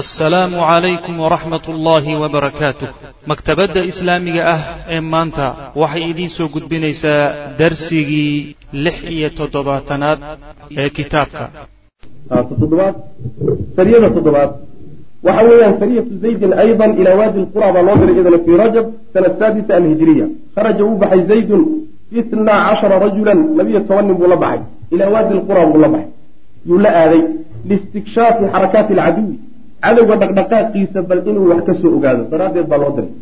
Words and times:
assalaamu 0.00 0.56
calaykum 0.58 1.14
waraxmat 1.24 1.64
ullaahi 1.72 2.12
wabarakaatuh 2.22 2.88
maktabadda 3.30 3.80
islaamiga 3.90 4.42
ah 4.54 4.60
ee 4.94 5.00
maanta 5.14 5.46
waxay 5.82 6.02
idiin 6.10 6.30
soo 6.36 6.48
gudbinaysaa 6.54 7.22
darsigii 7.60 8.56
lix 8.84 8.96
iyo 9.16 9.28
toddobaatanaad 9.38 10.18
ee 10.82 10.88
kitaabka. 10.96 11.44
Toddobaad. 12.60 12.94
Sariyada 13.76 14.08
toddobaad. 14.16 14.50
Waxa 15.26 15.42
weeyaan 15.48 15.74
sariyatu 15.82 16.12
zaydin 16.24 16.52
aydan 16.64 16.90
ilaa 17.00 17.16
waadi 17.20 17.38
lqura 17.46 17.68
baa 17.74 17.82
loo 17.88 17.96
diray 18.00 18.14
iyadana 18.16 18.38
fii 18.46 18.56
rajab 18.64 18.86
sana 19.14 19.28
saadisa 19.38 19.72
alhijiriya 19.78 20.26
kharaja 20.56 20.82
uu 20.88 20.96
baxay 21.02 21.22
zaydun 21.32 21.62
itnaa 22.20 22.60
cashara 22.68 22.96
rajulan 23.06 23.38
labiyo 23.58 23.80
toban 23.88 24.04
nin 24.08 24.16
buu 24.20 24.28
la 24.32 24.36
baxay. 24.44 24.60
Ilaa 24.94 25.10
waadi 25.14 25.32
lqura 25.40 25.62
buu 25.70 25.80
la 25.84 25.88
baxay. 25.94 26.10
Yuu 26.68 26.78
la 26.84 26.90
aaday. 27.02 27.22
Liistikshaafi 27.68 28.44
xarakaati 28.54 28.92
alcaduwi 28.94 29.36
cadowga 29.84 30.14
dhaqdhaqaaqiisa 30.22 30.98
bal 31.08 31.20
inuu 31.30 31.46
wax 31.50 31.60
ka 31.68 31.74
soo 31.80 31.90
ogaado 31.96 32.22
daraaddeed 32.32 32.66
baa 32.70 32.80
loo 32.82 32.92
diray. 32.96 33.12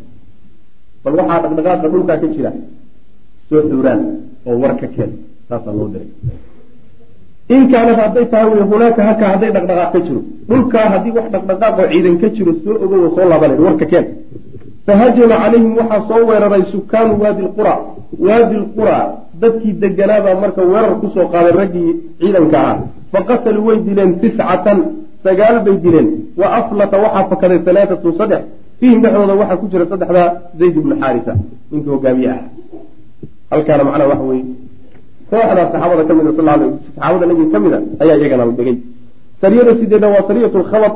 Bal 1.03 1.13
waxaa 1.19 1.39
dhaqdhaqaaqa 1.43 1.87
dhulkaa 1.93 2.17
ka 2.21 2.27
jira 2.35 2.51
soo 3.49 3.61
xuuraan 3.69 4.01
oo 4.47 4.55
war 4.61 4.73
ka 4.81 4.87
keen 4.95 5.11
saasaa 5.49 5.73
loo 5.79 5.87
diray. 5.93 6.09
In 7.55 7.63
kaanad 7.71 7.97
hadday 8.03 8.25
tahay 8.31 8.47
wy 8.53 8.61
hunaaka 8.71 9.01
halkaa 9.07 9.29
hadday 9.33 9.51
dhaqdhaqaaq 9.55 9.91
ka 9.93 9.99
jiro. 10.05 10.21
Dhulkaa 10.49 10.85
haddii 10.93 11.13
wax 11.17 11.27
dhaqdhaqaaqoo 11.33 11.87
ciidan 11.91 12.15
ka 12.21 12.27
jiro 12.35 12.51
soo 12.63 12.75
ogow 12.83 13.03
soo 13.15 13.25
laabanay 13.31 13.59
warka 13.67 13.85
keen. 13.91 14.05
Fahajama 14.85 15.35
calayhim 15.43 15.71
waxaa 15.79 16.01
soo 16.09 16.21
weeraray 16.29 16.63
sukaanu 16.73 17.13
waadi 17.23 17.41
lqura 17.47 17.73
waadi 18.27 18.55
lqura 18.63 18.97
dadkii 19.41 19.73
deganaabaa 19.81 20.35
marka 20.43 20.61
weerar 20.71 20.93
ku 21.01 21.07
soo 21.15 21.25
qaaday 21.33 21.53
raggii 21.61 21.91
ciidanka 22.19 22.59
ah. 22.69 22.75
Faqataluu 23.13 23.65
way 23.67 23.77
dileen 23.87 24.11
tiscatan 24.21 24.79
sagaal 25.23 25.57
bay 25.65 25.77
dileen 25.83 26.09
wa 26.41 26.47
aflata 26.59 26.97
waxaa 27.03 27.29
fakaday 27.31 27.59
alaaatu 27.71 28.13
saddex. 28.19 28.43
Fiihim 28.79 28.99
dhexdooda 29.03 29.33
waxaa 29.41 29.57
ku 29.61 29.65
jira 29.71 29.85
saddexdaa 29.91 30.29
zayd 30.59 30.75
ibnu 30.81 30.93
xaarisa 31.01 31.33
ninkii 31.71 31.91
hogaamiye 31.95 32.29
ah. 32.35 32.41
Halkaana 33.51 33.83
macnaa 33.87 34.07
waxa 34.11 34.25
weye 34.31 34.45
kooxdaa 35.29 35.71
saxaabada 35.71 36.03
ka 36.07 36.13
mida 36.17 36.31
sal 36.37 36.47
saxaabada 36.85 37.25
nabiga 37.29 37.51
ka 37.53 37.59
mida 37.65 37.77
ayaa 38.01 38.17
iyagana 38.19 38.45
la 38.49 38.53
sariyada 39.41 39.75
sideeda 39.79 40.07
waa 40.13 40.27
sariyat 40.29 40.53
lkhabat 40.63 40.95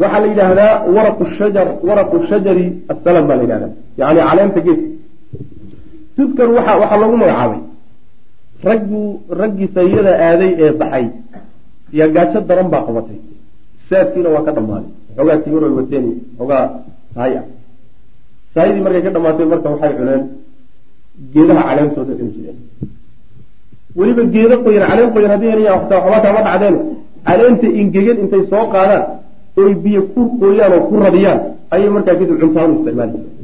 waxaa 0.00 0.20
la 0.20 0.26
yidhaahdaa 0.32 0.72
waraqu 0.94 1.24
shajar 1.38 1.66
waraqu 1.88 2.16
shajari 2.30 2.66
asalam 2.92 3.24
baa 3.28 3.36
la 3.36 3.42
yidhahdaa 3.44 3.72
yani 4.00 4.20
caleenta 4.28 4.60
geedka 4.66 4.88
tudkar 6.16 6.48
waxa 6.56 6.72
waxaa 6.82 7.00
loogu 7.02 7.16
magacaabay. 7.22 7.62
Raggu 8.68 9.02
raggii 9.40 9.68
sariyada 9.76 10.12
aaday 10.28 10.52
ee 10.64 10.72
baxay 10.80 11.06
iyo 11.94 12.06
gaajo 12.14 12.38
daran 12.48 12.68
baa 12.72 12.82
qabatay. 12.88 13.18
Saadkiina 13.88 14.28
waa 14.34 14.44
ka 14.46 14.52
dhammaaday 14.56 14.90
xoogaa 15.16 15.38
timir 15.44 15.62
ay 15.68 15.72
wateen 15.78 16.04
xoogaa 16.38 16.64
sahay 17.14 17.32
ah 17.40 17.44
sahydii 18.54 18.82
markay 18.84 19.02
ka 19.06 19.10
dhamaatay 19.16 19.46
marka 19.52 19.68
waxay 19.72 19.92
cuneen 19.98 20.22
geedaha 21.32 21.62
caleentooda 21.68 22.12
cuni 22.18 22.30
jireen 22.36 22.58
weliba 23.98 24.22
geedo 24.34 24.54
qoyan 24.64 24.84
caleen 24.90 25.10
qoyan 25.14 25.30
haddii 25.34 25.50
helaya 25.52 25.72
waxtaa 25.76 25.98
waxba 26.04 26.18
kaama 26.24 26.40
dhacdeen. 26.46 26.76
Caleenta 27.28 27.66
ingegan 27.80 28.16
intay 28.22 28.42
soo 28.50 28.64
qaadaan 28.74 29.02
oy 29.60 29.72
biyo 29.84 30.00
ku 30.14 30.20
qooyaan 30.40 30.72
oo 30.76 30.82
ku 30.88 30.94
radiyaan 31.06 31.38
ayay 31.74 31.88
markaa 31.96 32.14
kadib 32.18 32.36
cuntaan 32.42 32.68
u 32.72 32.74
isticmaali 32.78 33.12
jireen 33.16 33.34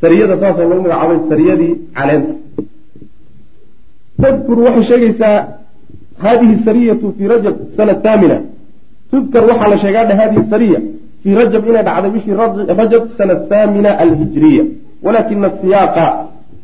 sariyada 0.00 0.34
saasoo 0.42 0.66
lagu 0.70 0.80
magacaabay 0.84 1.18
sariyadii 1.30 1.72
caleenta. 1.96 2.32
Tadkur 4.22 4.58
waxay 4.66 4.84
sheegaysaa 4.90 5.36
hadihi 6.24 6.54
sariyatu 6.66 7.14
fii 7.18 7.28
rajab 7.34 7.54
sana 7.76 7.94
thaamina 8.04 8.36
tudkar 9.10 9.42
waxaa 9.50 9.68
la 9.72 9.78
sheegaadha 9.84 10.14
hadihi 10.20 10.42
sariya 10.52 10.80
fii 11.22 11.34
rajab 11.40 11.62
inay 11.68 11.82
dhacday 11.88 12.10
bishii 12.14 12.34
rajab 12.80 13.02
sana 13.18 13.34
thaamina 13.50 13.90
alhijriya 14.04 14.64
walakina 15.02 15.48
siyaaqa 15.60 16.06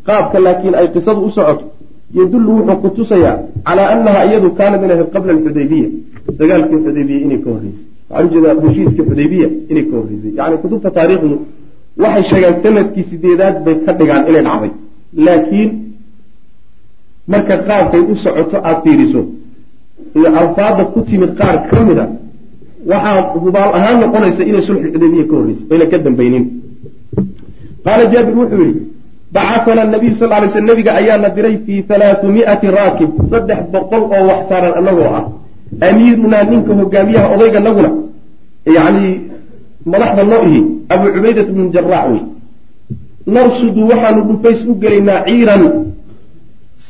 qaabka 0.09 0.39
laakiin 0.47 0.75
ay 0.81 0.87
qisadu 0.95 1.21
u 1.29 1.31
socoto 1.31 1.65
yadullu 2.15 2.51
wuxuu 2.59 2.81
ku 2.83 2.89
tusayaa 2.97 3.37
calaa 3.67 3.89
anaha 3.95 4.21
iyadu 4.29 4.49
kaanad 4.59 4.83
inay 4.85 4.97
ahayd 4.97 5.11
qabla 5.15 5.31
alxudaybiya 5.37 5.89
dagaalkii 6.41 6.79
xudaybiya 6.87 7.19
inay 7.27 7.39
ka 7.45 7.49
horreysay 7.55 7.87
waxaan 8.11 8.27
u 8.27 8.31
jeedaa 8.35 8.55
heshiiska 8.67 9.03
xudaybiya 9.09 9.49
inay 9.71 9.85
ka 9.91 9.95
horreysay 10.01 10.33
yani 10.39 10.57
kutubta 10.63 10.91
taariikhdu 10.99 11.37
waxay 12.03 12.25
sheegaan 12.31 12.57
sannadkii 12.63 13.05
sideedaad 13.11 13.57
bay 13.65 13.77
ka 13.87 13.93
dhigaan 13.99 14.23
inay 14.31 14.43
dhacday 14.49 14.73
laakiin 15.27 15.71
marka 17.33 17.55
qaabkay 17.69 18.03
u 18.13 18.17
socoto 18.25 18.57
aada 18.69 18.81
fiiriso 18.85 19.21
iyo 20.17 20.29
alfaada 20.41 20.83
ku 20.93 20.99
timid 21.09 21.31
qaar 21.41 21.57
ka 21.71 21.81
mid 21.89 21.99
a 21.99 22.07
waxaa 22.91 23.21
hubaal 23.45 23.71
ahaan 23.79 23.97
noqonaysa 24.03 24.43
inay 24.51 24.63
sulxu 24.69 24.87
xudaybiya 24.95 25.25
ka 25.31 25.35
horreysay 25.39 25.67
oyna 25.73 25.87
ka 25.93 25.99
dambaynin. 26.07 26.45
Qaala 27.85 28.05
jaabir 28.13 28.35
wuxuu 28.41 28.61
yihi 28.65 28.81
bacatana 29.35 29.83
nabiyu 29.95 30.15
sal 30.21 30.29
lay 30.31 30.49
sl 30.55 30.65
nabiga 30.71 30.91
ayaana 31.01 31.29
diray 31.37 31.57
fii 31.65 31.85
halaaثumiati 31.89 32.67
raakib 32.79 33.11
saddex 33.31 33.61
boqol 33.73 34.03
oo 34.17 34.23
wax 34.31 34.41
saaran 34.51 34.73
anagoo 34.81 35.11
ah 35.19 35.25
amiirunaa 35.89 36.45
ninka 36.51 36.73
hogaamiyaha 36.81 37.27
odayga 37.35 37.61
naguna 37.67 37.91
yani 38.77 39.07
madaxda 39.93 40.23
noo 40.33 40.43
ihi 40.49 40.61
abu 40.95 41.07
cubaydat 41.15 41.49
bnu 41.55 41.65
jaraac 41.75 42.07
wey 42.13 42.21
narsudu 43.37 43.81
waxaanu 43.91 44.21
dhufays 44.29 44.61
u 44.71 44.75
gelaynaa 44.83 45.21
ciiran 45.29 45.63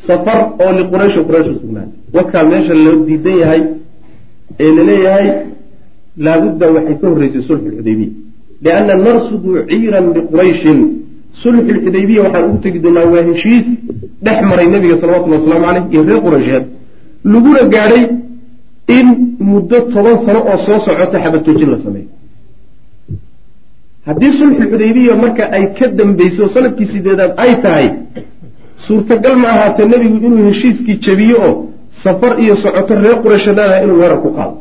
safar 0.06 0.38
oo 0.62 0.70
liquraysho 0.78 1.20
quraysh 1.28 1.48
usugnaatay 1.54 1.97
wakaa 2.16 2.44
meesha 2.50 2.74
loo 2.84 2.96
diidan 3.08 3.36
yahay 3.42 3.62
ee 4.64 4.70
la 4.76 4.82
leeyahay 4.91 5.28
laabudda 6.26 6.66
waxay 6.76 6.96
ka 7.00 7.06
horreysay 7.12 7.42
sulxu 7.48 7.69
xudaybiya 7.76 8.10
lianna 8.64 8.94
narsudu 9.06 9.50
ciiran 9.70 10.06
liqurayshin 10.16 10.78
sulxu 11.42 11.70
lxudaybiya 11.76 12.20
waxaan 12.24 12.44
ugu 12.48 12.58
tegi 12.64 12.78
doonaa 12.84 13.06
waa 13.14 13.24
heshiis 13.30 13.66
dhex 14.24 14.38
maray 14.50 14.66
nebiga 14.74 14.97
salawatulli 15.00 15.34
waslamu 15.38 15.64
caleyh 15.66 15.84
iyo 15.92 16.02
reer 16.08 16.20
quraysheed. 16.26 16.64
Laguna 17.32 17.62
gaadhay 17.74 18.04
in 18.98 19.06
muddo 19.50 19.78
toban 19.92 20.16
sano 20.26 20.41
oo 20.50 20.58
soo 20.66 20.78
socota 20.86 21.16
xabadtoojin 21.24 21.70
la 21.74 21.78
sameeyo 21.84 22.08
haddii 24.06 24.32
sulxu 24.38 24.62
xudaybiya 24.72 25.14
marka 25.22 25.44
ay 25.56 25.64
ka 25.78 25.86
dambeysay 25.98 26.42
oo 26.44 26.48
sannadkii 26.54 26.86
sideedaad 26.92 27.32
ay 27.44 27.52
tahay 27.64 27.86
suurtagal 28.86 29.34
ma 29.42 29.48
ahaatee 29.54 29.86
nebigu 29.92 30.16
inuu 30.26 30.44
heshiiskii 30.50 30.97
jabiyo 31.06 31.36
oo 31.48 31.54
safar 32.03 32.32
iyo 32.42 32.54
socoto 32.62 32.92
reer 33.04 33.16
quraysha 33.25 33.50
leedahay 33.59 33.81
inuu 33.84 33.98
weerar 34.03 34.20
ku 34.25 34.31
qaado. 34.36 34.54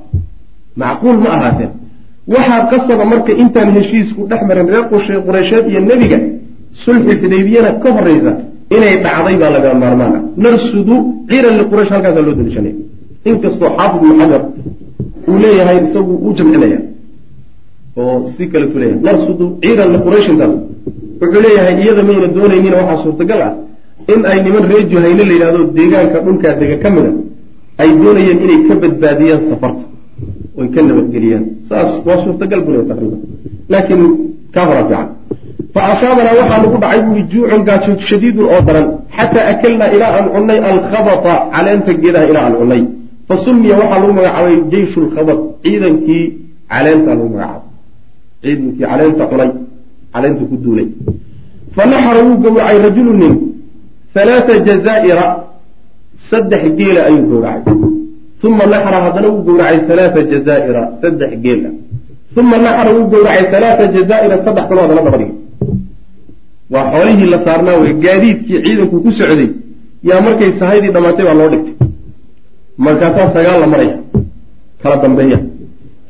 Macquul 0.82 1.18
ma 1.24 1.30
ahaateen. 1.38 1.72
Waxaa 2.34 2.62
qasaba 2.72 3.04
marka 3.12 3.32
intaan 3.44 3.70
heshiisku 3.78 4.22
dhex 4.30 4.42
marin 4.50 4.68
reer 4.74 4.86
qureysheed 5.28 5.66
iyo 5.72 5.80
nebiga 5.90 6.20
sulxi 6.84 7.14
xudaybiyana 7.22 7.70
ka 7.84 7.90
horeysa 7.98 8.32
inay 8.76 8.96
dhacday 9.06 9.36
baa 9.42 9.52
laga 9.56 9.70
maarmaana 9.84 10.20
narsudu 10.44 10.96
ciiran 11.30 11.54
liquraysh 11.62 11.92
halkaasa 11.96 12.20
loo 12.26 12.34
daliishanaya 12.40 12.76
inkastoo 13.30 13.70
xaafid 13.78 14.02
ibnu 14.04 14.16
xajar 14.22 14.42
uu 15.30 15.38
leeyahay 15.44 15.78
isagu 15.88 16.14
uu 16.26 16.34
jamcinaya 16.38 16.80
oo 18.02 18.16
si 18.36 18.44
kale 18.52 18.66
tu 18.72 18.78
leeyahay. 18.82 19.00
Narsudu 19.08 19.46
ciiran 19.64 19.90
liqurayshintaas 19.96 20.54
wuxuu 21.22 21.42
leeyahay 21.46 21.76
iyada 21.84 22.02
mayna 22.10 22.28
doonaynina 22.36 22.76
waxaa 22.82 22.98
suurtagal 23.04 23.42
ah 23.48 23.54
in 24.14 24.20
ay 24.32 24.38
niman 24.46 24.64
reer 24.72 24.84
juhayne 24.92 25.24
la 25.30 25.34
yidhahdo 25.36 25.60
deegaanka 25.78 26.18
dhulkaa 26.26 26.54
dega 26.62 26.78
ka 26.84 26.90
mida 26.96 27.12
ay 27.82 27.90
doonayeen 28.02 28.40
inay 28.46 28.60
ka 28.68 28.74
badbaadiyaan 28.82 29.42
safarta 29.50 29.86
oy 30.60 30.68
ka 30.74 30.80
nabadgeliyaan. 30.82 31.46
Saas 31.70 31.92
waa 32.08 32.18
suurtagal 32.24 32.60
leeyahy 32.66 32.88
taqriiban. 32.92 33.22
Laakiin 33.72 34.04
kaa 34.54 34.66
hora 34.70 34.84
fiican. 34.90 35.08
Fa 35.74 35.80
asaabanaa 35.92 36.36
waxaa 36.40 36.60
nagu 36.64 36.78
dhacay 36.84 37.00
buui 37.08 37.24
juucun 37.32 37.62
gaajo 37.68 37.92
shadiidun 38.10 38.46
oo 38.54 38.62
daran. 38.68 38.88
Xataa 39.18 39.46
akalnaa 39.52 39.90
ilaa 39.96 40.12
aan 40.18 40.28
cunnay 40.36 40.60
alkhabata 40.70 41.34
caleenta 41.54 41.92
geedaha 42.02 42.26
ilaa 42.32 42.44
aan 42.48 42.56
cunnay. 42.62 42.82
Fa 43.28 43.36
sumiya 43.46 43.76
waxaa 43.82 44.00
lagu 44.02 44.14
magacaabay 44.20 44.56
jeyshu 44.74 45.00
lkhabat 45.06 45.40
ciidankii 45.64 46.24
caleentaa 46.72 47.14
lagu 47.20 47.30
magacaabay. 47.34 47.62
Ciidankii 48.44 48.86
caleenta 48.92 49.24
cunay 49.32 49.50
caleenta 50.14 50.44
ku 50.50 50.56
duulay. 50.64 50.88
Fa 51.76 51.84
naxara 51.92 52.20
wuu 52.26 52.38
gowracay 52.44 52.78
rajulu 52.88 53.14
nin 53.22 53.34
halaata 54.16 54.54
jazaa'ira 54.68 55.26
saddex 56.30 56.64
geela 56.78 57.02
ayuu 57.10 57.26
gowracay 57.32 57.74
uma 58.44 58.66
naxara 58.66 58.98
haddana 59.06 59.28
wuu 59.30 59.44
gowracay 59.44 59.80
halaata 59.90 60.22
jazaa'ira 60.32 60.82
saddex 61.02 61.32
geela. 61.42 61.70
Uma 62.38 62.58
naxara 62.58 62.94
wuu 62.94 63.08
gowracay 63.10 63.46
halaata 63.54 63.88
jazaa'ira 63.96 64.44
saddex 64.46 64.66
kaloo 64.70 64.82
haddana 64.82 65.02
daba 65.02 65.18
dhigay 65.18 65.34
waa 66.74 66.92
xoolihii 66.92 67.30
la 67.34 67.40
saarnaa 67.46 67.78
wey 67.82 67.94
gaadiidkii 67.94 68.62
ciidanku 68.64 69.02
ku 69.02 69.12
socday. 69.12 69.50
Yaa 70.04 70.22
markay 70.22 70.52
sahaydii 70.60 70.92
dhammaatay 70.96 71.26
baa 71.26 71.34
loo 71.34 71.50
dhigtay. 71.54 71.76
Markaasaa 72.78 73.34
sagaal 73.34 73.60
la 73.62 73.68
maraya. 73.68 73.98
Kala 74.84 74.98
dambeeya. 75.04 75.40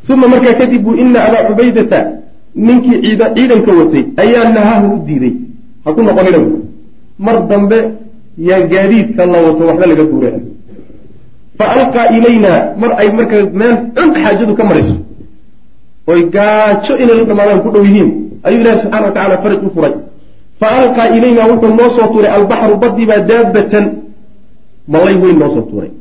Uma 0.10 0.28
markaa 0.28 0.54
kadib 0.60 0.82
buu 0.84 0.96
ina 0.96 1.20
abaa 1.28 1.48
cubaydata 1.48 2.00
ninkii 2.56 3.02
ciidanka 3.36 3.72
watay 3.80 4.04
ayaa 4.24 4.50
nahaahu 4.56 4.88
u 4.96 5.00
diiday. 5.08 5.34
Ha 5.86 5.94
ku 5.94 6.02
noqonina 6.02 6.40
mar 7.20 7.48
dambe 7.48 7.78
yaa 8.38 8.62
gaadiidka 8.72 9.26
la 9.26 9.38
wato 9.46 9.64
waxba 9.70 9.86
laga 9.92 10.04
guuraca 10.12 10.40
fa 11.58 11.66
alqaa 11.76 12.08
ilayna 12.18 12.52
mar 12.82 12.92
ay 13.02 13.08
marka 13.18 13.38
meel 13.60 13.76
cun 13.96 14.10
xaajadu 14.24 14.54
ka 14.56 14.64
marayso 14.70 14.96
oy 16.08 16.22
gaajo 16.36 16.94
inay 17.02 17.16
la 17.20 17.24
dhamaadaan 17.30 17.60
ku 17.64 17.70
dhow 17.74 17.84
yihiin 17.84 18.10
ayuu 18.48 18.62
ilahi 18.62 18.78
subxana 18.84 19.06
wa 19.08 19.14
tacala 19.14 19.38
faraj 19.44 19.60
u 19.68 19.70
furay. 19.76 19.94
Fa 20.60 20.68
alqaa 20.82 21.08
ilayna 21.18 21.42
wuxuu 21.52 21.74
noo 21.80 21.90
soo 21.96 22.08
tuuray 22.14 22.32
albaxru 22.38 22.76
badii 22.84 23.06
baa 23.10 23.20
daabatan 23.30 23.86
malay 24.88 25.16
weyn 25.22 25.38
noo 25.42 25.50
soo 25.56 25.66
tuuray. 25.70 25.92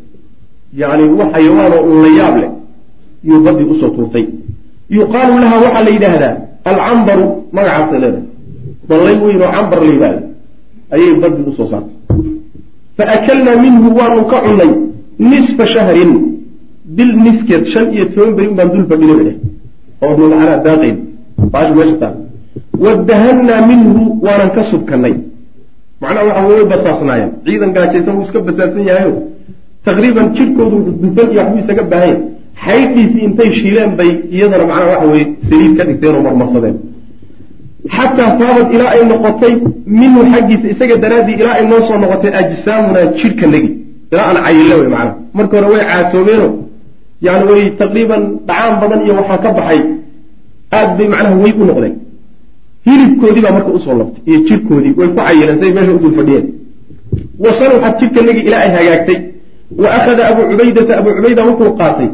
Yacni 0.80 1.04
wax 1.18 1.28
xayawaanoo 1.34 1.82
un 1.90 1.96
la 2.04 2.10
yaab 2.18 2.34
leh 2.42 2.50
yuu 3.28 3.40
badii 3.46 3.66
u 3.72 3.74
soo 3.80 3.90
tuurtay. 3.96 4.24
Yuqaalu 4.90 5.34
laha 5.42 5.56
waxaa 5.64 5.84
la 5.86 5.90
yidhaahdaa 5.96 6.34
alcambaru 6.70 7.24
magacaasay 7.56 7.98
leedahay. 8.04 8.24
Malay 8.88 9.16
weyn 9.24 9.42
oo 9.42 9.50
cambar 9.56 9.78
la 9.84 9.90
yidhahda 9.92 10.20
ayay 10.94 11.14
badii 11.22 11.44
u 11.50 11.52
soo 11.58 11.66
saartay 11.72 11.94
fa 12.96 13.04
akalnaa 13.16 13.56
minhu 13.64 13.88
waanu 13.98 14.22
ka 14.32 14.38
cunnay 14.46 14.70
nisfa 15.30 15.64
shahrin 15.74 16.12
bil 16.96 17.12
niskeed 17.24 17.64
shan 17.72 17.86
iyo 17.94 18.04
toban 18.14 18.32
beri 18.36 18.48
un 18.50 18.56
baan 18.58 18.68
dul 18.74 18.86
fadhinay 18.90 19.34
oo 20.04 20.14
macnaa 20.20 20.58
daaqayn 20.66 20.96
baasha 21.52 21.74
meesha 21.78 21.96
taal 22.02 22.14
wadahannaa 22.84 23.60
minhu 23.70 24.02
waanan 24.26 24.50
ka 24.56 24.62
subkanay 24.70 25.14
macnaha 26.02 26.24
waxa 26.28 26.42
way 26.50 26.64
basaasnaayeen 26.72 27.30
ciidan 27.46 27.70
gaajaysan 27.76 28.14
wuu 28.16 28.24
iska 28.28 28.38
basaarsan 28.48 28.84
yahayo 28.90 29.12
taqriiban 29.86 30.26
jidhkoodu 30.36 30.76
dufan 31.02 31.26
iyo 31.32 31.40
waxbuu 31.42 31.60
isaga 31.64 31.84
baahanya 31.92 32.18
xaydhiisii 32.66 33.22
intay 33.28 33.50
shiileen 33.60 33.92
bay 33.98 34.10
iyadana 34.36 34.64
macnaha 34.70 34.90
waxa 34.92 35.06
weye 35.12 35.24
saliid 35.48 35.72
ka 35.78 35.82
dhigteen 35.88 36.14
oo 36.18 36.22
marmarsadeen 36.28 36.76
xataa 37.94 38.30
faabad 38.38 38.66
ilaa 38.74 38.90
ay 38.96 39.02
noqotay 39.12 39.54
minhu 40.00 40.20
xaggiisa 40.32 40.66
isaga 40.74 40.96
daraaddii 41.04 41.36
ilaa 41.42 41.56
ay 41.60 41.66
noo 41.72 41.80
soo 41.88 41.98
noqotay 42.04 42.32
ajsaamunaa 42.40 43.06
jidhkanagi 43.20 43.70
ilaa 44.12 44.26
aan 44.30 44.38
cayille 44.46 44.74
wey 44.80 44.88
macnaha 44.94 45.14
marka 45.38 45.56
hore 45.56 45.68
way 45.74 45.84
caatoobeeno 45.90 46.48
yani 47.26 47.44
way 47.50 47.62
taqriiban 47.80 48.22
dhacaan 48.48 48.74
badan 48.82 49.00
iyo 49.04 49.14
waxaa 49.20 49.38
ka 49.44 49.50
baxay 49.58 49.80
aad 50.78 50.90
bay 50.98 51.08
macnaha 51.14 51.36
wey 51.44 51.52
u 51.60 51.64
noqdeen 51.70 51.94
hilibkoodii 52.86 53.42
baa 53.46 53.54
marka 53.58 53.70
u 53.76 53.80
soo 53.86 53.96
labtay 54.00 54.22
iyo 54.28 54.38
jidhkoodii 54.48 54.94
way 54.98 55.08
ku 55.08 55.16
cayileen 55.20 55.58
say 55.62 55.70
meesha 55.76 55.92
udul 55.98 56.14
fadhiyeen 56.18 56.46
wasaluxad 57.44 57.94
jidhkanagi 58.00 58.40
ilaa 58.48 58.62
ay 58.66 58.70
hagaagtay 58.76 59.18
wa 59.82 59.88
akhada 59.98 60.22
abuu 60.30 60.44
cubaydata 60.50 60.92
abuu 61.00 61.12
cubayda 61.18 61.42
wuxuu 61.48 61.72
qaatay 61.80 62.08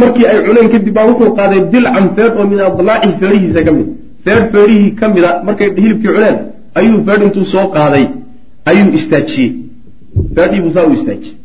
markii 0.00 0.26
ay 0.30 0.38
cuneen 0.46 0.68
kadib 0.74 0.92
baa 0.98 1.06
wuxuu 1.10 1.30
qaaday 1.38 1.60
dilcan 1.72 2.06
feedh 2.16 2.34
oo 2.40 2.46
min 2.52 2.60
adlaaci 2.68 3.08
feedhihiisa 3.20 3.60
ka 3.66 3.72
mid 3.78 3.88
feedh 4.24 4.44
feedhihii 4.52 4.90
ka 5.00 5.08
mida 5.14 5.30
markay 5.46 5.68
hilibkii 5.82 6.12
cuneen 6.14 6.36
ayuu 6.80 6.98
feedh 7.06 7.22
intuu 7.26 7.44
soo 7.54 7.66
qaaday 7.76 8.04
ayuu 8.70 8.88
istaajiyey 8.98 9.50
feedhii 10.36 10.60
buu 10.64 10.72
saa 10.76 10.86
u 10.90 10.92
istaajiyey 10.98 11.36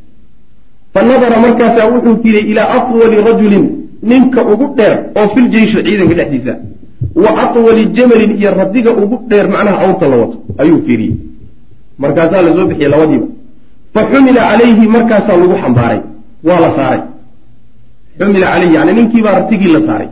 fa 0.93 0.99
nadara 1.09 1.37
markaasaa 1.45 1.87
wuxuu 1.93 2.15
fiiriyey 2.23 2.45
ilaa 2.51 2.69
atwali 2.77 3.17
rajulin 3.29 3.65
ninka 4.11 4.41
ugu 4.53 4.65
dheer 4.77 4.93
oo 5.19 5.27
fil 5.33 5.47
jeyshi 5.53 5.77
ciidanka 5.85 6.15
dhexdiisa. 6.19 6.53
Wa 7.23 7.31
atwali 7.43 7.85
jamalin 7.97 8.31
iyo 8.39 8.49
radiga 8.61 8.91
ugu 9.03 9.15
dheer 9.29 9.47
macnaha 9.53 9.77
awrta 9.85 10.05
la 10.11 10.15
wato 10.21 10.37
ayuu 10.61 10.79
fiiriyey 10.85 11.15
markaasaa 12.03 12.41
la 12.45 12.51
soo 12.55 12.65
bixiyey 12.69 12.89
labadiiba. 12.93 13.27
Fa 13.93 14.01
xumila 14.11 14.41
calayhi 14.49 14.85
markaasaa 14.95 15.37
lagu 15.41 15.55
xambaaray. 15.63 15.99
Waa 16.47 16.59
la 16.63 16.69
saaray. 16.77 17.01
Xumila 18.19 18.47
calayhi 18.53 18.75
yani 18.75 18.91
ninkiibaa 18.97 19.33
ratigii 19.39 19.71
la 19.75 19.81
saaray 19.87 20.07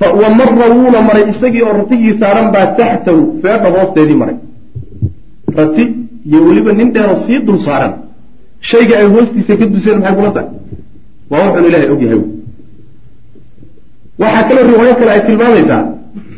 wa 0.00 0.28
mara 0.38 0.66
wuuna 0.74 1.00
maray 1.08 1.24
isagii 1.32 1.62
oo 1.62 1.72
ratigii 1.80 2.14
saaran 2.20 2.52
baa 2.54 2.66
taxtahu 2.78 3.20
feedha 3.42 3.68
hoosteedii 3.76 4.18
maray 4.22 4.36
rati 5.56 5.84
iyo 6.28 6.38
weliba 6.46 6.72
nin 6.72 6.92
dheeroo 6.94 7.16
sii 7.26 7.38
dul 7.46 7.58
saaran 7.66 7.92
shayga 8.60 8.94
ay 9.00 9.06
hoostiisa 9.14 9.56
ka 9.60 9.66
duseen 9.74 9.98
maxay 9.98 10.14
kula 10.18 10.30
tahay 10.36 10.48
waa 11.30 11.42
wuxuun 11.46 11.66
ilahay 11.68 11.88
ogyahay 11.94 12.20
waxaa 14.22 14.44
kaloo 14.48 14.64
riwaayo 14.72 14.94
kale 15.00 15.10
ay 15.16 15.20
tilmaamaysaa 15.28 15.82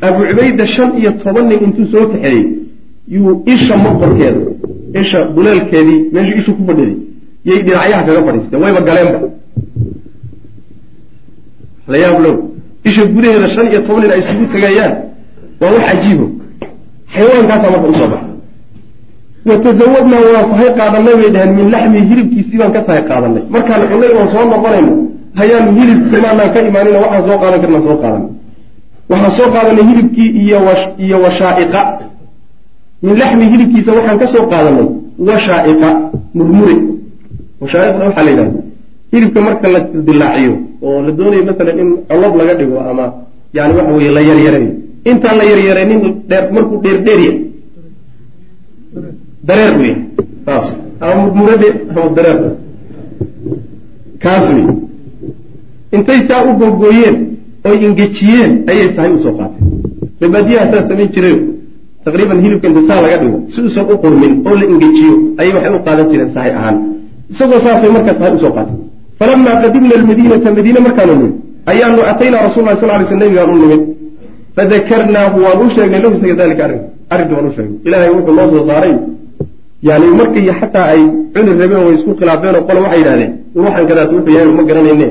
abu 0.06 0.20
cubayda 0.30 0.66
shan 0.74 0.90
iyo 1.00 1.10
toban 1.22 1.44
nin 1.50 1.58
intuu 1.66 1.86
soo 1.92 2.04
kaxeeyey 2.12 2.44
yuu 3.14 3.32
isha 3.54 3.74
maqorkeeda 3.84 4.40
isha 5.00 5.18
buleelkeedii 5.34 6.00
meeshu 6.12 6.34
ishu 6.40 6.52
ku 6.58 6.62
fadhiday 6.68 6.96
yay 7.48 7.58
dhinacyaha 7.66 8.02
kaga 8.06 8.22
fadhiisteen 8.26 8.62
wayba 8.64 8.80
galeenba 8.88 9.18
la 11.92 11.98
yaab 12.04 12.18
low 12.24 12.36
isha 12.90 13.02
gudaheeda 13.14 13.48
shan 13.54 13.66
iyo 13.72 13.80
toban 13.86 14.00
nin 14.02 14.10
ay 14.14 14.20
isugu 14.24 14.44
tegayaan 14.54 14.92
waa 15.60 15.70
wax 15.74 15.82
cajiibo 15.90 16.26
xayawaankaasaa 17.14 17.70
marka 17.74 17.88
u 17.92 17.94
soo 18.00 18.08
baxa 18.12 18.26
watazawadnaa 19.48 20.20
waan 20.34 20.46
sahay 20.50 20.70
qaadanay 20.78 21.14
bay 21.20 21.30
dhaheen 21.34 21.52
min 21.58 21.66
laxmihi 21.74 22.04
hilibkiisii 22.10 22.58
baan 22.60 22.72
ka 22.76 22.80
sahay 22.86 23.02
qaadanay 23.10 23.42
markaan 23.54 23.82
cunay 23.90 24.10
oon 24.18 24.28
soo 24.34 24.44
noqonayno 24.52 24.92
hayaanu 25.40 25.70
hilibkimaanaan 25.78 26.50
ka 26.54 26.58
imaanina 26.68 26.98
waxaan 27.04 27.24
soo 27.28 27.38
qaadan 27.42 27.60
karnaan 27.62 27.82
soo 27.86 27.96
qaadanay 28.02 28.30
waxaan 29.10 29.32
soo 29.38 29.48
qaadanay 29.54 29.84
hilibkii 29.90 30.28
iyo 30.42 30.58
iyo 31.04 31.16
washaa'iqa. 31.24 31.80
Min 33.04 33.14
laxmi 33.20 33.44
hilibkiisa 33.52 33.90
waxaan 33.98 34.18
ka 34.22 34.26
soo 34.34 34.44
qaadanay 34.52 34.86
washaa'iqa 35.28 35.88
murmure. 36.36 36.76
Washaa'iqna 37.62 38.02
waxaa 38.08 38.24
la 38.26 38.30
yidhahda 38.32 38.60
hilibka 39.12 39.40
marka 39.46 39.66
la 39.74 39.80
dilaaciyo 40.08 40.52
oo 40.86 40.98
la 41.06 41.10
doonayo 41.18 41.42
masalan 41.50 41.78
in 41.82 41.90
colob 42.08 42.32
laga 42.40 42.54
dhigo 42.60 42.76
ama 42.90 43.06
yani 43.56 43.72
waxa 43.78 43.92
weye 43.98 44.10
la 44.16 44.20
yaryareeyo 44.28 44.70
intaan 45.10 45.36
la 45.40 45.44
yaryareynin 45.50 46.02
dheer 46.30 46.44
markuu 46.54 46.78
dheerdheerya 46.84 47.32
dareer 49.48 49.72
wey 49.80 49.94
saas 50.46 50.66
ama 51.00 51.14
murmuradhe 51.22 51.68
ama 51.90 52.08
dareer 52.16 52.38
kaas 54.24 54.44
wey 54.54 54.64
intay 55.96 56.20
saa 56.28 56.40
u 56.48 56.50
googooyeen 56.60 57.16
oy 57.68 57.76
ingejiyeen 57.86 58.52
ayay 58.70 58.88
sahay 58.96 59.10
u 59.16 59.18
soo 59.24 59.34
qaateen 59.38 59.64
rebaadiyaha 60.22 60.66
saa 60.72 60.82
samayn 60.88 61.10
jirayo 61.14 61.38
taqriiban 62.04 62.38
hilibka 62.44 62.66
inta 62.70 62.82
saa 62.88 63.00
laga 63.04 63.16
dhigo. 63.22 63.38
Si 63.52 63.58
uusan 63.60 63.84
u 63.92 63.96
qurmin 64.02 64.32
oo 64.48 64.54
la 64.60 64.64
ingejiyo 64.72 65.12
ayay 65.40 65.52
waxay 65.56 65.72
u 65.76 65.80
qaadan 65.86 66.06
jireen 66.10 66.30
sahay 66.34 66.50
ahaan. 66.58 66.76
Isagoo 67.32 67.60
saasay 67.64 67.90
markaa 67.96 68.14
sahay 68.18 68.32
u 68.36 68.38
soo 68.44 68.52
qaateen 68.56 68.78
falamaa 69.20 69.56
qadimna 69.62 69.94
almadiinata 70.00 70.50
madiine 70.58 70.80
markaanu 70.86 71.14
nimid 71.16 71.32
ayaanu 71.72 72.00
ataynaa 72.12 72.42
rasul 72.48 72.64
lah 72.68 72.76
sal 72.80 72.88
lay 73.00 73.06
sl 73.12 73.18
nabigaan 73.22 73.50
u 73.54 73.58
nimid 73.64 73.82
fadakarnaahu 74.56 75.36
waan 75.46 75.58
u 75.66 75.70
sheegnay 75.76 76.00
lahu 76.04 76.14
isaga 76.18 76.34
dalika 76.42 76.62
arrin 76.66 76.82
arrinka 77.12 77.34
waan 77.36 77.46
u 77.50 77.52
sheegnay 77.56 77.78
ilahay 77.86 78.10
wuxuu 78.16 78.34
noo 78.38 78.48
soo 78.52 78.64
saaray 78.70 78.94
yani 79.88 80.06
markii 80.20 80.50
xataa 80.60 80.86
ay 80.94 81.02
cuni 81.34 81.50
rabeen 81.60 81.82
way 81.86 81.94
isku 81.98 82.10
khilaafeenoo 82.20 82.62
qole 82.68 82.80
waxay 82.84 82.98
yidhahdeen 83.00 83.32
ruuxan 83.56 83.84
kadaat 83.90 84.10
wuxuu 84.16 84.32
yahay 84.36 84.52
ma 84.58 84.62
garanayne 84.70 85.08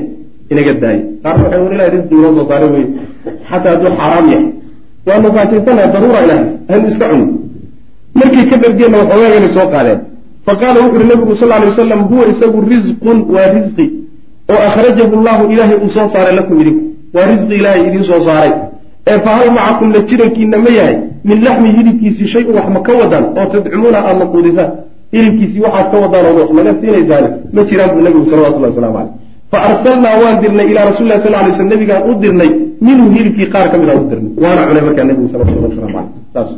inaga 0.52 0.72
daaye 0.82 1.00
qaarna 1.22 1.44
waxay 1.44 1.60
war 1.64 1.72
ilahay 1.74 1.90
risqigi 1.96 2.20
noo 2.24 2.32
soo 2.36 2.46
saaray 2.50 2.70
wey 2.74 2.86
xataa 3.50 3.70
hadduu 3.74 3.90
xaaraam 4.00 4.26
yahay 4.32 4.44
waanu 5.08 5.28
gaajaysanaha 5.36 5.88
daruura 5.94 6.20
ilahay 6.26 6.44
aynu 6.72 6.86
iska 6.92 7.06
cuni 7.12 7.26
markay 8.20 8.44
ka 8.50 8.56
dhargeenna 8.62 8.96
waxoogaagana 9.02 9.48
soo 9.56 9.66
qaadeen 9.74 10.00
faqaala 10.46 10.78
wuxu 10.84 10.96
uhi 10.98 11.08
nabigu 11.12 11.34
sal 11.40 11.48
lay 11.48 11.68
wasalam 11.70 12.00
huwa 12.10 12.24
isagu 12.32 12.58
risqun 12.72 13.18
waa 13.34 13.48
risqi 13.56 13.86
oo 14.52 14.60
akhrajahu 14.68 15.14
llahu 15.26 15.42
ilaahay 15.52 15.76
uu 15.84 15.90
soo 15.96 16.06
saaray 16.14 16.34
lakum 16.40 16.56
idinku 16.62 16.82
waa 17.14 17.26
risqi 17.32 17.54
ilaahay 17.60 17.82
idiin 17.88 18.04
soo 18.10 18.20
saaray. 18.28 18.52
Ee 19.10 19.18
fahal 19.26 19.50
macakum 19.58 19.88
la 19.94 20.00
jirankiina 20.08 20.58
ma 20.64 20.70
yahay 20.78 20.96
min 21.28 21.38
laxmi 21.46 21.68
hilibkiisii 21.76 22.28
shay-un 22.34 22.54
wax 22.58 22.66
ma 22.76 22.80
ka 22.86 22.92
wadaan 23.00 23.24
oo 23.38 23.46
tadcumuuna 23.52 23.98
aada 24.08 24.18
maquudisaan 24.24 24.70
hilibkiisii 25.14 25.60
waxaad 25.66 25.86
ka 25.92 25.96
wadaan 26.04 26.24
ood 26.30 26.38
wax 26.40 26.50
naga 26.58 26.72
siinaysaan 26.80 27.24
ma 27.54 27.60
jiraan 27.68 27.90
buu 27.94 28.02
nabigu 28.06 28.26
salawatullahi 28.32 28.72
waslamu 28.72 28.94
caleyh 28.98 29.12
fa 29.52 29.58
arsalnaa 29.68 30.14
waan 30.22 30.36
dirnay 30.42 30.66
ilaa 30.72 30.84
rasuli 30.90 31.08
lah 31.12 31.18
sal 31.24 31.32
lay 31.46 31.52
sl 31.58 31.66
nabigaan 31.74 32.02
u 32.10 32.12
dirnay 32.22 32.50
minhu 32.86 33.04
hilibkii 33.14 33.48
qaar 33.54 33.66
ka 33.72 33.76
mid 33.80 33.88
aan 33.92 34.00
u 34.04 34.06
dirnay. 34.10 34.30
Waana 34.42 34.60
cunay 34.68 34.82
markaa 34.88 35.04
nabigu 35.10 35.28
salawatullah 35.32 35.68
waslamu 35.70 35.92
caleyh 35.96 36.10
saas 36.34 36.48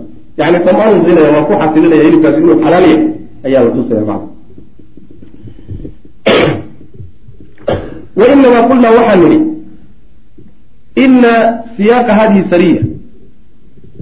yani 0.41 0.59
damaanu 0.67 0.97
siinaya 1.05 1.31
waa 1.37 1.45
ku 1.49 1.53
xasilinaya 1.63 2.03
hilibkaasi 2.07 2.39
inuu 2.43 2.57
xalaal 2.65 2.85
yahay 2.91 3.03
ayaa 3.47 3.63
la 3.67 3.71
tusaya 3.77 4.03
macna 4.11 4.27
wainamaa 8.17 8.63
qulnaa 8.71 8.93
waxaan 8.99 9.21
nidhi 9.25 9.39
ina 11.05 11.33
siyaaqa 11.77 12.13
hadihi 12.21 12.43
sariya 12.51 12.83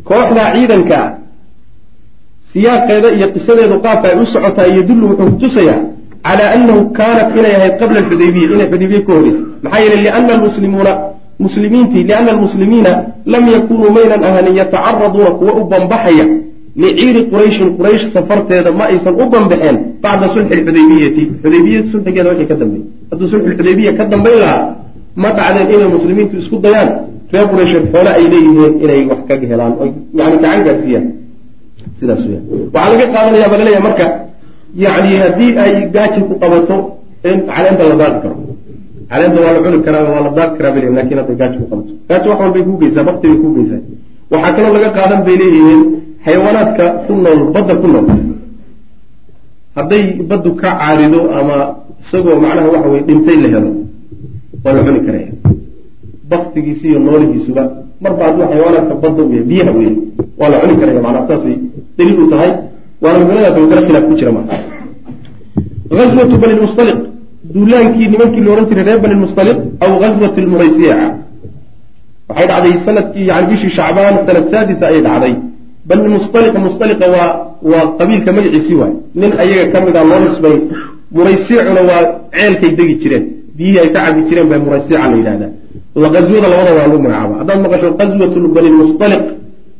kooxdaa 0.09 0.53
ciidanka 0.55 0.97
ah 1.05 1.11
siyaaqeeda 2.53 3.09
iyo 3.17 3.27
qisadeedu 3.35 3.77
qaabka 3.85 4.07
ay 4.09 4.17
u 4.23 4.27
socotaa 4.27 4.67
yadullu 4.79 5.05
wuxuu 5.11 5.31
kutusayaa 5.33 5.81
calaa 6.27 6.51
annahu 6.57 6.81
kaanat 6.99 7.29
inay 7.39 7.55
ahayd 7.59 7.75
qabla 7.81 7.99
alxudaybiya 8.03 8.47
inay 8.55 8.69
xudaybiya 8.73 9.01
ka 9.07 9.13
horreysay. 9.13 9.45
Maxaa 9.63 9.81
yeeley 9.85 10.01
liana 10.05 10.33
almuslimuuna 10.35 10.93
muslimiintii 11.45 12.03
liana 12.09 12.31
almuslimiina 12.35 12.93
lam 13.27 13.45
yakunuu 13.55 13.91
maynan 13.97 14.25
ahanin 14.29 14.57
yatacaraduuna 14.61 15.31
kuwa 15.39 15.53
u 15.61 15.65
bambaxaya 15.71 16.27
liciiri 16.83 17.21
qurayshin 17.33 17.69
quraysh 17.79 18.05
safarteeda 18.15 18.71
ma 18.79 18.85
aysan 18.93 19.15
u 19.23 19.25
bambaxeen 19.33 19.77
bacda 20.05 20.27
sulxi 20.35 20.55
lxudaybiyati 20.61 21.23
xudaybiya 21.43 21.81
sulxigeeda 21.93 22.29
wixii 22.33 22.49
ka 22.51 22.57
dambeeyey 22.63 22.85
hadduu 23.11 23.27
sulxulxudaybiya 23.33 23.93
ka 23.99 24.05
dambayn 24.13 24.39
lahaa 24.43 24.63
ma 25.23 25.29
dhacdeen 25.39 25.69
inay 25.75 25.89
muslimiintu 25.97 26.35
isku 26.43 26.57
dayaan 26.65 26.91
reer 27.33 27.47
quraysheed 27.53 27.85
xoole 27.93 28.11
ay 28.19 28.25
leeyihiin 28.33 28.73
inay 28.85 29.01
wax 29.11 29.21
kaga 29.29 29.47
helaan 29.53 29.73
oy 29.83 29.91
yani 30.19 30.37
gacan 30.43 30.61
gaarsiiyaan 30.67 31.07
sidaas 31.99 32.23
weyaan 32.29 32.45
waxaa 32.75 32.91
laga 32.93 33.07
qaadanayaa 33.15 33.49
baa 33.53 33.59
la 33.61 33.65
leeyahay 33.69 33.85
marka 33.89 34.07
yani 34.85 35.11
haddii 35.23 35.51
ay 35.65 35.73
gaaji 35.97 36.21
ku 36.29 36.35
qabato 36.43 36.77
in 37.31 37.39
caleenta 37.49 37.83
la 37.91 37.97
daaqi 38.03 38.19
karo 38.25 38.37
caleenta 39.11 39.39
waa 39.45 39.53
la 39.57 39.61
cuni 39.65 39.79
karaa 39.87 40.05
waa 40.13 40.21
la 40.27 40.31
daaq 40.39 40.51
karaa 40.59 40.73
leeyihiin 40.75 40.97
laakiin 40.99 41.19
hadday 41.21 41.37
gaajo 41.41 41.57
ku 41.63 41.67
qabato 41.73 41.93
gaajo 42.09 42.27
wax 42.31 42.39
walbay 42.43 42.63
kuu 42.69 42.77
geysaa 42.83 43.05
bakti 43.09 43.27
bay 43.31 43.39
kuu 43.43 43.53
geysaa 43.59 43.81
waxaa 44.33 44.53
kaloo 44.57 44.73
laga 44.77 44.89
qaadan 44.99 45.21
bay 45.27 45.37
leeyihiin 45.43 45.83
xayawaanaadka 46.25 46.85
ku 47.07 47.13
nool 47.15 47.41
badda 47.55 47.75
ku 47.77 47.87
nool. 47.87 48.07
Hadday 49.77 50.05
baddu 50.31 50.51
ka 50.61 50.69
caarido 50.79 51.21
ama 51.39 51.57
isagoo 52.03 52.37
macnaha 52.45 52.69
waxa 52.75 52.89
weye 52.93 53.03
dhintay 53.09 53.37
la 53.43 53.49
helo 53.55 53.71
waa 54.65 54.73
la 54.73 54.81
cuni 54.87 55.01
karaya 55.07 55.29
baktigiisi 56.31 56.89
iyo 56.89 56.99
noolihiisuba 56.99 57.63
marba 58.01 58.23
hadduu 58.27 58.45
xayawaanaadka 58.51 58.95
badda 59.03 59.23
u 59.23 59.29
biyaha 59.29 59.71
yahay 59.71 59.95
waa 60.41 60.49
la 60.53 60.57
cuni 60.63 60.75
karaya 60.81 61.01
macnaha 61.07 61.27
saasay 61.31 61.57
daliil 61.99 62.21
u 62.25 62.31
tahay 62.31 62.51
waana 63.03 63.19
masaladaas 63.23 63.59
masale 63.63 63.83
khilaaf 63.87 64.05
ku 64.09 64.15
jira 64.21 64.33
maa 64.37 64.59
aswatu 66.05 66.37
bani 66.43 66.55
lmustaliq 66.59 66.99
duulaankii 67.55 68.09
nimankii 68.13 68.43
la 68.45 68.51
odhan 68.53 68.67
jiray 68.71 68.85
reer 68.89 69.01
bani 69.05 69.15
lmustaliq 69.19 69.59
aw 69.85 69.91
ghaswati 70.03 70.41
lmuraysiica 70.47 70.97
waxay 72.29 72.47
dhacday 72.51 72.75
sannadkii 72.87 73.27
yani 73.31 73.47
bishii 73.51 73.73
shacbaan 73.79 74.15
sanad 74.27 74.45
saadisa 74.53 74.85
ayay 74.91 75.03
dhacday 75.09 75.35
bani 75.89 76.09
mustaliq 76.17 76.55
mustaliqa 76.67 77.07
waa 77.15 77.31
waa 77.71 77.85
qabiilka 77.99 78.31
magaciisii 78.37 78.77
waay. 78.81 78.95
Nin 79.21 79.31
ayaga 79.43 79.65
ka 79.73 79.79
mid 79.87 79.97
a 79.97 80.03
loo 80.11 80.21
nisbay 80.27 80.57
muraysiicuna 81.17 81.83
waa 81.91 82.03
ceelkay 82.35 82.71
degi 82.79 82.95
jireen. 83.03 83.25
Biyihii 83.57 83.79
ay 83.83 83.89
ka 83.95 84.01
cabi 84.05 84.21
jireen 84.29 84.49
baa 84.51 84.59
muraysiica 84.67 85.09
la 85.11 85.17
yidhahdaa 85.21 85.51
ghaswada 86.15 86.47
labada 86.53 86.71
waa 86.79 86.87
lagu 86.87 86.99
magacaaba 87.03 87.35
haddaad 87.41 87.61
maqasho 87.65 87.89
ghaswatu 88.01 88.49
bani 88.57 88.69
lmustaliq 88.75 89.25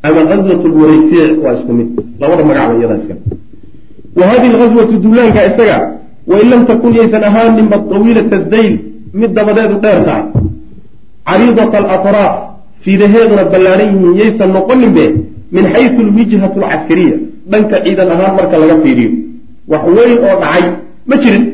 ama 0.07 0.21
ghaswat 0.31 0.61
lmuraysiic 0.71 1.31
waa 1.43 1.53
isku 1.57 1.71
mid. 1.77 1.87
Labada 2.21 2.43
magacba 2.49 2.73
iyadaa 2.79 2.97
iska 3.01 3.15
wa 4.19 4.25
hadihi 4.27 4.53
lghaswatu 4.55 4.93
duulaanka 5.03 5.39
isaga 5.49 5.77
wain 6.27 6.49
lam 6.49 6.61
takun 6.69 6.91
yaysan 6.99 7.23
ahaaninba 7.29 7.77
tawiilata 7.91 8.37
dayl 8.53 8.73
mid 9.13 9.31
dabadeedu 9.37 9.75
dheer 9.83 9.99
tahay 10.07 10.23
cariidat 11.27 11.73
alatraaf 11.79 12.33
fiidaheeduna 12.83 13.43
ballaaran 13.51 13.89
yihiin 13.95 14.15
yaysan 14.21 14.49
noqoninbe 14.57 15.05
min 15.55 15.63
xaysu 15.73 16.01
lwijhatu 16.07 16.57
alcaskariya 16.63 17.15
dhanka 17.51 17.75
ciidan 17.85 18.09
ahaan 18.13 18.33
marka 18.39 18.55
laga 18.61 18.75
fiiriyo. 18.83 19.11
Wax 19.71 19.83
weyn 19.97 20.17
oo 20.27 20.35
dhacay. 20.43 20.63
Ma 21.09 21.15
jirin. 21.23 21.45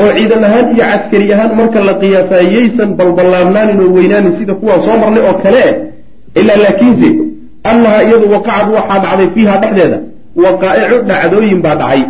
Oo 0.00 0.10
ciidan 0.16 0.42
ahaan 0.48 0.66
iyo 0.74 0.84
caskari 0.92 1.26
ahaan 1.34 1.52
marka 1.60 1.78
la 1.88 1.94
qiyaasaa 2.02 2.42
yaysan 2.54 2.90
balballaarnaanin 2.98 3.78
oo 3.84 3.90
weynaanin 3.96 4.32
sida 4.38 4.54
kuwaan 4.60 4.80
soo 4.86 4.96
marnay 5.02 5.22
oo 5.28 5.34
kale 5.44 5.64
ilaa 6.40 6.58
laakiinse 6.64 7.08
annahaa 7.70 8.02
iyadu 8.08 8.26
waqacad 8.34 8.66
waxaa 8.76 8.98
dhacday 9.04 9.28
fiiha 9.34 9.54
dhexdeeda. 9.62 9.98
Waqaa'icu 10.44 10.96
dhacdooyin 11.10 11.60
baa 11.64 11.76
dhacay. 11.82 12.02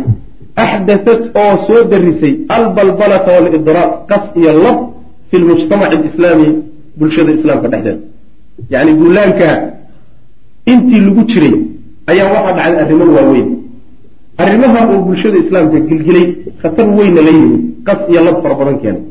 Axdatat 0.63 1.21
oo 1.43 1.53
soo 1.67 1.79
darisay 1.91 2.33
albalbalata 2.55 3.29
walidraab 3.35 3.91
qas 4.09 4.23
iyo 4.39 4.51
lab 4.63 4.77
fi 5.29 5.35
lmujtamaci 5.41 5.95
alislaami 5.99 6.47
bulshada 6.99 7.31
islaamka 7.37 7.67
dhexdeeda. 7.73 8.01
Yacni 8.73 8.91
duulaanka 8.99 9.47
intii 10.71 11.01
lagu 11.07 11.21
jiray 11.31 11.53
ayaa 12.11 12.27
waxaa 12.35 12.53
dhacday 12.57 12.79
arrimo 12.83 13.05
waaweyn. 13.17 13.47
Arrimaha 14.41 14.79
oo 14.91 14.99
bulshada 15.05 15.37
islaamka 15.43 15.77
gilgilay 15.89 16.25
khatar 16.61 16.87
weynna 16.97 17.21
la 17.27 17.31
yimi 17.37 17.57
qas 17.87 17.99
iyo 18.11 18.21
lab 18.27 18.37
fara 18.43 18.55
badan 18.59 18.77
keenay 18.81 19.01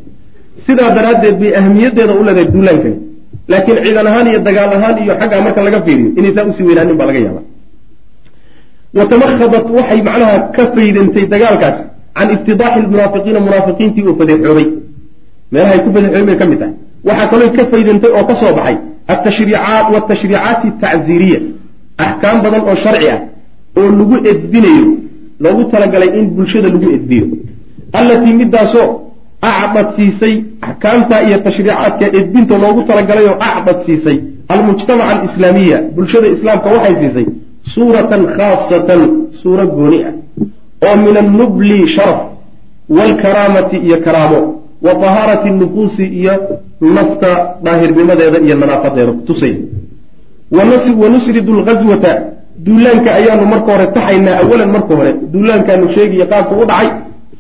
sidaa 0.67 0.91
daraaddeed 0.97 1.37
bay 1.41 1.51
ahmiyaddeeda 1.61 2.13
u 2.21 2.23
leedahay 2.27 2.47
duulaankani 2.55 2.97
laakiin 3.51 3.79
ciidan 3.85 4.07
ahaan 4.11 4.27
iyo 4.31 4.41
dagaal 4.49 4.73
ahaan 4.77 4.97
iyo 5.05 5.13
xaggaa 5.21 5.41
marka 5.47 5.61
laga 5.67 5.79
fiiriyo 5.87 6.09
inaysaa 6.19 6.45
u 6.51 6.53
sii 6.57 6.65
weynaanin 6.69 6.97
baa 7.01 7.07
laga 7.11 7.21
yaaba 7.27 7.43
watamakhadat 8.99 9.67
waxay 9.77 10.01
macnaha 10.09 10.37
ka 10.57 10.63
faydantay 10.75 11.25
dagaalkaas 11.35 11.79
can 12.17 12.29
iftidaaxi 12.35 12.79
lmunaafiqiina 12.85 13.41
munaafiqiintii 13.47 14.05
oo 14.11 14.15
fadeexoobay. 14.21 14.67
Meelahay 15.53 15.79
ku 15.85 15.89
fadeexoobay 15.95 16.27
bay 16.31 16.37
ka 16.41 16.47
mid 16.51 16.59
tahay. 16.63 16.75
Waxaa 17.09 17.29
kaloo 17.33 17.51
ka 17.57 17.63
faydantay 17.73 18.11
oo 18.19 18.25
ka 18.31 18.35
soo 18.41 18.53
baxay 18.59 18.77
watashriicaati 19.95 20.67
atacziiriya 20.69 21.41
axkaam 21.99 22.43
badan 22.43 22.63
oo 22.69 22.75
sharci 22.75 23.09
ah 23.15 23.21
oo 23.79 23.89
lagu 23.99 24.17
edbinayo 24.33 24.87
loogu 25.41 25.65
talagalay 25.73 26.11
in 26.19 26.27
bulshada 26.37 26.69
lagu 26.69 26.89
edbiyo 26.97 27.27
allatii 27.93 28.33
midaasoo 28.41 28.87
acdad 29.43 29.89
siisay 29.97 30.35
axkaamta 30.61 31.23
iyo 31.27 31.39
tashriicaadka 31.39 32.07
edbinta 32.19 32.59
loogu 32.59 32.83
talagalay 32.83 33.25
oo 33.33 33.39
acdad 33.51 33.79
siisay 33.87 34.17
almujtamaca 34.49 35.11
alislaamiya 35.21 35.79
bulshada 35.97 36.27
islaamka 36.37 36.69
waxay 36.75 36.95
siisay 37.03 37.27
suuratan 37.75 38.23
khaasatan 38.37 39.01
suuro 39.43 39.67
gooni 39.77 39.99
ah 40.09 40.15
oo 40.87 40.97
min 41.05 41.17
annubli 41.23 41.89
sharaf 41.89 42.21
waalkaraamati 42.97 43.77
iyo 43.77 43.97
karaamo 44.07 44.60
wa 44.87 44.95
tahaarati 45.03 45.51
nufuusi 45.51 46.05
iyo 46.21 46.35
nafta 46.97 47.31
daahirnimadeeda 47.65 48.39
iyo 48.47 48.55
nadaafadeeda. 48.63 49.13
Tusay. 49.27 49.55
Wa 51.03 51.09
nusridu 51.15 51.53
lghaswata 51.61 52.13
duulaanka 52.67 53.11
ayaanu 53.19 53.45
marka 53.53 53.73
hore 53.73 53.87
taxaynaa 53.97 54.37
awalan 54.43 54.71
marka 54.77 54.93
hore. 54.99 55.13
Duulaankaanu 55.33 55.87
sheegiyo 55.95 56.27
qaabka 56.33 56.55
u 56.63 56.65
dhacay 56.71 56.89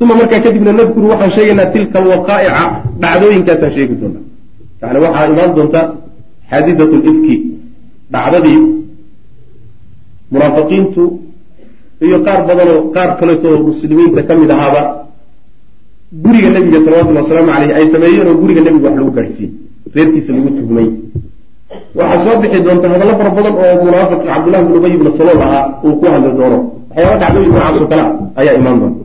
uma 0.02 0.14
markaa 0.20 0.40
kadibna 0.44 0.72
nadkuru 0.78 1.06
waxaan 1.12 1.32
sheegaynaa 1.36 1.66
tilka 1.74 1.96
alwaqaa'ica 2.02 2.62
dhacdooyinkaasaan 3.02 3.72
sheegi 3.76 3.94
doonaa. 4.00 4.22
Yani 4.82 4.98
waxaa 5.04 5.26
imaan 5.32 5.50
doonta 5.56 5.80
xaadidatu 6.50 6.96
lifki 7.06 7.36
dhacdadii 8.14 8.60
munaafiqiintu 10.32 11.02
iyo 12.06 12.18
qaar 12.26 12.40
badanoo 12.48 12.80
qaar 12.94 13.10
kaleetoo 13.20 13.56
muslimiinta 13.68 14.20
ka 14.28 14.34
mid 14.40 14.50
ahaaba 14.56 14.82
guriga 16.12 16.48
nebiga 16.50 16.78
salawatullhi 16.84 17.22
wasalaamu 17.22 17.50
caleyh 17.52 17.76
ay 17.78 17.86
sameeyeen 17.94 18.26
oo 18.30 18.34
guriga 18.42 18.60
nebiga 18.66 18.88
wax 18.88 18.96
lagu 18.98 19.10
gaadhsiiyey 19.18 19.50
reerkiisa 19.94 20.30
lagu 20.36 20.50
tuhmay. 20.58 20.86
Waxaa 21.98 22.24
soo 22.24 22.36
bixi 22.42 22.58
doonta 22.66 22.86
hadallo 22.92 23.12
fara 23.18 23.30
badan 23.36 23.54
oo 23.64 23.74
munaafiq 23.84 24.20
cabdullahi 24.28 24.64
bn 24.66 24.72
ubay 24.78 24.92
ibna 24.96 25.10
salool 25.18 25.40
ahaa 25.46 25.64
uu 25.86 25.94
ku 26.00 26.06
hadli 26.12 26.30
doono. 26.38 26.58
Waxyaaba 26.90 27.16
dhacdooyin 27.22 27.50
noocaasoo 27.54 27.86
kale 27.90 28.02
ah 28.02 28.12
ayaa 28.40 28.54
imaan 28.60 28.76
doonta 28.80 29.00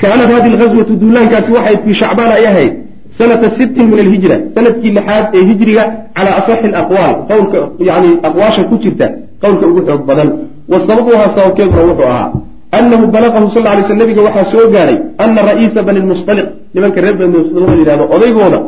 kaanat 0.00 0.30
hadi 0.36 0.48
lghaswatu 0.54 0.92
duulaankaasi 1.02 1.50
waxay 1.56 1.76
fii 1.84 1.94
shacbaan 2.00 2.30
ay 2.36 2.44
ahayd 2.50 2.72
sanata 3.18 3.48
sittin 3.58 3.86
min 3.92 3.98
alhijra 4.04 4.36
sannadkii 4.54 4.92
lixaad 4.98 5.24
ee 5.36 5.42
hijriga 5.50 5.82
calaa 6.16 6.34
asaxi 6.40 6.66
alaqwaal 6.72 7.14
qowlka 7.30 7.58
yani 7.88 8.08
aqwaasha 8.28 8.62
ku 8.70 8.74
jirta 8.82 9.06
qowlka 9.42 9.64
ugu 9.70 9.80
xoog 9.88 10.02
badan. 10.10 10.28
Wa 10.70 10.76
sababuhaa 10.86 11.28
sababkeeduna 11.36 11.82
wuxuu 11.88 12.08
ahaa 12.12 12.28
anahu 12.72 13.06
balaqahu 13.14 13.48
sal 13.54 13.62
lay 13.64 13.82
sl 13.90 13.96
nabiga 14.02 14.22
waxaa 14.26 14.44
soo 14.52 14.66
gaadhay 14.74 14.98
ana 15.24 15.40
ra'iisa 15.50 15.80
bani 15.88 16.00
lmustaliq 16.04 16.48
nimanka 16.74 17.00
reer 17.04 17.14
bani 17.20 17.30
mustaliq 17.36 17.68
la 17.72 17.76
yidhahdo 17.80 18.04
odaygooda 18.16 18.58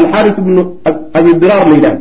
alxaarit 0.00 0.36
bnu 0.46 0.62
abidiraar 1.18 1.64
la 1.70 1.74
yidhahdo 1.78 2.00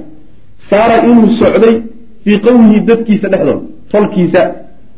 saara 0.69 0.95
inuu 1.09 1.29
socday 1.41 1.75
fii 2.23 2.37
qowmihi 2.45 2.79
dadkiisa 2.89 3.27
dhexdooda 3.33 3.61
tolkiisa 3.91 4.41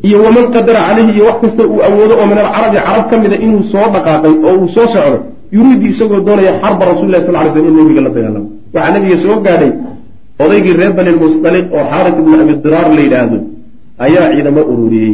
iyo 0.08 0.18
waman 0.26 0.46
qadara 0.56 0.80
caleyhi 0.88 1.12
iyo 1.18 1.24
wax 1.30 1.38
kastoo 1.44 1.68
uu 1.74 1.82
awoodo 1.88 2.14
oo 2.22 2.28
min 2.32 2.38
alcarabi 2.46 2.78
carab 2.88 3.06
ka 3.10 3.16
mida 3.24 3.36
inuu 3.46 3.64
soo 3.74 3.88
dhaqaaqay 3.94 4.34
oo 4.48 4.54
uu 4.62 4.68
soo 4.76 4.88
socdo 4.96 5.18
yuriidu 5.56 5.86
isagoo 5.94 6.22
doonaya 6.28 6.52
xarba 6.62 6.84
rasulilahi 6.92 7.24
sal 7.28 7.36
lay 7.38 7.50
slm 7.54 7.68
in 7.70 7.76
nabiga 7.80 8.02
la 8.06 8.10
dagaalamo 8.16 8.50
waxaa 8.74 8.92
nabiga 8.96 9.18
soo 9.24 9.36
gaadhay 9.46 9.72
odaygii 10.44 10.76
reer 10.80 10.94
bani 10.98 11.12
lmustaliq 11.18 11.66
oo 11.78 11.84
xaarit 11.92 12.16
ibnu 12.22 12.36
abidiraar 12.44 12.88
la 12.98 13.02
yidhaahdo 13.06 13.38
ayaa 14.06 14.26
ciidamo 14.34 14.62
ururiyey 14.72 15.14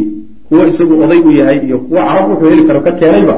kuwo 0.53 0.67
isagu 0.67 0.93
oday 1.03 1.19
u 1.19 1.31
yahay 1.31 1.57
iyo 1.65 1.77
kuwo 1.79 1.97
carab 1.97 2.29
wuxuu 2.29 2.49
heli 2.49 2.63
karo 2.63 2.81
ka 2.81 2.91
keenayba 2.91 3.35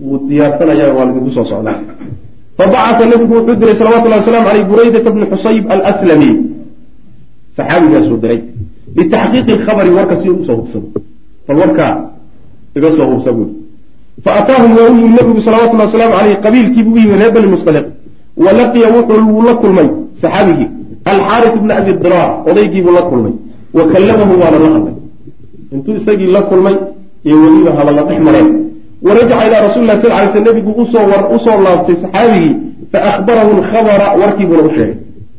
wuu 0.00 0.18
diyaarsanaya 0.28 0.94
waa 0.96 1.04
lidinku 1.04 1.30
soo 1.30 1.44
socdaa. 1.44 1.80
Fabacata 2.56 3.04
nabigu 3.04 3.34
wuxuu 3.34 3.54
diray 3.60 3.76
salawatullahi 3.76 4.20
waslamu 4.20 4.48
aleyh 4.48 4.64
buraydata 4.64 5.10
bni 5.10 5.26
xusayb 5.32 5.64
alslami 5.70 6.30
saxaabigaasuu 7.56 8.16
diray. 8.16 8.40
Litaxqiiqi 8.96 9.52
lkhabari 9.60 9.90
warka 9.90 10.16
si 10.22 10.28
u 10.30 10.44
soo 10.46 10.56
hubsado 10.56 10.88
bal 11.46 11.56
warkaa 11.56 11.94
iga 12.76 12.90
soo 12.96 13.06
hubsa 13.12 13.32
buui 13.32 13.52
faataahum 14.24 14.70
waa 14.76 14.88
u 14.90 14.94
yimi 14.96 15.16
nabigu 15.20 15.40
salawatullahi 15.40 15.88
wasalaamu 15.90 16.14
aleyh 16.20 16.36
qabiilkiibuu 16.44 16.94
u 16.94 16.98
yimi 16.98 17.14
reer 17.20 17.32
bani 17.32 17.46
mustaliq 17.46 17.86
wa 18.44 18.52
laqiya 18.52 18.88
wuxuu 18.96 19.42
la 19.48 19.54
kulmay 19.54 19.88
saxaabigii. 20.22 20.70
Alxaarit 21.04 21.54
bna 21.62 21.74
abi 21.80 21.92
diraar 21.92 22.30
odaygiibuu 22.50 22.92
la 22.98 23.02
kulmay. 23.02 23.34
Wa 23.76 23.84
kallamahu 23.92 24.32
waana 24.40 24.58
la 24.64 24.68
hadlay 24.74 24.97
intuu 25.72 25.96
isagii 25.96 26.26
la 26.26 26.42
kulmay 26.42 26.76
iyo 27.24 27.36
weliba 27.42 27.70
hadalla 27.78 28.02
dhex 28.02 28.20
mareen. 28.20 28.48
Warajaca 29.02 29.46
ilaa 29.46 29.62
rasuli 29.62 29.86
lah 29.86 30.02
sal 30.02 30.10
lay 30.10 30.28
sl 30.32 30.42
nabigu 30.48 30.70
u 30.70 30.86
soo 30.86 31.60
laabtay 31.64 31.96
saxaabigii 32.02 32.56
faahbarahu 32.92 33.50
lkhabara 33.60 34.06
warkiibuna 34.20 34.62
u 34.62 34.70
sheegay. 34.70 34.94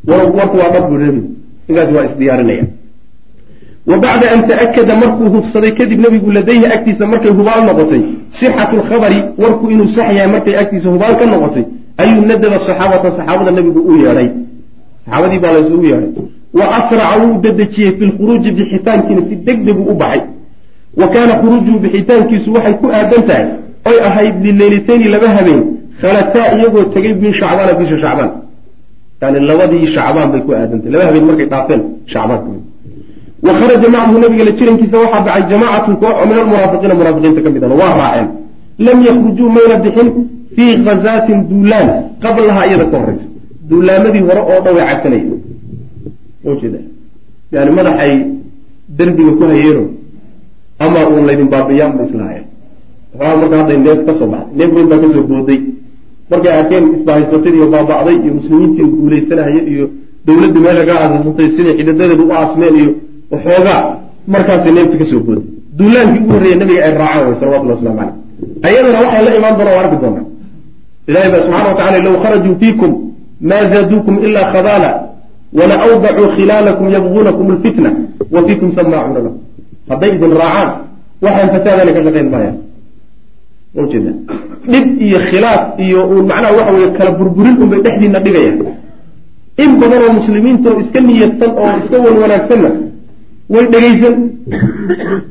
Warku 0.08 0.58
waa 0.58 0.70
dhab 0.74 0.90
buu 0.90 0.98
nabigu 0.98 1.28
ninkaas 1.68 1.90
waa 1.96 2.06
isdiyaarinaya. 2.06 2.66
Wa 3.88 3.98
bacda 3.98 4.32
an 4.34 4.42
ta'akada 4.48 4.96
markuu 4.96 5.30
hubsaday 5.36 5.72
kadib 5.72 6.00
nebigu 6.00 6.32
ladayhi 6.32 6.66
agtiisa 6.66 7.06
markay 7.06 7.32
hubaal 7.32 7.66
noqotay. 7.66 8.02
Sixatu 8.32 8.76
lkhabari 8.78 9.20
warku 9.38 9.72
inuu 9.72 9.88
sax 9.88 10.08
yahay 10.16 10.28
markay 10.28 10.56
agtiisa 10.62 10.90
hubaal 10.90 11.18
ka 11.20 11.26
noqotay. 11.26 11.66
Ayuu 11.98 12.22
nadaba 12.22 12.60
saxaabata 12.60 13.12
saxaabada 13.18 13.52
nebigu 13.52 13.80
u 13.80 13.98
yeedhay. 13.98 14.30
Saxaabadii 15.06 15.40
baa 15.40 15.54
laysugu 15.54 15.86
yeedhay 15.86 16.39
wa 16.54 16.66
asraca 16.78 17.16
wuu 17.22 17.42
dedejiyey 17.44 17.92
fi 17.98 18.06
lkhuruuji 18.06 18.52
bixitaankiina 18.58 19.22
si 19.30 19.36
deg 19.36 19.58
degu 19.68 19.84
u 19.92 19.94
baxay. 20.02 20.22
wa 20.98 21.08
kaana 21.14 21.34
khuruujuhu 21.42 21.80
bixitaankiisu 21.80 22.54
waxay 22.56 22.74
ku 22.82 22.88
aadan 22.98 23.22
tahay 23.28 23.46
oy 23.90 23.98
ahayd 24.08 24.36
lileylitayni 24.46 25.08
laba 25.16 25.28
habeen 25.38 25.62
khalataa 26.02 26.48
iyagoo 26.56 26.84
tegay 26.94 27.14
min 27.24 27.34
shacbaana 27.40 27.74
bisha 27.80 27.98
shacbaan. 28.04 28.32
Yani 29.22 29.40
labadii 29.50 29.86
shacbaan 29.96 30.28
bay 30.32 30.42
ku 30.46 30.52
aadantay 30.54 30.90
laba 30.94 31.04
habeen 31.08 31.26
markay 31.30 31.48
dhaafeen 31.54 31.82
shacbaan. 32.14 32.42
Wa 33.46 33.52
kharaja 33.60 33.88
macahu 33.96 34.18
nabiga 34.24 34.44
la 34.50 34.52
jirankiisa 34.60 34.98
waxaa 35.04 35.22
baxay 35.28 35.44
jamaacatun 35.52 35.96
koox 36.02 36.14
oo 36.20 36.26
min 36.30 36.38
almunaafiqiina 36.42 36.94
munaafiqiinta 37.00 37.42
ka 37.46 37.50
mid 37.56 37.64
ah 37.64 37.76
waa 37.82 37.94
raaceen. 38.02 38.28
Lam 38.86 38.98
yakhrujuu 39.08 39.50
mayna 39.58 39.76
bixin 39.84 40.08
fii 40.56 40.74
khazaatin 40.86 41.40
duulaan 41.50 41.88
qablaha 42.24 42.62
iyada 42.68 42.86
ka 42.92 42.98
horeysa 43.02 43.28
duulaamadii 43.70 44.24
hore 44.30 44.42
oo 44.52 44.60
dhan 44.64 44.74
way 44.78 44.86
cabsanaya 44.90 45.39
ujeeda 46.44 46.80
yani 47.52 47.72
madaxay 47.72 48.14
derbiga 48.98 49.32
ku 49.40 49.44
hayeeno 49.52 49.84
ama 50.80 51.00
uun 51.10 51.26
laydin 51.28 51.48
baabiiyaan 51.54 51.98
ba 51.98 52.04
islahayen 52.08 52.46
xoolaha 53.14 53.36
marka 53.42 53.56
hadday 53.60 53.78
neef 53.78 54.00
ka 54.06 54.14
soo 54.20 54.28
baxday. 54.34 54.56
Neef 54.58 54.70
weyn 54.76 54.88
baa 54.92 55.00
ka 55.04 55.08
soo 55.14 55.24
booday. 55.24 55.60
Markay 56.32 56.52
arkeen 56.60 56.86
isbahaysatadii 56.96 57.62
oo 57.66 57.70
baaba'day 57.76 58.16
iyo 58.24 58.34
muslimiintii 58.40 58.84
oo 58.86 58.92
guuleysanaya 59.02 59.62
iyo 59.72 59.86
dawladdii 60.26 60.62
meesha 60.66 60.84
kaa 60.90 61.00
asaasantay 61.06 61.50
siday 61.56 61.74
xidhadadeedu 61.78 62.24
u 62.30 62.32
aasmeen 62.32 62.76
iyo 62.82 62.92
waxoogaa 63.32 63.82
markaasay 64.34 64.72
neefta 64.78 64.98
ka 65.02 65.06
soo 65.12 65.20
booday. 65.26 65.46
Duulaankii 65.78 66.20
ugu 66.24 66.32
horreeya 66.34 66.56
nabiga 66.62 66.82
ay 66.86 66.94
raacaan 67.02 67.26
way 67.28 67.36
salawatullah 67.40 67.76
waslamu 67.78 67.98
caleyh 68.00 68.16
ayadana 68.68 68.98
waxay 69.04 69.24
la 69.26 69.32
imaan 69.40 69.56
doonaa 69.58 69.76
o 69.78 69.80
arki 69.84 69.98
doonaa. 70.04 70.26
Ilahay 71.10 71.30
baa 71.34 71.42
subxana 71.46 71.68
wa 71.72 71.76
tacala 71.80 71.98
low 72.06 72.16
kharajuu 72.24 72.56
fiikum 72.62 72.92
ma 73.50 73.58
zaaduukum 73.72 74.16
ila 74.26 74.42
khabaala 74.54 74.90
wala 75.58 75.76
awdacuu 75.86 76.28
khilaalakum 76.36 76.86
yabguunakum 76.96 77.46
alfitna 77.56 77.90
wa 78.34 78.40
fiikum 78.48 78.70
samaacuuna 78.78 79.20
lahu 79.26 79.38
hadday 79.90 80.10
idin 80.16 80.32
raacaan 80.42 80.70
waxaan 81.26 81.50
fasaadana 81.54 81.92
ka 81.96 82.02
shaqayn 82.06 82.28
maayaan 82.34 82.58
ujeeda 83.84 84.12
dhib 84.72 84.86
iyo 85.06 85.20
khilaaf 85.30 85.62
iyo 85.86 86.00
uun 86.12 86.26
macnaha 86.32 86.54
waxa 86.60 86.72
weye 86.78 86.90
kala 86.98 87.12
burburin 87.20 87.56
unbay 87.64 87.80
dhexdiina 87.86 88.20
dhigayaan 88.26 88.58
in 89.64 89.72
badan 89.82 90.02
oo 90.06 90.12
muslimiinta 90.20 90.68
oo 90.72 90.80
iska 90.84 91.00
niyadsan 91.08 91.52
oo 91.62 91.72
iska 91.82 91.98
wan 92.06 92.16
wanaagsanna 92.24 92.70
way 93.54 93.66
dhegaysan 93.74 94.16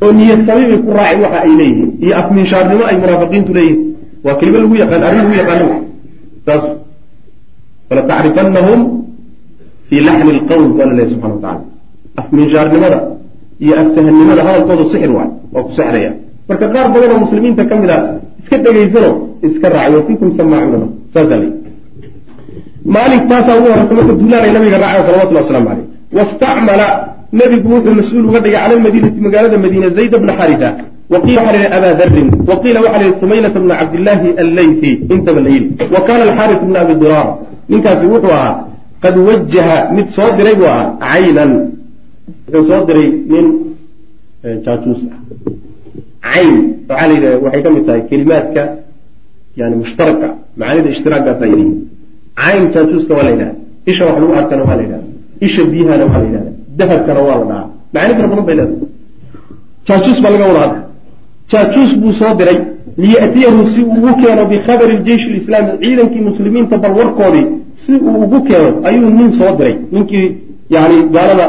oo 0.04 0.10
niyad 0.18 0.40
sami 0.46 0.64
bay 0.70 0.78
ku 0.86 0.90
raaceen 0.98 1.20
waxa 1.24 1.38
ay 1.46 1.52
leeyihiin 1.60 1.90
iyo 2.04 2.14
afminshaarnimo 2.20 2.84
ay 2.90 2.96
munaafiqiintu 3.02 3.50
leeyihiin 3.58 3.80
waa 4.24 4.34
kelimo 4.38 4.58
lagu 4.62 4.74
yaqaan 4.82 5.02
arrin 5.08 5.20
lagu 5.24 5.34
yaqaano 5.42 5.66
saas 6.46 6.64
falatacrifanahum 7.88 8.80
fii 9.88 10.00
laxni 10.06 10.32
lqowl 10.38 10.64
bu 10.72 10.82
alla 10.84 10.94
lehy 10.98 11.08
subxana 11.12 11.34
wa 11.34 11.40
tacala 11.44 11.60
afminshaarnimada 12.20 12.98
iyo 13.64 13.74
aftahanimada 13.82 14.42
hadalkoodu 14.48 14.84
sixir 14.92 15.10
waay 15.18 15.30
waa 15.54 15.62
ku 15.66 15.70
sexraya 15.78 16.12
marka 16.48 16.66
qaar 16.74 16.86
badan 16.94 17.10
oo 17.14 17.20
muslimiinta 17.24 17.62
ka 17.70 17.74
mid 17.82 17.90
a 17.96 17.98
iska 18.40 18.56
dhegaysano 18.64 19.10
iska 19.46 19.66
raacay 19.74 19.94
wa 19.98 20.02
fiikum 20.08 20.28
samaacuuna 20.38 20.86
saasaa 21.14 21.38
leyi 21.42 21.52
maalinkaasaa 22.94 23.56
ugu 23.58 23.68
horeysa 23.72 23.94
marka 23.98 24.12
duulaanay 24.20 24.50
nabiga 24.56 24.78
raacay 24.84 25.02
salawatullah 25.08 25.42
waslamu 25.44 25.68
caleyh 25.68 25.86
wastacmala 26.18 26.86
nebigu 27.40 27.68
wuxuu 27.74 27.94
mas'uul 28.00 28.24
uga 28.30 28.40
dhigay 28.44 28.60
cala 28.62 28.74
lmadiinati 28.80 29.20
magaalada 29.26 29.56
madiina 29.64 29.88
zayd 29.98 30.12
bna 30.22 30.32
xarita 30.40 30.68
waqiila 31.12 31.40
waxa 31.42 31.52
la 31.52 31.58
yihi 31.58 31.72
aba 31.78 31.90
darin 32.00 32.28
waqiila 32.50 32.78
waxa 32.84 32.98
la 33.44 33.48
bna 33.64 33.74
cabdillaahi 33.80 34.28
alleythi 34.42 34.90
intaba 35.14 35.40
la 35.40 35.50
yidhi. 35.50 35.70
Wa 35.94 36.00
kana 36.06 36.22
alxaaris 36.28 36.60
bna 36.68 36.78
abi 36.80 36.94
diraar 37.02 37.28
ninkaasi 37.68 38.06
wuxuu 38.06 38.32
ahaa 38.38 38.54
qad 39.02 39.14
wajaha 39.28 39.76
mid 39.96 40.08
soo 40.16 40.30
diray 40.38 40.54
buu 40.60 40.68
ahaa 40.74 40.88
caynan. 41.04 41.52
Wuxuu 42.52 42.64
soo 42.70 42.80
diray 42.88 43.08
nin 43.32 43.46
jaajuus 44.64 45.00
ah. 45.12 45.18
Cayn 46.26 46.54
waxaa 46.88 47.06
la 47.08 47.14
yidhaha 47.14 47.38
waxay 47.44 47.62
ka 47.64 47.70
mid 47.76 47.84
tahay 47.86 48.02
kelimaadka 48.10 48.62
yani 49.60 49.74
mushtaraka 49.82 50.28
macaanida 50.58 50.88
ishtiraaggaasaa 50.94 51.48
yidhihi 51.52 51.74
cayn 52.42 52.62
jaajuuska 52.74 53.12
waa 53.18 53.26
la 53.28 53.32
yidhaha 53.34 53.54
isha 53.90 54.02
wax 54.08 54.16
lagu 54.22 54.34
arkana 54.40 54.62
waa 54.68 54.76
la 54.78 54.82
yidhahda 54.86 55.08
isha 55.46 55.62
biyahana 55.72 56.04
waa 56.10 56.18
la 56.22 56.26
yidhahda 56.28 56.50
dahabkana 56.78 57.20
waa 57.28 57.38
la 57.40 57.44
dhahaa. 57.50 57.66
Macaani 57.92 58.14
fara 58.16 58.28
badan 58.32 58.44
bay 58.48 58.56
leedahay. 58.60 58.88
Jaajuus 59.86 60.18
baa 60.24 60.32
laga 60.34 60.44
wada 60.50 60.60
hadla 60.64 60.80
jaajuus 61.50 61.90
buu 62.00 62.12
soo 62.12 62.34
diray. 62.38 62.58
Liyatiyahu 63.02 63.66
si 63.72 63.80
uu 63.82 63.92
ugu 63.98 64.12
keeno 64.22 64.44
bikhabari 64.52 64.96
jeish 65.06 65.26
lislaami 65.34 65.72
ciidankii 65.82 66.20
muslimiinta 66.28 66.76
bal 66.82 66.92
warkoodii 67.00 67.46
si 67.82 67.92
uu 67.92 68.16
ugu 68.24 68.38
keeno 68.48 68.70
ayuu 68.88 69.10
nin 69.18 69.32
soo 69.38 69.52
diray. 69.58 69.74
Ninkii 69.92 70.26
yani 70.74 70.96
gaalada 71.14 71.46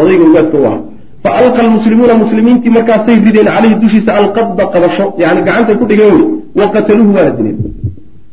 odayga 0.00 0.24
ugaaska 0.30 0.56
u 0.58 0.64
ahaa. 0.66 0.80
Fa 1.22 1.30
alqa 1.40 1.58
almuslimuuna 1.64 2.14
muslimiintii 2.24 2.70
markaasay 2.76 3.16
rideen 3.26 3.48
caleyhi 3.54 3.76
dushiisa 3.82 4.10
alqabda 4.20 4.64
qabasho. 4.74 5.04
Yani 5.22 5.40
gacantay 5.46 5.76
ku 5.80 5.84
dhigeen 5.90 6.12
wey. 6.16 6.26
Wa 6.58 6.66
qataluuhu 6.74 7.12
waa 7.16 7.24
la 7.28 7.30
dileen 7.38 7.56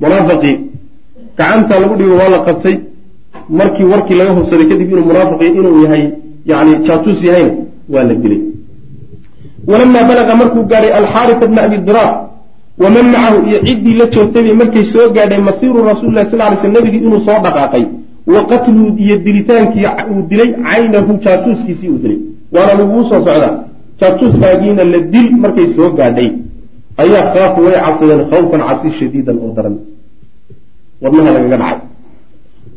munaafaqii 0.01 0.56
gacanta 1.38 1.79
lagu 1.82 1.95
dhigo 1.99 2.15
waa 2.21 2.29
la 2.36 2.39
qabtay. 2.47 2.75
Markii 3.60 3.84
warkii 3.93 4.15
laga 4.19 4.32
hubsaday 4.38 4.65
kadib 4.71 4.89
inuu 4.91 5.06
munaafiqi 5.12 5.45
inuu 5.60 5.84
yahay 5.84 6.03
yani 6.51 6.71
jaajuus 6.88 7.19
yahayna 7.27 7.53
waa 7.93 8.03
la 8.10 8.13
dilay 8.23 8.41
walamaa 9.67 10.04
balaga 10.04 10.36
markuu 10.36 10.63
gaadhay 10.71 10.93
alxaarisa 10.99 11.47
bna 11.47 11.62
abi 11.67 11.78
diraar 11.78 12.12
waman 12.78 13.06
macahu 13.13 13.38
iyo 13.47 13.60
ciddii 13.67 13.93
la 14.02 14.06
joogtay 14.15 14.54
markay 14.54 14.84
soo 14.84 15.10
gaadhay 15.15 15.41
masiiru 15.49 15.84
rasuulilah 15.91 16.26
sal 16.32 16.39
lay 16.39 16.58
sl 16.62 16.71
nabigii 16.78 17.02
inuu 17.08 17.19
soo 17.28 17.39
dhaqaaqay 17.45 17.86
wa 18.34 18.41
qatluu 18.52 18.95
iyo 18.97 19.17
dilitaankii 19.26 19.88
uu 20.12 20.21
dilay 20.30 20.49
caynahu 20.67 21.12
jaajuuskiisii 21.23 21.89
uu 21.93 21.99
dilay 22.04 22.19
waana 22.54 22.73
laguu 22.80 23.04
soo 23.10 23.21
socdaa 23.26 23.54
jaajuuskaagiina 23.99 24.84
la 24.84 24.99
dil 25.13 25.28
markay 25.43 25.67
soo 25.76 25.89
gaadhay 25.99 26.30
ayaa 27.04 27.26
khaafu 27.34 27.62
way 27.65 27.76
cabsadeen 27.86 28.21
khawfan 28.32 28.62
cabsi 28.67 28.89
shadiidan 28.99 29.38
oo 29.43 29.52
daran 29.58 29.76
wadnaha 31.02 31.30
lagaga 31.36 31.58
dhacay 31.58 31.80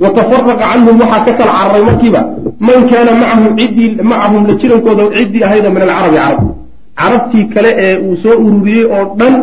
wa 0.03 0.11
tafaraqa 0.19 0.55
canhum 0.63 1.01
waxaa 1.01 1.25
ka 1.25 1.33
kala 1.39 1.53
cararay 1.59 1.83
markiiba 1.89 2.21
man 2.61 2.79
kaana 2.91 3.13
macahum 3.23 3.57
ciddii 3.59 3.91
macahum 4.03 4.43
la 4.49 4.55
jirankooda 4.61 5.05
ciddii 5.17 5.45
ahayda 5.49 5.69
min 5.71 5.83
alcarabi 5.83 6.17
carab 6.17 6.66
carabtii 7.01 7.45
kale 7.55 7.71
ee 7.85 7.97
uu 8.07 8.17
soo 8.23 8.37
ururiyey 8.47 8.85
oo 8.97 9.05
dhan 9.19 9.35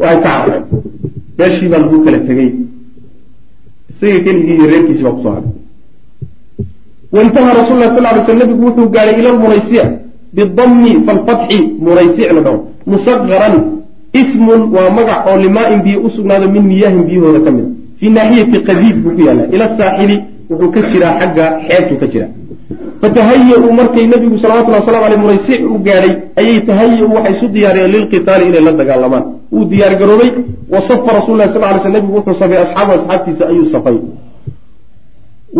way 0.00 0.14
ka 0.16 0.22
carareen 0.22 0.64
meeshii 1.38 1.68
baa 1.72 1.78
lagu 1.84 2.04
kala 2.04 2.18
tegey 2.28 2.50
isaga 3.90 4.18
keligii 4.24 4.54
iyo 4.58 4.66
reerkiisi 4.70 5.02
baa 5.06 5.14
ku 5.16 5.22
soo 5.22 5.32
haray. 5.36 5.50
Waintaha 7.14 7.50
rasul 7.60 7.76
lah 7.78 7.88
sal 7.94 8.04
ly 8.16 8.22
sl 8.26 8.38
nabigu 8.42 8.62
wuxuu 8.66 8.88
gaadhay 8.94 9.16
ila 9.20 9.30
lmuraysic 9.36 9.86
bidami 10.34 10.90
falfatxi 11.06 11.58
muraysic 11.84 12.26
la 12.36 12.40
dhaho. 12.46 12.58
Musaqaran 12.86 13.54
ismun 14.20 14.60
waa 14.74 14.90
magac 14.96 15.26
oo 15.28 15.36
limaa-in 15.44 15.80
biyo 15.86 15.98
u 16.06 16.10
sugnaado 16.10 16.46
min 16.54 16.62
miyaahin 16.70 17.02
biyahooda 17.08 17.40
ka 17.46 17.50
mida 17.50 17.68
fii 17.98 18.10
naaxiyati 18.16 18.58
qadiid 18.68 18.96
buu 19.02 19.12
ku 19.16 19.20
yaallaa 19.26 19.48
ila 19.54 19.66
saaxili 19.78 20.16
wuxuu 20.50 20.70
ka 20.74 20.80
jiraa 20.90 21.12
xagga 21.20 21.44
xeebtuu 21.68 21.96
ka 22.02 22.06
jiraa 22.12 22.30
fatahaya-uu 23.02 23.72
markay 23.80 24.06
nabigu 24.06 24.36
salawatullah 24.38 24.80
waslamu 24.82 25.04
aleyh 25.08 25.20
muraysic 25.24 25.60
u 25.74 25.78
gaadhay 25.86 26.12
ayay 26.40 26.58
tahaya-u 26.68 27.14
waxay 27.16 27.32
isu 27.36 27.46
diyaariyeen 27.56 27.92
lilqitaali 27.94 28.44
inay 28.50 28.62
la 28.68 28.72
dagaalamaan 28.80 29.24
wuu 29.54 29.64
diyaar 29.72 29.94
garoobay 30.00 30.30
wa 30.74 30.80
safa 30.88 31.10
rasul 31.18 31.36
lah 31.38 31.48
sal 31.54 31.60
lay 31.62 31.80
sl 31.84 31.92
nabigu 31.96 32.12
wuxuu 32.18 32.34
safay 32.42 32.58
asxaabu 32.64 32.92
asxaabtiisa 32.98 33.44
ayuu 33.52 33.66
safay. 33.74 33.96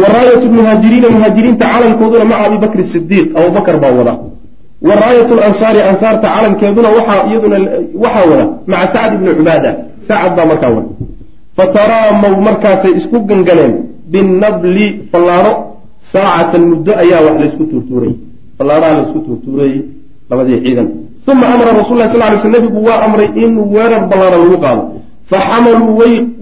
Wa 0.00 0.06
raayatu 0.14 0.46
muhaajiriina 0.58 1.08
muhaajiriinta 1.16 1.64
calankooduna 1.72 2.24
maca 2.24 2.44
abi 2.48 2.58
bakri 2.64 2.84
sidiiq 2.92 3.26
abubakar 3.38 3.76
baa 3.82 3.92
wada. 3.98 4.14
Wa 4.88 4.94
raayat 5.02 5.30
lansaari 5.40 5.80
ansaarta 5.90 6.26
calankeeduna 6.34 6.88
waxaa 6.96 7.20
iyaduna 7.30 7.56
waxaa 8.04 8.24
wada 8.30 8.44
maca 8.66 8.86
sacd 8.94 9.12
ibni 9.16 9.30
cubaada. 9.38 9.70
Sacad 10.08 10.32
baa 10.36 10.46
markaa 10.52 10.70
wada. 10.76 10.88
Fataraamaw 11.56 12.34
markaasay 12.48 12.92
isku 12.98 13.18
gangaleen 13.30 13.74
binabli 14.12 14.86
fallaadho 15.12 15.52
saacatan 16.12 16.62
muddo 16.70 16.92
ayaa 17.02 17.20
wax 17.26 17.36
laysku 17.42 17.64
tuurtuuray. 17.70 18.12
Fallaadhaha 18.58 18.94
laysku 18.98 19.18
tuurtuurayy 19.26 19.76
labadii 20.30 20.60
ciidan. 20.64 20.88
Uma 21.30 21.46
amara 21.54 21.72
rasul 21.80 21.96
lah 21.98 22.08
sal 22.12 22.20
lay 22.20 22.38
sl 22.42 22.52
nabigu 22.56 22.78
waa 22.86 22.98
amray 23.06 23.28
in 23.42 23.52
weerar 23.74 24.02
ballaadhan 24.10 24.40
lagu 24.44 24.56
qaado. 24.64 24.82
Faxamaluu 25.30 25.92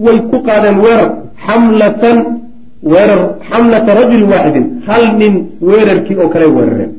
way 0.05 0.17
ku 0.31 0.37
qaadeen 0.47 0.77
weerar 0.85 1.09
xamlatan 1.45 2.17
weerar 2.91 3.21
xamlata 3.49 3.91
rajulin 3.99 4.27
waaxidin 4.33 4.65
hal 4.87 5.03
nin 5.21 5.33
weerarkii 5.69 6.17
oo 6.21 6.29
kale 6.33 6.45
weerareen. 6.57 6.91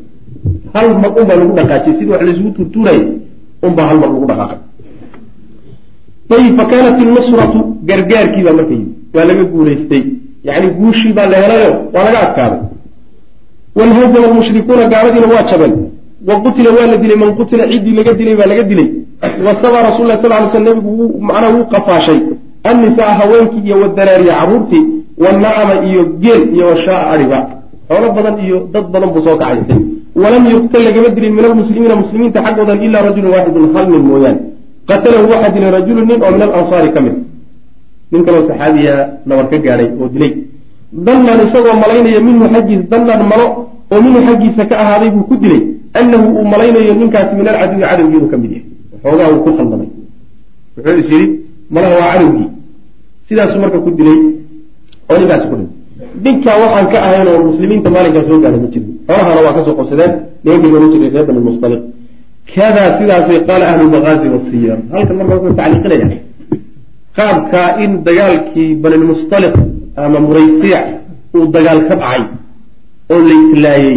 Hal 0.74 0.86
mar 1.02 1.10
unbaa 1.20 1.36
lagu 1.40 1.52
dhaqaajiyay 1.58 1.94
sidii 1.98 2.12
wax 2.12 2.22
laysugu 2.28 2.50
tuurtuurayay 2.56 3.04
unbaa 3.66 3.86
hal 3.90 3.98
mar 4.02 4.10
lagu 4.14 4.26
dhaqaaqay. 4.30 4.58
Ayib 6.36 6.56
fa 6.58 6.64
kaanat 6.70 6.96
innusratu 7.04 7.58
gargaarkii 7.88 8.42
baa 8.46 8.56
marka 8.58 8.74
yimi 8.78 8.88
waa 9.14 9.24
laga 9.28 9.44
guulaystay 9.52 10.02
yacni 10.44 10.68
guushii 10.78 11.12
baa 11.16 11.26
la 11.32 11.36
helayo 11.42 11.70
waa 11.94 12.04
laga 12.06 12.18
adkaaday 12.26 12.60
wanhazama 13.78 14.26
almushrikuuna 14.30 14.84
gaaladiina 14.92 15.26
waa 15.34 15.42
jabeen. 15.50 15.74
Wa 16.28 16.34
qutila 16.44 16.70
waa 16.76 16.86
la 16.92 16.96
dilay 17.02 17.16
man 17.22 17.30
qutila 17.38 17.64
ciddii 17.72 17.94
laga 17.98 18.12
dilay 18.18 18.34
baa 18.40 18.46
laga 18.52 18.62
dilay. 18.70 18.88
Wa 19.46 19.52
saba 19.62 19.78
rasul 19.88 20.06
lah 20.10 20.16
sal 20.22 20.32
ly 20.42 20.48
sl 20.52 20.62
nabigu 20.68 20.90
wuu 20.98 21.20
macnaha 21.28 21.52
wuu 21.56 21.64
qafaashay. 21.72 22.20
Annisaa 22.70 23.12
haweenkii 23.20 23.62
iyo 23.66 23.76
wadaraariya 23.82 24.34
carruurtii 24.40 24.84
wanacama 25.18 25.74
iyo 25.88 26.02
geel 26.22 26.42
iyo 26.54 26.64
washaaa 26.72 27.10
adhiba 27.12 27.38
xoolo 27.88 28.12
badan 28.16 28.36
iyo 28.46 28.58
dad 28.72 28.86
badan 28.92 29.08
buu 29.14 29.22
soo 29.26 29.36
kacaystay. 29.36 29.80
Walam 30.22 30.44
yuqtal 30.54 30.82
lagama 30.86 31.08
dilin 31.16 31.32
min 31.38 31.44
almuslimiina 31.44 31.96
muslimiinta 32.02 32.38
xaggoodan 32.46 32.78
ilaa 32.86 33.02
rajulun 33.08 33.30
waaxidun 33.34 33.74
hal 33.74 33.86
nin 33.92 34.02
mooyaane. 34.08 34.40
Qatalahu 34.88 35.26
waxaa 35.32 35.50
dilay 35.54 35.70
rajulu 35.78 36.00
nin 36.08 36.18
oo 36.24 36.30
min 36.34 36.42
alansaari 36.42 36.90
ka 36.94 37.00
mid 37.04 37.14
nin 38.14 38.22
kaloo 38.26 38.42
saxaabiya 38.48 38.94
nabar 39.28 39.46
ka 39.50 39.56
gaadhay 39.66 39.88
oo 40.00 40.08
dilay. 40.14 40.32
Dannan 41.06 41.38
isagoo 41.46 41.74
malaynaya 41.82 42.20
minhu 42.28 42.44
xaggiis 42.54 42.82
dannan 42.92 43.20
malo 43.30 43.46
oo 43.92 44.00
minhu 44.04 44.20
xaggiisa 44.28 44.62
ka 44.70 44.74
ahaaday 44.82 45.10
buu 45.14 45.24
ku 45.30 45.34
dilay. 45.42 45.62
Annahu 45.98 46.26
uu 46.38 46.44
malaynayo 46.52 46.92
ninkaasi 47.00 47.32
min 47.38 47.46
alcaduwi 47.50 47.82
cadowgii 47.90 48.16
inuu 48.18 48.30
ka 48.32 48.36
mid 48.42 48.50
yahay. 48.54 48.64
Waxoogaa 49.02 49.28
uu 49.34 49.40
ku 49.44 49.50
khaldamay. 49.56 49.88
Wuxuu 50.76 50.98
is 51.02 51.08
yidhi 51.12 51.26
malaha 51.74 51.94
waa 52.00 52.10
cadowgii 52.14 52.48
sidaasuu 53.28 53.60
marka 53.64 53.78
ku 53.84 53.90
dilay 53.98 54.18
oo 55.10 55.16
ninkaasi 55.20 55.46
ku 55.50 55.54
dhintay. 55.58 55.78
Ninkaa 56.24 56.56
waxaan 56.62 56.86
ka 56.92 56.98
ahayn 57.06 57.26
oo 57.32 57.38
muslimiinta 57.50 57.88
maalinkaa 57.94 58.24
soo 58.28 58.38
gaadhay 58.42 58.60
ma 58.64 58.68
jirin. 58.74 58.90
Xoolahana 59.06 59.40
waa 59.46 59.54
ka 59.56 59.60
soo 59.66 59.74
qabsadeen 59.78 60.12
nimankii 60.44 60.70
loola 60.72 60.86
jiray 60.92 61.10
reer 61.14 61.24
bani 61.28 61.40
mustaliq. 61.48 61.82
Kadaa 62.54 62.88
sidaasay 62.98 63.38
qaala 63.48 63.64
ahlu 63.70 63.82
lmaqaazi 63.88 64.26
wasiyar 64.34 64.78
halkan 64.92 65.14
marka 65.18 65.32
wuxuu 65.36 65.54
tacliiqinaya 65.58 66.06
qaabkaa 67.18 67.68
in 67.84 67.90
dagaalkii 68.06 68.70
banilmustaliq 68.82 69.54
ama 70.04 70.18
muraysiic 70.26 70.84
uu 71.36 71.44
dagaal 71.56 71.80
ka 71.88 71.94
dhacay 72.00 72.22
oo 73.12 73.18
la 73.28 73.34
islaayey 73.44 73.94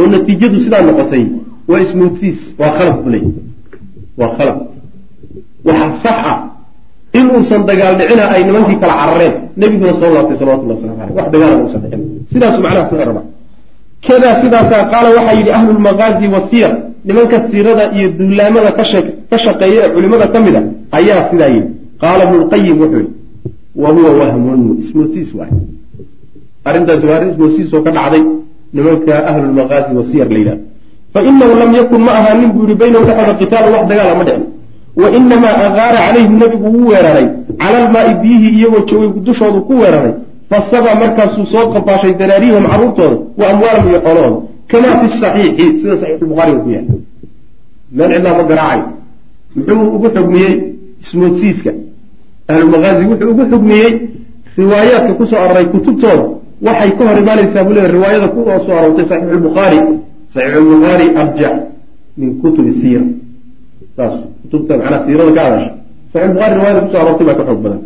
oo 0.00 0.06
natiijadu 0.12 0.56
sidaa 0.64 0.82
noqotay 0.88 1.24
waa 1.70 1.80
ismuudsiis 1.84 2.40
waa 2.60 2.70
khalad 2.76 2.96
buley 3.04 3.22
waa 4.20 4.30
khalad. 4.36 4.58
Waxaa 5.66 5.90
sax 6.04 6.18
ah 6.32 6.38
in 7.18 7.26
uusan 7.34 7.62
dagaal 7.70 7.94
dhicina 8.00 8.24
ay 8.34 8.42
nimankii 8.48 8.78
kala 8.82 8.94
carareen 9.00 9.34
nebiguna 9.60 9.92
soo 10.00 10.10
laabtay 10.14 10.36
salawatullah 10.40 10.74
waslamu 10.76 10.96
aleyh 11.02 11.14
wax 11.18 11.26
dagaalana 11.34 11.62
uusan 11.64 11.80
dhicin. 11.84 12.00
Sidaasu 12.32 12.58
macnaha 12.64 12.88
ku 12.90 12.94
raba 13.10 13.22
kadaa 14.06 14.34
sidaasaa 14.42 14.82
qaala 14.92 15.08
waxaa 15.16 15.36
yidhi 15.38 15.50
ahlu 15.58 15.70
lmaqaazi 15.78 16.26
wasiyar 16.34 16.72
nimanka 17.08 17.36
siirada 17.50 17.84
iyo 17.96 18.08
duulaamada 18.18 18.70
ka 19.30 19.36
shaqeeya 19.44 19.80
ee 19.86 19.90
culimada 19.94 20.26
ka 20.32 20.38
mid 20.46 20.54
a 20.60 20.62
ayaa 20.98 21.20
sidaa 21.30 21.50
yidhi 21.56 21.68
qaala 22.00 22.24
ibnu 22.24 22.36
lqayim 22.44 22.76
wuxuu 22.82 23.00
yihi 23.00 23.12
wa 23.82 23.90
wahmun. 24.20 24.60
Ismoosiis 24.82 25.34
waay 25.34 25.50
arrintaasi 26.64 27.06
waa 27.06 27.16
arrin 27.16 27.30
ismoosiisoo 27.30 27.82
ka 27.82 27.90
dhacday 27.90 28.22
nimanka 28.74 29.14
ahlulmaqaazi 29.30 29.94
wasiyar 29.98 30.28
la 30.28 30.38
yidhahdo 30.38 30.62
fa 31.12 31.20
inahu 31.22 31.52
lam 31.60 31.70
yakun 31.74 32.00
ma 32.06 32.12
ahaanin 32.20 32.50
buu 32.52 32.62
yihi 32.66 32.74
baynahu 32.74 33.04
dhexooda 33.08 33.34
qitaalu 33.40 33.72
wax 33.74 33.84
dagaala 33.90 34.14
ma 34.14 34.24
dhicin. 34.24 34.44
Wa 34.96 35.08
inamaa 35.18 35.56
agaara 35.66 35.98
calayhim 36.06 36.32
nebigu 36.42 36.66
wuu 36.74 36.88
weeraray 36.92 37.28
cala 37.60 37.76
almaai 37.86 38.14
biyihii 38.22 38.52
iyagoo 38.58 38.82
joogay 38.86 39.20
dushoodu 39.26 39.60
ku 39.68 39.72
weeraray. 39.82 40.12
Fasaba 40.50 40.94
markaasuu 40.94 41.46
soo 41.52 41.66
qabaashay 41.72 42.14
daraarihum 42.20 42.64
carruurtooda 42.72 43.16
wa 43.40 43.44
amwaalahum 43.52 43.88
iyo 43.90 44.00
xoolahooda. 44.00 44.40
Kamaa 44.70 44.94
fi 45.00 45.06
saxiixi 45.20 45.66
sida 45.80 45.96
saxiixulbukhaariga 46.00 46.60
ku 46.64 46.70
yahay. 46.70 46.88
Meel 47.92 48.10
cidlaa 48.14 48.36
ma 48.38 48.44
garaacayo 48.50 48.84
muxuu 49.56 49.94
ugu 49.96 50.08
xugmiyey 50.16 50.54
ismoodsiiska 51.02 51.70
ahlulmaqaazi 52.50 53.02
wuxuu 53.10 53.30
ugu 53.32 53.44
xugmiyey 53.52 53.90
riwaayaadka 54.60 55.12
ku 55.18 55.24
soo 55.30 55.40
aroray 55.44 55.66
kutubtooda. 55.74 56.24
Waxay 56.66 56.90
ka 56.98 57.02
hor 57.08 57.18
imaanaysaa 57.22 57.64
buu 57.66 57.74
leeya 57.76 57.88
riwaayada 57.96 58.28
ku 58.34 58.40
soo 58.66 58.74
aroortay 58.78 59.06
saxiixulbukhaari 59.10 59.78
saxiixulbukhaari 60.34 61.06
arjac 61.22 61.56
min 62.18 62.30
kutubi 62.40 62.72
siira. 62.80 63.04
Saas 63.96 64.14
kutubta 64.42 64.72
macnaa 64.80 65.04
siirada 65.06 65.32
ka 65.36 65.42
hadasha. 65.46 65.70
Saxiixulbukhari 66.12 66.54
riwayada 66.58 66.80
ku 66.84 66.88
soo 66.92 67.00
aroortay 67.02 67.26
baa 67.28 67.38
ka 67.40 67.44
xoog 67.48 67.60
badan. 67.64 67.80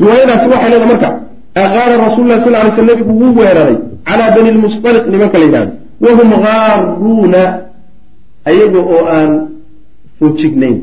Riwaayadaasi 0.00 0.46
waxay 0.52 0.70
leedahay 0.72 0.90
marka 0.92 1.08
agaara 1.54 1.94
rasuululah 2.06 2.38
sal 2.44 2.52
lay 2.52 2.70
sl 2.76 2.86
nabigu 2.90 3.12
wuu 3.20 3.32
weeraray 3.38 3.76
calaa 4.08 4.30
bani 4.34 4.50
lmustaliq 4.56 5.04
nimanka 5.12 5.36
la 5.38 5.44
yidhahdo 5.46 5.72
wahum 6.04 6.30
gaaruuna 6.44 7.42
ayaga 8.50 8.80
oo 8.94 9.02
aan 9.16 9.30
foojignayn 10.18 10.76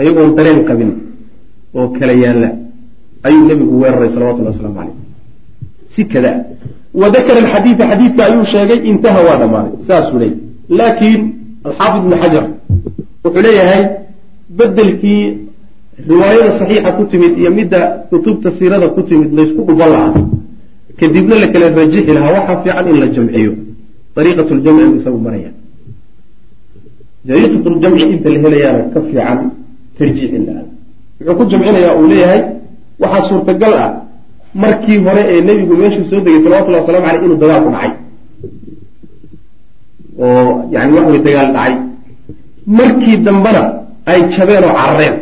ayagoon 0.00 0.30
dareen 0.36 0.60
qabin 0.68 0.90
oo 1.78 1.88
kala 1.98 2.12
yaalla. 2.24 2.48
Ayuu 3.26 3.44
nebigu 3.50 3.74
weeraray 3.82 4.10
salawatullahi 4.14 4.54
waslamu 4.54 4.74
caleyh 4.78 4.96
si 5.94 6.04
kada 6.12 6.32
wa 7.00 7.10
dakara 7.14 7.38
alxadiida 7.44 7.84
xadiidka 7.90 8.22
ayuu 8.28 8.44
sheegay 8.52 8.80
intaha 8.90 9.20
waa 9.26 9.36
dhammaaday 9.42 9.74
saasuu 9.88 10.18
leeyay 10.22 10.38
laakiin 10.78 11.20
alxaafid 11.68 12.02
ibnu 12.02 12.16
xajar 12.22 12.44
wuxuu 13.24 13.42
leeyahay 13.46 13.82
bedelkii 14.58 15.22
riwaayada 16.10 16.50
saxiixa 16.58 16.90
ku 16.96 17.02
timid 17.12 17.32
iyo 17.40 17.50
midda 17.58 17.80
kutubta 18.10 18.48
siirada 18.58 18.88
ku 18.96 19.00
timid 19.08 19.30
laysku 19.38 19.60
dhufan 19.68 19.90
lahaa. 19.94 20.14
Kadibna 20.98 21.34
la 21.42 21.46
kala 21.52 21.66
rajixi 21.80 22.12
lahaa 22.16 22.32
waxaa 22.36 22.62
fiican 22.62 22.86
in 22.90 22.96
la 23.02 23.06
jamciyo. 23.14 23.52
Ariiqat 24.18 24.48
ljamci 24.50 24.84
buu 24.88 24.98
isagu 25.00 25.18
maraya. 25.26 25.50
Dariiqat 27.26 27.64
ljamci 27.82 28.04
inta 28.14 28.28
la 28.34 28.38
helayaana 28.44 28.82
ka 28.92 29.00
fiican 29.06 29.38
tarjiix 29.98 30.32
in 30.38 30.44
la 30.46 30.52
aado 30.58 30.71
wuxuu 31.26 31.36
ku 31.38 31.44
jamcinayaa 31.50 31.94
uu 32.00 32.06
leeyahay 32.12 32.40
waxaa 33.02 33.28
suurtagal 33.28 33.72
ah 33.84 33.90
markii 34.62 34.98
hore 35.06 35.22
ee 35.32 35.40
nebigu 35.48 35.74
meeshii 35.82 36.04
soo 36.10 36.20
degay 36.24 36.40
salawatullahi 36.44 36.82
waslamu 36.84 37.06
aleyh 37.10 37.22
inuu 37.26 37.38
dagaal 37.42 37.62
ku 37.64 37.70
dhacay. 37.74 37.92
Oo 40.26 40.52
yani 40.74 40.90
wax 40.96 41.06
way 41.12 41.20
dagaal 41.26 41.48
dhacay. 41.56 41.74
Markii 42.78 43.16
dambena 43.26 43.62
ay 44.10 44.20
jabeen 44.34 44.64
oo 44.68 44.74
carareen 44.80 45.14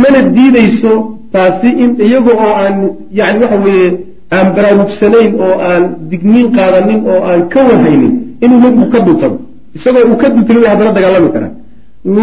mana 0.00 0.20
diideyso 0.36 0.92
taasi 1.32 1.68
in 1.82 1.90
iyaga 2.06 2.32
oo 2.44 2.52
aan 2.62 2.74
yani 3.18 3.38
waxa 3.42 3.58
weeye 3.64 3.88
aan 4.36 4.46
baraarugsanayn 4.56 5.32
oo 5.46 5.54
aan 5.68 5.82
digniin 6.10 6.48
qaadanin 6.56 7.00
oo 7.12 7.20
aan 7.30 7.40
ka 7.52 7.60
warhaynin 7.68 8.12
inuu 8.44 8.58
nebigu 8.64 8.86
ka 8.94 8.98
duntado 9.06 9.36
isagoo 9.76 10.04
uu 10.10 10.16
ka 10.22 10.28
duntay 10.34 10.56
way 10.60 10.68
haddana 10.72 10.92
dagaalami 10.98 11.30
karaa. 11.34 11.52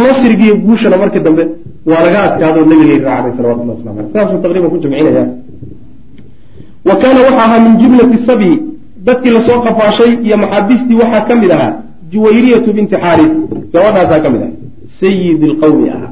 Nasrigiiyo 0.04 0.56
guushana 0.66 0.98
markii 1.02 1.24
dambe 1.28 1.44
waa 1.90 2.04
laga 2.06 2.20
adkaadoo 2.28 2.66
nabigay 2.72 3.00
raacday 3.08 3.34
salawatullah 3.38 3.76
waslamu 3.76 4.00
aleyh 4.00 4.12
saasuu 4.14 4.38
taqriiban 4.44 4.70
ku 4.74 4.78
jamcinaya 4.84 5.26
wa 6.88 6.96
kaana 7.02 7.20
waxa 7.28 7.42
ahaa 7.46 7.60
min 7.66 7.74
jumlati 7.82 8.18
sabyi 8.28 8.54
dadkii 9.08 9.32
la 9.36 9.42
soo 9.48 9.60
qafaashay 9.66 10.12
iyo 10.26 10.38
maxaabiistii 10.44 10.96
waxaa 11.02 11.22
ka 11.28 11.36
mid 11.36 11.52
ahaa 11.52 11.74
juwayriyatu 12.12 12.74
binti 12.74 12.96
xaaris. 13.04 13.32
Gabadhaasaa 13.74 14.20
ka 14.24 14.30
mid 14.30 14.42
ahaa. 14.42 14.58
Sayidi 15.00 15.46
lqawmi 15.54 15.90
ahaa. 15.96 16.12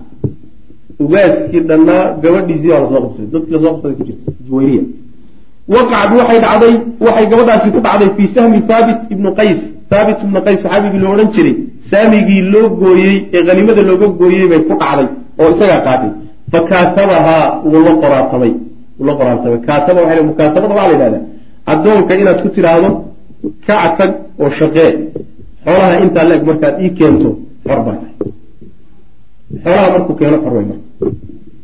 Ugaaskii 1.03 1.59
dhannaa 1.69 2.03
gabadhiisii 2.23 2.69
baa 2.73 2.79
la 2.79 2.87
soo 2.89 3.01
qabsaday 3.05 3.27
dadkii 3.33 3.53
la 3.53 3.59
soo 3.63 3.71
qabsaday 3.73 3.95
ku 3.99 4.03
jirta 4.07 4.31
juwayriya. 4.47 4.83
Waqacad 5.73 6.11
waxay 6.19 6.39
dhacday 6.45 6.73
waxay 7.05 7.25
gabadhaasi 7.31 7.71
ku 7.75 7.79
dhacday 7.85 8.09
fii 8.17 8.27
sahmi 8.35 8.59
thaabit 8.69 8.99
ibnu 9.13 9.29
qays. 9.39 9.59
Thaabit 9.91 10.17
ibnu 10.25 10.39
qays 10.45 10.59
saxaabigii 10.63 10.99
loo 11.03 11.11
odhan 11.15 11.29
jiray 11.35 11.55
saamigii 11.91 12.41
loo 12.53 12.67
gooyey 12.81 13.15
ee 13.33 13.43
haniimada 13.49 13.81
looga 13.89 14.07
gooyey 14.19 14.47
bay 14.51 14.61
ku 14.69 14.73
dhacday 14.81 15.07
oo 15.41 15.49
isagaa 15.53 15.81
qaatay 15.87 16.11
fa 16.51 16.59
kaatabahaa 16.69 17.43
wuu 17.71 17.81
la 17.87 17.93
qoraatamay 18.03 18.53
wuu 18.97 19.05
la 19.09 19.13
qoraatamay 19.19 19.59
kaataba 19.67 19.99
waxay 20.03 20.23
mukaatabada 20.31 20.73
waxaa 20.79 20.87
la 20.91 20.93
yidhahdaa 20.95 21.23
addoonka 21.71 22.13
inaad 22.21 22.39
ku 22.43 22.49
tidhaahdo 22.55 22.89
kac 23.67 23.83
tag 23.97 24.11
oo 24.41 24.49
shaqee 24.59 24.89
xoolaha 25.65 25.93
intaa 26.03 26.23
la-eg 26.29 26.43
markaad 26.49 26.75
ii 26.83 26.91
keento 26.99 27.29
xor 27.67 27.79
baa 27.85 27.95
tahay. 28.01 28.15
Xoolaha 29.63 29.87
markuu 29.95 30.15
keeno 30.19 30.37
xor 30.43 30.53
way 30.57 30.65
marka 30.69 30.85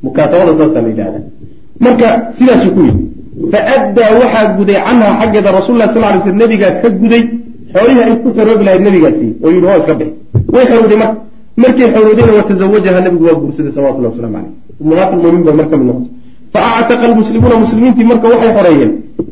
mukaatabada 0.05 0.51
saasaa 0.59 0.81
la 0.85 0.89
yidhahdaa. 0.93 1.23
Marka 1.85 2.07
sidaasuu 2.37 2.71
ku 2.75 2.81
yidhi 2.87 3.03
fa 3.51 3.59
addaa 3.75 4.09
waxaa 4.21 4.45
guday 4.57 4.77
canhaa 4.87 5.13
xaggeeda 5.21 5.49
rasuululah 5.59 5.87
sal 5.93 6.01
lay 6.03 6.19
sl 6.25 6.35
nabigaa 6.43 6.71
ka 6.81 6.87
guday 7.01 7.23
xoolihii 7.73 8.03
ay 8.07 8.15
ku 8.23 8.27
xoroobi 8.37 8.63
lahayd 8.67 8.81
nabigaasi 8.87 9.27
oo 9.43 9.49
yidhi 9.55 9.65
waa 9.69 9.77
iska 9.81 9.93
bixi. 9.99 10.13
Way 10.53 10.65
xorowday 10.69 10.97
marka 11.03 11.15
markay 11.57 11.87
xorowdayna 11.93 12.33
watazawajaha 12.39 12.99
nabigu 13.01 13.23
waa 13.29 13.39
guursaday 13.41 13.71
salawatullah 13.75 14.11
waslamu 14.11 14.33
caleyh 14.37 14.51
ummahaatulmumin 14.81 15.43
bay 15.47 15.55
mar 15.59 15.67
ka 15.69 15.77
mid 15.77 15.87
noqotay. 15.87 16.11
Fa 16.53 16.59
actaqa 16.79 17.03
almuslimuuna 17.09 17.55
muslimiintii 17.65 18.05
marka 18.11 18.27
waxay 18.33 18.51
xoreeyeen 18.57 18.91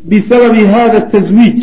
bisababi 0.09 0.61
hada 0.73 0.99
taswiij 1.13 1.59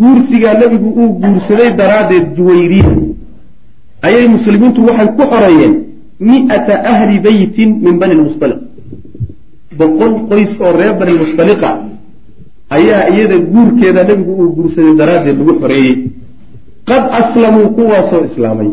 guursigaa 0.00 0.54
nebigu 0.62 0.88
uu 1.00 1.08
guursaday 1.22 1.70
daraaddeed 1.80 2.26
juwayriya 2.36 2.90
ayay 4.06 4.26
muslimiintu 4.36 4.80
waxay 4.88 5.08
ku 5.18 5.22
xoreeyeen 5.32 5.74
mi'ata 6.20 6.74
ahli 6.92 7.18
beytin 7.26 7.70
min 7.84 7.94
bani 8.00 8.14
lmustaliq 8.20 8.60
boqol 9.78 10.12
qoys 10.30 10.52
oo 10.60 10.72
reer 10.78 10.94
bani 11.00 11.12
mustaliqa 11.22 11.70
ayaa 12.76 13.02
iyada 13.12 13.36
guurkeeda 13.52 14.00
nebigu 14.08 14.32
uu 14.42 14.50
guursaday 14.56 14.94
daraaddeed 15.00 15.36
lagu 15.38 15.52
xoreeyey. 15.60 15.94
Qad 16.88 17.04
aslamuu 17.20 17.66
kuwaasoo 17.76 18.24
islaamay 18.28 18.70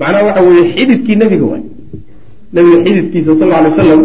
macnaha 0.00 0.24
waxa 0.28 0.40
weeye 0.48 0.64
xididkii 0.74 1.16
nebiga 1.22 1.44
waay. 1.50 1.62
Nebiga 2.54 2.78
xididkiisa 2.84 3.32
sal 3.38 3.52
alay 3.52 3.70
wasalam 3.70 4.02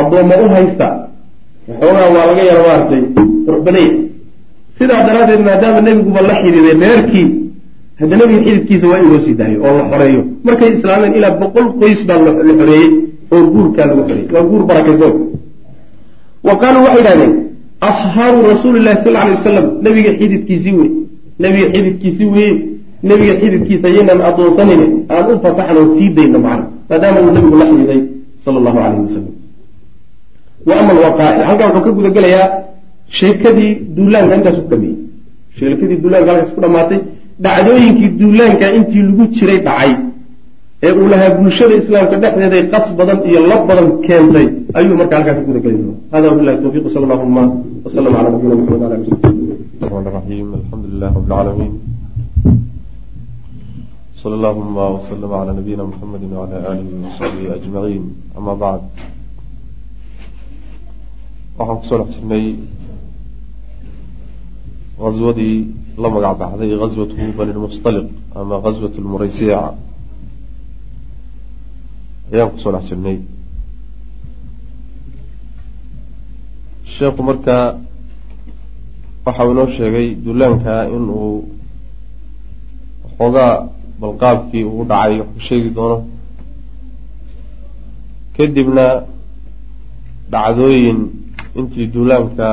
addoomma 0.00 0.34
u 0.44 0.48
haysta. 0.54 0.88
Waxoogaa 1.68 2.08
waa 2.14 2.26
laga 2.30 2.42
yaro 2.50 2.62
maaragtay 2.66 3.02
qurbadaya 3.46 3.90
sidaa 4.78 5.02
daraaddeed 5.06 5.42
maadaama 5.48 5.80
nebiguba 5.86 6.20
la 6.28 6.34
xididay 6.42 6.74
reerkii 6.84 7.26
hadda 8.00 8.14
nebiga 8.20 8.40
xididkiisa 8.46 8.86
waa 8.90 8.98
in 9.02 9.08
loo 9.12 9.20
sii 9.24 9.34
daayo 9.40 9.58
oo 9.66 9.74
la 9.78 9.84
xoreeyo. 9.90 10.22
Markay 10.46 10.70
islaameen 10.76 11.14
ilaa 11.18 11.34
boqol 11.42 11.66
qoys 11.80 12.00
baa 12.08 12.18
la 12.26 12.30
xoreeyey 12.58 12.88
oo 13.34 13.42
guurkaa 13.54 13.86
lagu 13.90 14.02
xoreeyey. 14.08 14.28
Waa 14.34 14.42
guur 14.50 14.62
barakaysan 14.70 15.12
wa 16.46 16.54
qaaluu 16.60 16.82
waxay 16.86 17.00
idhahdeen 17.02 17.32
ashaaru 17.90 18.38
rasuulillahi 18.52 18.98
sal 19.04 19.16
alay 19.16 19.34
wasalam 19.38 19.66
nebiga 19.84 20.10
xididkiisii 20.20 20.72
wey 20.78 20.90
nebiga 21.42 21.66
xididkiisii 21.74 22.28
weye 22.36 22.52
nebiga 23.08 23.34
xididkiisa 23.40 23.88
yaynan 23.96 24.20
adoonsanayni 24.28 24.86
aan 25.14 25.26
u 25.32 25.34
fasaxno 25.44 25.82
sii 25.96 26.10
dayna 26.18 26.38
macna 26.46 26.64
maadaama 26.90 27.18
uu 27.24 27.32
nabigu 27.36 27.56
la 27.62 27.66
xididay 27.70 28.00
sal 28.44 28.54
allahu 28.60 28.78
aleyh 28.86 29.00
wasalam 29.06 29.34
wa 30.68 30.74
ama 30.80 30.90
alwaqaaci 30.96 31.42
halkaa 31.48 31.68
wuxuu 31.74 31.84
ka 31.86 31.90
gudagelayaa 31.98 32.48
sheekadii 33.18 33.72
duulaanka 33.96 34.34
intaas 34.38 34.58
ku 34.62 34.68
dhameeyey. 34.72 34.98
Sheekadii 35.58 35.98
duulaanka 36.02 36.30
halkaas 36.32 36.52
ku 36.56 36.60
dhamaatay. 36.64 37.00
Dhacdooyinkii 37.44 38.10
duulaanka 38.20 38.66
intii 38.78 39.02
lagu 39.08 39.24
jiray 39.36 39.58
dhacay. 39.68 39.92
Ee 40.84 40.92
uu 40.98 41.08
lahaa 41.12 41.30
bulshada 41.38 41.74
islaamka 41.82 42.16
dhexdeeday 42.22 42.62
qas 42.72 42.86
badan 42.98 43.18
iyo 43.28 43.40
lab 43.50 43.62
badan 43.68 43.88
keentay 44.06 44.46
ayuu 44.78 44.96
marka 45.00 45.14
halkaa 45.16 45.34
ka 45.38 45.42
guda 45.48 45.60
geli 45.64 45.76
doona 45.80 45.96
hada 46.12 46.26
wabilahi 46.30 46.58
towfiiq 46.62 46.86
sal 46.94 47.04
allahuma 47.06 47.42
waslama 47.84 48.16
cala 48.16 48.28
nabiyina 48.34 48.56
maxamed 48.60 48.82
ala 48.86 48.94
ali 48.96 50.36
alxamdu 50.58 50.86
lilah 50.92 51.10
rabbi 51.48 51.83
sala 54.24 54.36
allahuma 54.40 54.84
waslm 54.96 55.20
cala 55.28 55.52
nabiyina 55.52 55.84
muxamedi 55.84 56.24
wala 56.32 56.56
aalihi 56.56 56.96
wasaxbihi 57.04 57.48
ajmaciin 57.60 58.04
ama 58.32 58.52
bacd 58.56 58.88
waxaan 61.58 61.76
ku 61.80 61.84
soo 61.88 61.98
dhex 62.00 62.08
jirnay 62.16 62.46
aswadii 65.08 65.58
la 66.02 66.08
magac 66.08 66.34
baxday 66.40 66.72
aswatu 66.86 67.14
bani 67.36 67.52
lmustaliq 67.52 68.08
ama 68.40 68.56
aswat 68.64 68.94
lmuraysiica 69.04 69.60
ayaan 72.32 72.48
ku 72.52 72.58
soo 72.64 72.72
dhex 72.72 72.84
jirnay 72.88 73.18
sheekhu 76.96 77.20
markaa 77.28 77.76
waxau 79.26 79.48
inoo 79.52 79.68
sheegay 79.76 80.08
dullaanka 80.24 80.88
inuu 80.96 81.44
xoogaa 83.18 83.73
waxoogaa 84.04 84.34
balqaabkii 84.34 84.64
uu 84.64 84.84
dhacay 84.90 85.18
wax 85.20 85.28
ka 85.34 85.40
sheegi 85.48 85.70
doono. 85.76 85.96
Kadibna 88.36 88.86
dhacdooyin 90.32 90.98
intii 91.58 91.86
duulaanka 91.94 92.48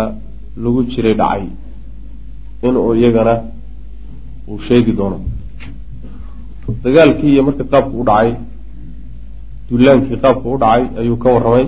lagu 0.64 0.82
jiray 0.92 1.16
dhacay 1.22 1.44
inuu 2.68 2.94
iyagana 3.00 3.34
uu 4.50 4.60
sheegi 4.68 4.92
doono. 5.00 5.18
Dagaalkii 6.84 7.32
iyo 7.34 7.44
marka 7.48 7.64
qaabku 7.72 7.96
u 8.02 8.06
dhacay 8.10 8.30
duulaankii 9.70 10.18
qaabku 10.24 10.48
u 10.54 10.58
dhacay 10.64 10.84
ayuu 11.00 11.18
ka 11.24 11.30
warramay. 11.36 11.66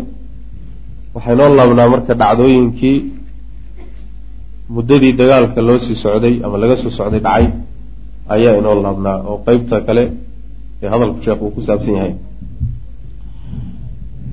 Waxay 1.13 1.35
noo 1.35 1.49
laabnaa 1.57 1.89
marka 1.93 2.13
dhacdooyinkii 2.21 2.97
muddadii 4.75 5.13
dagaalka 5.19 5.59
loo 5.67 5.79
sii 5.85 5.95
socday 6.03 6.35
ama 6.45 6.57
laga 6.61 6.75
soo 6.81 6.91
socday 6.97 7.19
dhacay 7.27 7.45
ayaa 8.29 8.57
inoo 8.59 8.75
laabnaa 8.85 9.17
oo 9.29 9.37
qeybta 9.45 9.77
kale 9.87 10.03
ee 10.83 10.89
hadalku 10.93 11.19
sheekh 11.25 11.41
uu 11.43 11.51
ku 11.55 11.61
saabsan 11.67 11.95
yahay. 11.97 12.13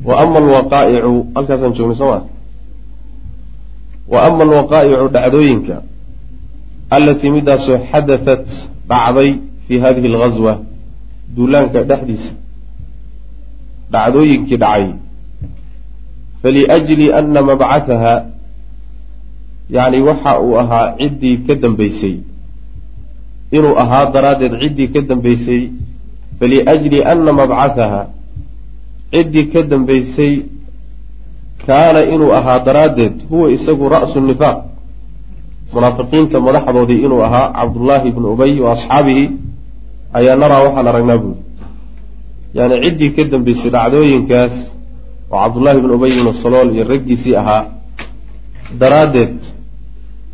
Wa 0.08 0.14
ama 0.22 0.36
alwaqaa'icu 0.42 1.12
halkaasaan 1.34 1.72
joognay 1.76 1.96
soo 2.00 2.10
ma? 2.12 2.18
Wa 4.12 4.18
ama 4.26 4.42
alwaqaa'icu 4.48 5.08
dhacdooyinka 5.16 5.76
allatii 6.96 7.30
midaasoo 7.36 7.78
xadatat 7.90 8.46
dhacday 8.90 9.30
fii 9.66 9.78
hadihi 9.84 10.08
alghaswa 10.14 10.52
duulaanka 11.36 11.82
dhexdiisa 11.90 12.32
dhacdooyinkii 13.92 14.56
dhacay. 14.64 14.86
Faliajli 16.42 17.06
ana 17.12 17.42
mabcataha 17.42 18.14
yacni 19.76 20.00
waxa 20.08 20.32
uu 20.40 20.56
ahaa 20.62 20.86
ciddii 20.98 21.36
ka 21.46 21.54
dambeysay 21.54 22.14
inuu 23.56 23.74
ahaa 23.82 24.06
daraaddeed 24.14 24.54
ciddii 24.62 24.88
ka 24.94 25.00
dambeysay 25.10 25.62
faliajli 26.38 27.04
ana 27.04 27.32
mabcataha 27.32 28.00
ciddii 29.12 29.46
ka 29.52 29.62
dambeysay 29.62 30.32
kaana 31.66 32.00
inuu 32.14 32.32
ahaa 32.38 32.58
daraaddeed 32.66 33.14
huwa 33.30 33.50
isagu 33.50 33.88
ra'su 33.88 34.20
nifaaq. 34.20 34.58
Munaafiqiinta 35.72 36.40
madaxdoodii 36.40 37.02
inuu 37.06 37.22
ahaa 37.22 37.52
cabdullaahi 37.58 38.08
ibnu 38.08 38.32
ubay 38.34 38.60
wa 38.60 38.72
asxaabihi 38.72 39.24
ayaa 40.18 40.36
naraa 40.36 40.62
waxaan 40.66 40.88
aragnaa 40.92 41.18
buuri 41.22 41.40
yani 42.54 42.74
ciddii 42.84 43.10
ka 43.16 43.24
dambeysay 43.32 43.70
dhacdooyinkaas 43.70 44.54
oo 45.30 45.38
cabdullaahi 45.42 45.78
ibnu 45.78 45.92
ubay 45.94 46.10
ibnu 46.16 46.32
salool 46.42 46.74
iyo 46.74 46.84
raggiisii 46.92 47.36
ahaa 47.42 47.62
daraaddeed 48.80 49.38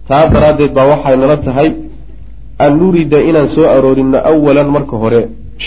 taa 0.08 0.24
daraaddeed 0.34 0.72
baa 0.76 0.86
waxay 0.92 1.16
nala 1.16 1.36
tahay 1.36 1.68
an 2.64 2.72
nurida 2.80 3.18
inaan 3.28 3.48
soo 3.54 3.66
aroorinno 3.76 4.18
awalan 4.30 4.68
marka 4.76 4.96
hore 5.02 5.20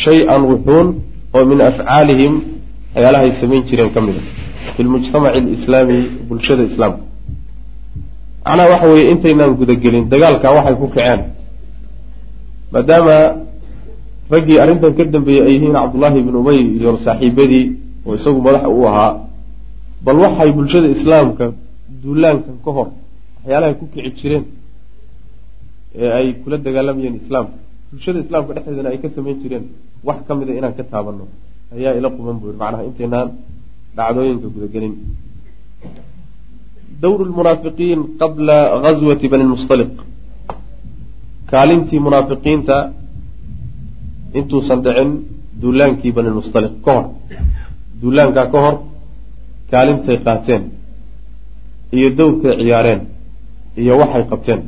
shay-an 0.04 0.42
wuxuun 0.52 0.88
oo 1.36 1.44
min 1.52 1.60
afcaalihim 1.70 2.34
waxyaalahay 2.94 3.32
samayn 3.42 3.64
jireen 3.70 3.90
ka 3.96 4.00
mid 4.06 4.16
a 4.20 4.22
fi 4.76 4.82
lmujtamaci 4.88 5.38
alislaami 5.42 5.98
bulshada 6.28 6.64
islaamka. 6.70 7.02
Macnaha 8.46 8.70
waxa 8.74 8.88
weeye 8.92 9.06
intaynaan 9.14 9.54
gudagelin 9.60 10.04
dagaalkaa 10.12 10.52
waxay 10.58 10.76
ku 10.82 10.88
kaceen. 10.96 11.22
Maadaama 12.74 13.16
raggii 14.34 14.58
arrintan 14.64 14.94
ka 14.98 15.04
dambeeyey 15.14 15.44
ay 15.48 15.54
yihiin 15.56 15.74
cabdullaahi 15.78 16.18
ibnu 16.24 16.38
ubay 16.44 16.60
iyo 16.78 16.92
saaxiibadii 17.06 17.66
oo 18.08 18.14
isagu 18.18 18.40
madaxa 18.48 18.70
u 18.70 18.82
ahaa 18.90 19.12
bal 20.06 20.18
waxay 20.26 20.50
bulshada 20.58 20.88
islaamka 20.96 21.46
duulaankan 22.04 22.56
ka 22.66 22.70
hor 22.76 22.88
waxyaalahay 23.38 23.74
ku 23.80 23.86
kici 23.94 24.12
jireen 24.20 24.44
ee 26.02 26.10
ay 26.20 26.28
kula 26.42 26.58
dagaalamayeen 26.66 27.16
islaamka 27.22 27.56
bulshada 27.92 28.20
islaamka 28.26 28.52
dhexdeedana 28.56 28.90
ay 28.94 29.00
ka 29.04 29.08
samayn 29.16 29.38
jireen 29.44 29.66
wax 30.08 30.20
ka 30.28 30.32
mida 30.40 30.52
inaan 30.60 30.74
ka 30.80 30.84
taabanno. 30.92 31.26
Ayaa 31.76 31.94
ila 32.00 32.08
quban 32.16 32.36
buu 32.42 32.48
yiri 32.50 32.60
macnaha 32.64 32.84
intaynaan 32.90 33.28
dhacdooyinka 33.98 34.48
gudagelin. 34.56 34.94
Dowru 37.02 37.24
lmunaafiqiin 37.30 38.00
qabla 38.22 38.56
gaswati 38.84 39.26
bani 39.32 39.44
lmustaliq 39.50 39.92
kaalintii 41.52 42.00
munaafiqiinta 42.08 42.76
intuusan 44.40 44.80
dhicin 44.86 45.10
duulaankii 45.62 46.12
bani 46.18 46.30
lmustaliq 46.34 46.74
ka 46.86 46.92
hor. 46.96 47.06
Duulaankaa 48.02 48.48
ka 48.54 48.58
hor 48.64 48.76
kaalintay 49.72 50.18
qaateen 50.26 50.64
iyo 51.98 52.08
dowrkay 52.18 52.54
ciyaareen 52.62 53.02
iyo 53.82 53.94
waxay 54.02 54.24
qabteen 54.32 54.62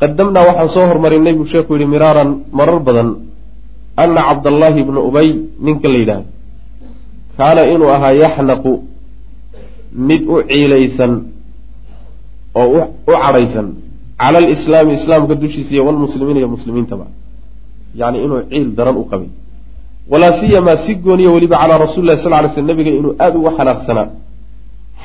qadamnaa 0.00 0.44
waxaan 0.48 0.70
soo 0.74 0.84
hormarinay 0.90 1.34
buu 1.38 1.48
sheekhu 1.52 1.72
yihi 1.76 1.86
miraaran 1.94 2.30
marar 2.58 2.78
badan 2.88 3.08
ana 4.02 4.20
cabdallaahi 4.28 4.78
ibnu 4.84 4.98
ubay 5.08 5.28
ninka 5.66 5.86
la 5.92 5.98
yidhaahdo 6.02 6.28
kaana 7.38 7.60
inuu 7.74 7.90
ahaa 7.96 8.12
yaxnaqu 8.24 8.72
mid 10.08 10.22
u 10.34 10.36
ciilaysan 10.50 11.12
oo 12.60 12.80
u 13.10 13.12
cadhaysan 13.24 13.66
cala 14.20 14.38
alislaami 14.42 14.92
islaamka 14.98 15.34
dushiisa 15.42 15.70
iyo 15.74 15.82
walmuslimiina 15.88 16.38
iyo 16.42 16.48
muslimiintaba. 16.56 17.06
Yacni 18.00 18.18
inuu 18.26 18.40
ciil 18.50 18.68
daran 18.78 18.96
u 19.02 19.04
qabay. 19.10 19.30
Walaa 20.12 20.32
siyamaa 20.40 20.76
si 20.84 20.92
gooniya 21.04 21.30
weliba 21.34 21.56
calaa 21.62 21.78
rasuli 21.84 22.06
llahi 22.08 22.20
sal 22.24 22.34
ly 22.44 22.48
sl 22.54 22.66
nabiga 22.70 22.90
inuu 23.00 23.12
aada 23.24 23.36
uga 23.40 23.50
xanaaqsanaa 23.58 24.06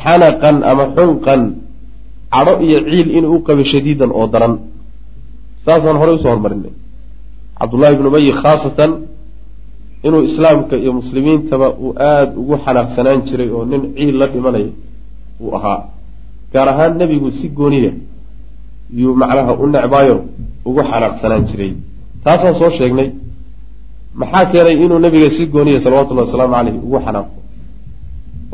xanaqan 0.03 0.55
ama 0.71 0.83
xunqan 0.97 1.41
cadho 2.33 2.53
iyo 2.67 2.79
ciil 2.89 3.07
inuu 3.17 3.31
u 3.37 3.39
qabay 3.47 3.65
shadiidan 3.73 4.09
oo 4.19 4.25
daran 4.33 4.53
saasaan 5.65 5.97
horey 6.01 6.15
u 6.15 6.19
soo 6.23 6.29
hormarinay. 6.33 6.73
Cabdullahi 7.59 7.93
ibnu 7.95 8.07
ubayi 8.11 8.31
khaasatan 8.41 8.91
inuu 10.07 10.21
islaamka 10.29 10.75
iyo 10.83 10.91
muslimiintaba 10.99 11.67
uu 11.83 11.91
aada 12.09 12.31
ugu 12.41 12.55
xanaaqsanaan 12.65 13.19
jiray 13.27 13.49
oo 13.55 13.63
nin 13.71 13.81
ciil 13.97 14.15
la 14.21 14.27
dhimanaya 14.33 14.69
uu 15.43 15.51
ahaa. 15.57 15.79
Gaar 16.53 16.67
ahaan 16.73 16.93
nebigu 16.99 17.29
si 17.39 17.47
gooniya 17.57 17.91
yuu 19.01 19.13
macnaha 19.21 19.53
u 19.63 19.65
necbaayo 19.75 20.15
ugu 20.69 20.81
xanaaqsanaan 20.91 21.43
jiray. 21.49 21.71
Taasaan 22.23 22.55
soo 22.59 22.69
sheegnay. 22.77 23.09
Maxaa 24.19 24.45
keenay 24.51 24.75
inuu 24.85 24.99
nebiga 25.05 25.29
si 25.35 25.43
gooniya 25.53 25.79
salawatullahi 25.85 26.27
wasalaamu 26.27 26.53
caleyh 26.57 26.75
ugu 26.87 26.97
xanaaqo 27.05 27.31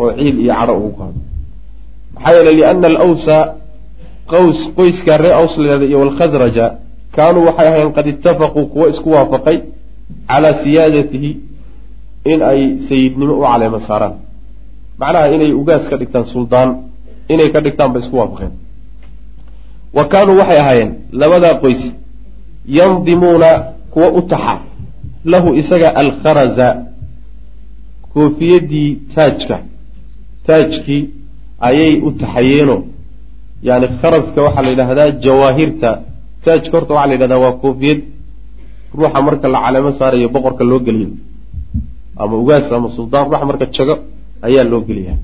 oo 0.01 0.09
ciil 0.17 0.35
iyo 0.43 0.53
cadho 0.59 0.73
ugu 0.79 0.91
qaado? 0.99 1.19
Maxaa 2.15 2.33
yeelay 2.35 2.55
liana 2.59 2.87
alawsa 2.91 3.37
qaws 4.31 4.59
qoyskaa 4.77 5.17
ree 5.23 5.33
aws 5.39 5.53
layhahda 5.61 5.85
iyo 5.91 5.97
walkhasraja 6.03 6.65
kaanuu 7.15 7.45
waxay 7.49 7.67
ahayn 7.67 7.91
qad 7.97 8.07
itafaquu 8.13 8.61
kuwo 8.73 8.85
isku 8.93 9.09
waafaqay 9.15 9.57
calaa 10.29 10.53
siyaadatihi 10.63 11.31
in 12.31 12.39
ay 12.51 12.61
sayidnimo 12.87 13.33
u 13.39 13.43
caleema 13.43 13.79
saaraan. 13.79 14.15
Macnaha 14.99 15.27
inay 15.35 15.51
ugaas 15.61 15.89
ka 15.89 15.97
dhigtaan 16.01 16.25
suldaan 16.33 16.69
inay 17.33 17.49
ka 17.53 17.59
dhigtaan 17.65 17.91
bay 17.93 18.01
isku 18.03 18.15
waafaqeen. 18.21 18.51
Wa 19.97 20.03
kaanuu 20.11 20.37
waxay 20.41 20.59
ahaayeen 20.63 20.91
labadaa 21.21 21.55
qoys 21.63 21.83
yandimuuna 22.77 23.49
kuwo 23.93 24.07
u 24.19 24.21
taxa 24.21 24.55
lahu 25.25 25.49
isaga 25.61 25.89
alkharaza 26.01 26.67
koofiyadii 28.13 28.89
taajka 29.15 29.57
taajkii 30.47 31.09
ayay 31.67 31.93
u 32.07 32.11
taxayeenoo. 32.11 32.81
Yani 33.67 33.87
kharaska 34.01 34.41
waxaa 34.45 34.61
la 34.61 34.69
yidhaahdaa 34.69 35.09
jawaahirta 35.25 35.89
taajka 36.43 36.73
horta 36.78 36.93
waxaa 36.93 37.08
la 37.10 37.13
yidhahdaa 37.15 37.39
waa 37.45 37.54
koofiyad 37.63 37.99
ruuxa 38.97 39.19
marka 39.28 39.47
la 39.54 39.60
caleemo 39.65 39.91
saarayo 39.99 40.30
boqorka 40.36 40.63
loo 40.71 40.80
geliyo 40.88 41.10
ama 42.21 42.36
ugaas 42.41 42.71
ama 42.78 42.89
suldaan 42.97 43.25
ruuxa 43.30 43.45
marka 43.49 43.65
jago 43.75 43.95
ayaa 44.47 44.63
loo 44.71 44.82
geliyaa. 44.88 45.17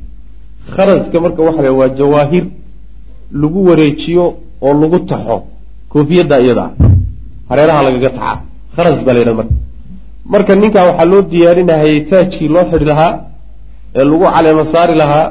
Kharaska 0.76 1.18
marka 1.26 1.42
waxa 1.48 1.62
la 1.66 1.72
waa 1.80 1.90
jawaahir. 2.00 2.46
Lagu 3.42 3.60
wareejiyo 3.70 4.26
oo 4.66 4.74
lagu 4.82 5.00
taxo 5.10 5.38
koofiyadda 5.92 6.36
iyada. 6.44 6.64
Ah 6.66 6.72
hareeraha 7.50 7.82
lagaga 7.88 8.10
taxaa 8.18 8.38
kharas 8.76 9.00
baa 9.06 9.14
la 9.14 9.20
yidhahda 9.20 9.38
marka. 9.42 9.54
Marka 10.34 10.52
ninkaa 10.62 10.86
waxaa 10.90 11.06
loo 11.12 11.22
diyaarinahayay 11.32 12.00
taajkii 12.10 12.48
loo 12.56 12.64
xidhi 12.72 12.86
lahaa 12.92 13.14
ee 13.96 14.04
lagu 14.10 14.26
caleemo 14.34 14.64
saari 14.74 14.96
lahaa 15.02 15.28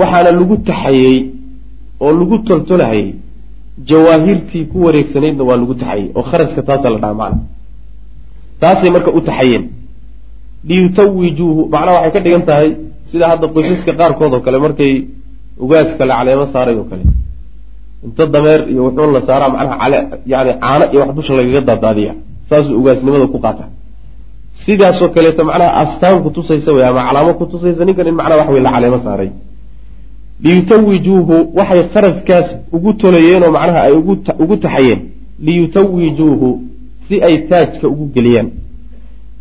waxaana 0.00 0.30
lagu 0.38 0.56
taxayey 0.68 1.16
oo 2.04 2.12
lagu 2.20 2.36
toltolahayay 2.48 3.08
jawaahirtii 3.90 4.64
ku 4.72 4.76
wareegsanaydna 4.86 5.42
waa 5.48 5.56
lagu 5.60 5.74
taxayey 5.74 6.06
oo 6.18 6.22
kharaska 6.30 6.62
taasaa 6.68 6.90
la 6.94 6.98
dhaha 7.02 7.14
macna. 7.22 7.40
Taasay 8.60 8.90
marka 8.90 9.10
u 9.10 9.20
taxayeen. 9.28 9.64
Liyutawijuuhu 10.68 11.60
macnaha 11.72 11.94
waxay 11.96 12.12
ka 12.16 12.20
dhigan 12.24 12.42
tahay 12.48 12.68
sida 13.10 13.26
hadda 13.32 13.46
qoysaska 13.54 13.92
qaarkood 14.00 14.32
oo 14.36 14.40
kale 14.46 14.58
markay 14.64 14.92
ugaaska 15.64 16.02
la 16.10 16.14
caleemo 16.18 16.46
saaray 16.54 16.74
oo 16.80 16.86
kale. 16.90 17.04
Inta 18.06 18.24
dameer 18.34 18.60
iyo 18.72 18.82
wuxuun 18.86 19.10
la 19.16 19.20
saaraa 19.28 19.48
macnaha 19.54 19.86
yani 20.32 20.52
caano 20.62 20.84
iyo 20.92 21.00
wax 21.02 21.10
dusha 21.16 21.32
lagaga 21.38 21.60
daadaadiya 21.70 22.12
saasuu 22.48 22.74
ugaasnimada 22.80 23.26
ku 23.34 23.38
qaata. 23.44 23.64
Sidaasoo 24.64 25.08
kaleeto 25.14 25.42
macnaha 25.50 25.70
astaan 25.82 26.16
kutusaysa 26.24 26.70
wey 26.76 26.84
ama 26.90 27.02
calaamo 27.08 27.32
kutusaysa 27.40 27.82
ninkan 27.88 28.06
in 28.10 28.14
macnaha 28.20 28.38
wax 28.40 28.48
wey 28.54 28.60
la 28.66 28.70
caleemo 28.74 28.98
saaray 29.06 29.30
liyutawijuuhu 30.44 31.36
waxay 31.58 31.82
kharaskaas 31.94 32.48
ugu 32.72 32.92
tolayeenoo 32.92 33.50
macnaha 33.56 33.80
ay 33.82 33.92
ugu 33.92 34.56
taxayeen. 34.56 35.00
liyutawijuuhu 35.46 36.48
si 37.08 37.22
ay 37.22 37.38
taajka 37.50 37.88
ugu 37.88 38.06
geliyaan. 38.14 38.48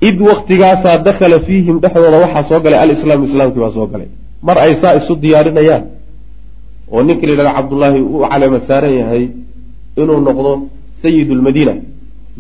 id 0.02 0.22
waktigaasaa 0.22 0.98
dakhala 1.08 1.40
fiihim 1.40 1.80
dhexdooda 1.80 2.18
waxaa 2.26 2.44
soo 2.50 2.60
galay 2.60 2.80
alislaamu 2.80 3.26
islaamkii 3.26 3.60
baa 3.66 3.72
soo 3.78 3.88
galay. 3.88 4.08
mar 4.48 4.58
ay 4.66 4.76
saa 4.82 4.94
isu 5.00 5.16
diyaarinayaan. 5.24 5.84
oo 6.92 7.04
ninka 7.04 7.26
la 7.28 7.32
yidhahdo 7.34 7.54
cabdullaahi 7.58 8.00
uu 8.02 8.22
caleema 8.32 8.60
saaran 8.68 8.94
yahay 9.02 9.24
inuu 10.02 10.20
noqdo 10.28 10.52
sayid 11.02 11.30
lmadiina 11.40 11.74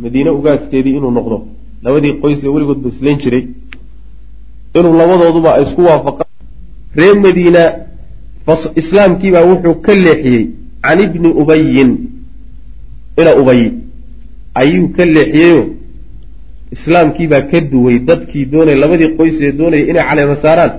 madiine 0.03 0.29
ugaaskeedii 0.39 0.95
inuu 0.99 1.11
noqdo. 1.19 1.37
Labadii 1.83 2.13
qoys 2.21 2.39
ee 2.43 2.51
weligoodba 2.55 2.87
islayn 2.93 3.17
jiray. 3.23 3.43
inuu 4.77 4.93
labadooduba 5.01 5.49
ay 5.57 5.63
isku 5.65 5.81
waafaqaan. 5.89 6.29
reer 6.99 7.15
madiina 7.25 7.63
islaamkiibaa 8.81 9.43
wuxuu 9.51 9.75
ka 9.85 9.93
leexiyey 10.05 10.43
can 10.83 10.99
ibni 11.05 11.29
ubayin 11.41 11.91
ina 13.21 13.31
ubay 13.41 13.61
ayuu 14.61 14.87
ka 14.95 15.05
leexiyeyo. 15.05 15.61
Islaamkiibaa 16.75 17.41
ka 17.51 17.59
duway. 17.71 17.99
Dadkii 17.99 18.45
doonaya 18.51 18.77
labadii 18.83 19.09
qoys 19.17 19.37
ee 19.41 19.51
doonaya 19.59 19.83
inay 19.91 20.03
caleema 20.09 20.35
saaraan 20.43 20.71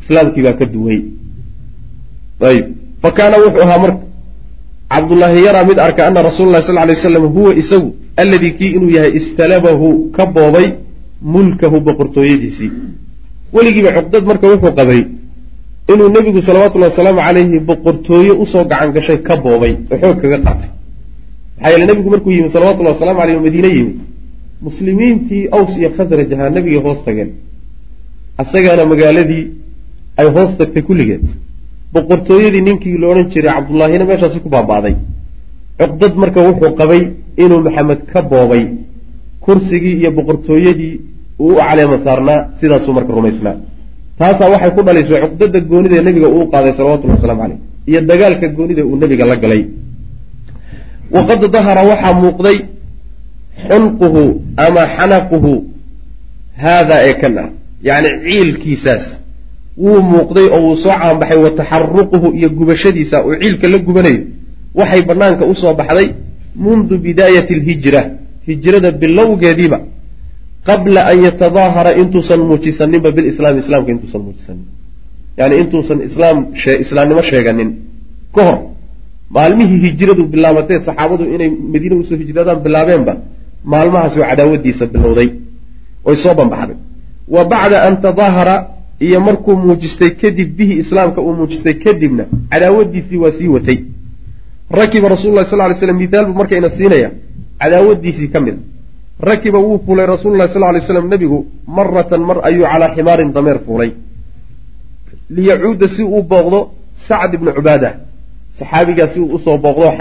islaamkiibaa 0.00 0.52
ka 0.60 0.64
duway. 0.74 0.98
Ayib. 2.48 2.66
Fa 3.02 3.10
kaana 3.16 3.36
wuxuu 3.44 3.62
ahaa 3.66 3.78
marka 3.84 4.02
cabdullaahi 4.92 5.44
yaraa 5.46 5.64
mid 5.70 5.78
arka 5.86 6.06
ana 6.06 6.22
rasuula 6.22 6.50
llahi 6.52 6.66
sal 6.66 6.86
lay 6.88 6.96
slam 6.96 7.26
huwa 7.36 7.54
isagu 7.62 7.88
alladii 8.16 8.50
kii 8.58 8.70
inuu 8.76 8.90
yahay 8.96 9.12
istalabahu 9.20 9.88
ka 10.16 10.26
boobay 10.26 10.66
mulkahu 11.22 11.80
boqortooyadiisii. 11.86 12.70
Weligiiba 13.52 13.90
cuqdad 13.96 14.24
marka 14.30 14.46
wuxuu 14.52 14.72
qabay 14.78 15.00
inuu 15.92 16.08
nebigu 16.16 16.40
salawatullahi 16.48 16.90
wasalaamu 16.92 17.20
calayhi 17.26 17.58
boqortooye 17.68 18.32
u 18.42 18.44
soo 18.52 18.64
gacan 18.70 18.90
gashay 18.96 19.18
ka 19.26 19.34
boobay. 19.44 19.72
Oo 19.92 19.96
xoog 20.02 20.16
kaga 20.22 20.38
qaatay. 20.46 20.68
Maxaa 21.56 21.70
yeele 21.72 21.84
nebigu 21.90 22.08
markuu 22.14 22.30
yimi 22.36 22.50
salawatullahi 22.56 22.94
wasalamu 22.96 23.20
aleyh 23.22 23.36
oo 23.38 23.42
madiine 23.46 23.68
yimi 23.76 23.92
muslimiintii 24.66 25.42
aws 25.56 25.72
iyo 25.80 25.88
khasraj 25.96 26.30
ahaa 26.34 26.50
nebigay 26.56 26.80
hoos 26.86 27.00
tageen. 27.06 27.30
Asagaana 28.42 28.84
magaaladii 28.92 29.44
ay 30.20 30.26
hoos 30.36 30.50
tagtay 30.58 30.82
kulligeed. 30.88 31.24
Boqortooyadii 31.94 32.62
ninkii 32.68 32.96
la 33.02 33.06
odhan 33.12 33.26
jiray 33.32 33.52
cabdullaahina 33.56 34.04
meeshaasi 34.10 34.38
ku 34.44 34.48
baaba'day 34.54 34.94
cuqdad 35.80 36.14
marka 36.22 36.40
wuxuu 36.48 36.72
qabay 36.80 37.02
inuu 37.44 37.60
maxamed 37.66 38.00
ka 38.12 38.20
boobay. 38.32 38.62
Kursigii 39.44 39.94
iyo 40.00 40.10
boqortooyadii 40.18 40.94
uu 41.44 41.52
u 41.52 41.56
caleema 41.68 41.96
saarnaa 42.06 42.38
sidaasuu 42.60 42.92
marka 42.98 43.12
rumaysnaa 43.18 43.56
taasaa 44.18 44.50
waxay 44.54 44.70
ku 44.76 44.82
dhalisay 44.86 45.20
cuqdada 45.24 45.60
goonida 45.60 46.02
nebiga 46.02 46.28
uu 46.36 46.46
qaaday 46.52 46.72
salawatullahi 46.78 47.18
waslamu 47.18 47.40
caleyh 47.42 47.58
iyo 47.90 48.00
dagaalka 48.10 48.46
goonida 48.56 48.82
uu 48.84 48.96
nebiga 49.02 49.24
la 49.26 49.36
galay. 49.36 49.62
waqad 51.14 51.42
dahara 51.54 51.82
waxaa 51.90 52.14
muuqday 52.22 52.58
xunquhu 53.68 54.24
ama 54.56 54.82
xanaquhu 54.96 55.52
haadaa 56.62 57.00
ee 57.08 57.14
kan 57.20 57.34
ah 57.38 57.48
yacni 57.88 58.10
ciilkiisaas. 58.26 59.04
wuu 59.84 60.00
muuqday 60.12 60.46
oo 60.54 60.60
wuu 60.66 60.76
soo 60.84 60.94
caanbaxay 61.00 61.38
wa 61.44 61.50
taxaruquhu 61.58 62.26
iyo 62.38 62.48
gubashadiisa 62.58 63.16
uu 63.26 63.34
ciilka 63.42 63.66
la 63.68 63.78
gubanayo. 63.78 64.22
waxay 64.78 65.02
banaanka 65.02 65.44
u 65.52 65.54
soo 65.54 65.74
baxday 65.74 66.08
mundu 66.64 66.98
bidaayati 67.04 67.54
alhijra 67.58 68.00
hijrada 68.46 68.90
bilowgeediiba 69.00 69.78
qabla 70.68 71.00
an 71.10 71.16
yatadaahara 71.26 71.90
intuusan 72.02 72.40
muujisaninba 72.50 73.10
bilislaami 73.16 73.58
islaamka 73.64 73.90
intuusan 73.94 74.20
muujisanin. 74.26 74.66
Yani 75.36 75.54
intuusan 75.62 75.98
islaam 76.08 76.36
islaamnimo 76.84 77.22
sheeganin. 77.22 77.70
Ka 78.34 78.42
hor 78.48 78.58
maalmihii 79.30 79.80
hijradu 79.86 80.22
bilaabatee 80.32 80.78
saxaabadu 80.86 81.24
inay 81.34 81.50
madiina 81.72 81.96
u 81.96 82.04
soo 82.08 82.16
hijradaan 82.22 82.58
bilaabeenba 82.64 83.14
maalmahaas 83.72 84.16
oo 84.18 84.26
cadaawadiisa 84.30 84.86
bilowday 84.94 85.28
oy 86.04 86.16
soo 86.16 86.34
banbaxday 86.40 86.76
wa 87.34 87.44
bacda 87.52 87.82
an 87.86 87.94
tadaahara 88.06 88.54
iyo 89.06 89.20
markuu 89.20 89.56
muujistay 89.56 90.10
kadib 90.22 90.48
bihi 90.58 90.74
islaamka 90.82 91.20
uu 91.26 91.34
muujistay 91.40 91.74
kadibna 91.84 92.24
cadaawadiisii 92.52 93.16
waa 93.24 93.32
sii 93.38 93.48
watay. 93.56 93.78
Rakiba 94.70 95.08
rasul 95.08 95.34
lah 95.34 95.44
sal 95.50 95.58
lay 95.58 95.78
slam 95.80 95.96
mithaalbu 95.96 96.32
markayna 96.40 96.68
siinaya 96.70 97.10
cadaawadiisii 97.60 98.28
ka 98.28 98.40
mid. 98.40 98.54
a 98.54 98.73
rakiba 99.20 99.58
wuu 99.58 99.78
fuulay 99.86 100.06
rasuulu 100.06 100.36
lahi 100.36 100.52
sal 100.52 100.62
lay 100.72 100.80
slam 100.82 101.08
nebigu 101.08 101.46
maratan 101.66 102.22
mar 102.22 102.40
ayuu 102.42 102.66
calaa 102.66 102.94
ximaarin 102.94 103.32
dameer 103.32 103.58
fuulay. 103.66 103.94
liyacuuda 105.30 105.88
si 105.88 106.02
uu 106.02 106.22
booqdo 106.22 106.70
sacd 107.06 107.34
ibnu 107.34 107.52
cubaada 107.54 107.90
saxaabigaa 108.58 109.08
si 109.14 109.20
uu 109.20 109.34
u 109.34 109.38
soo 109.38 109.58
booqdo 109.58 109.86
oo 109.86 109.94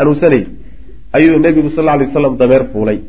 ayuu 1.13 1.39
nebigu 1.39 1.69
sal 1.69 1.85
lay 1.85 1.97
waslam 2.07 2.37
dameer 2.37 2.65
fuulay. 2.73 3.01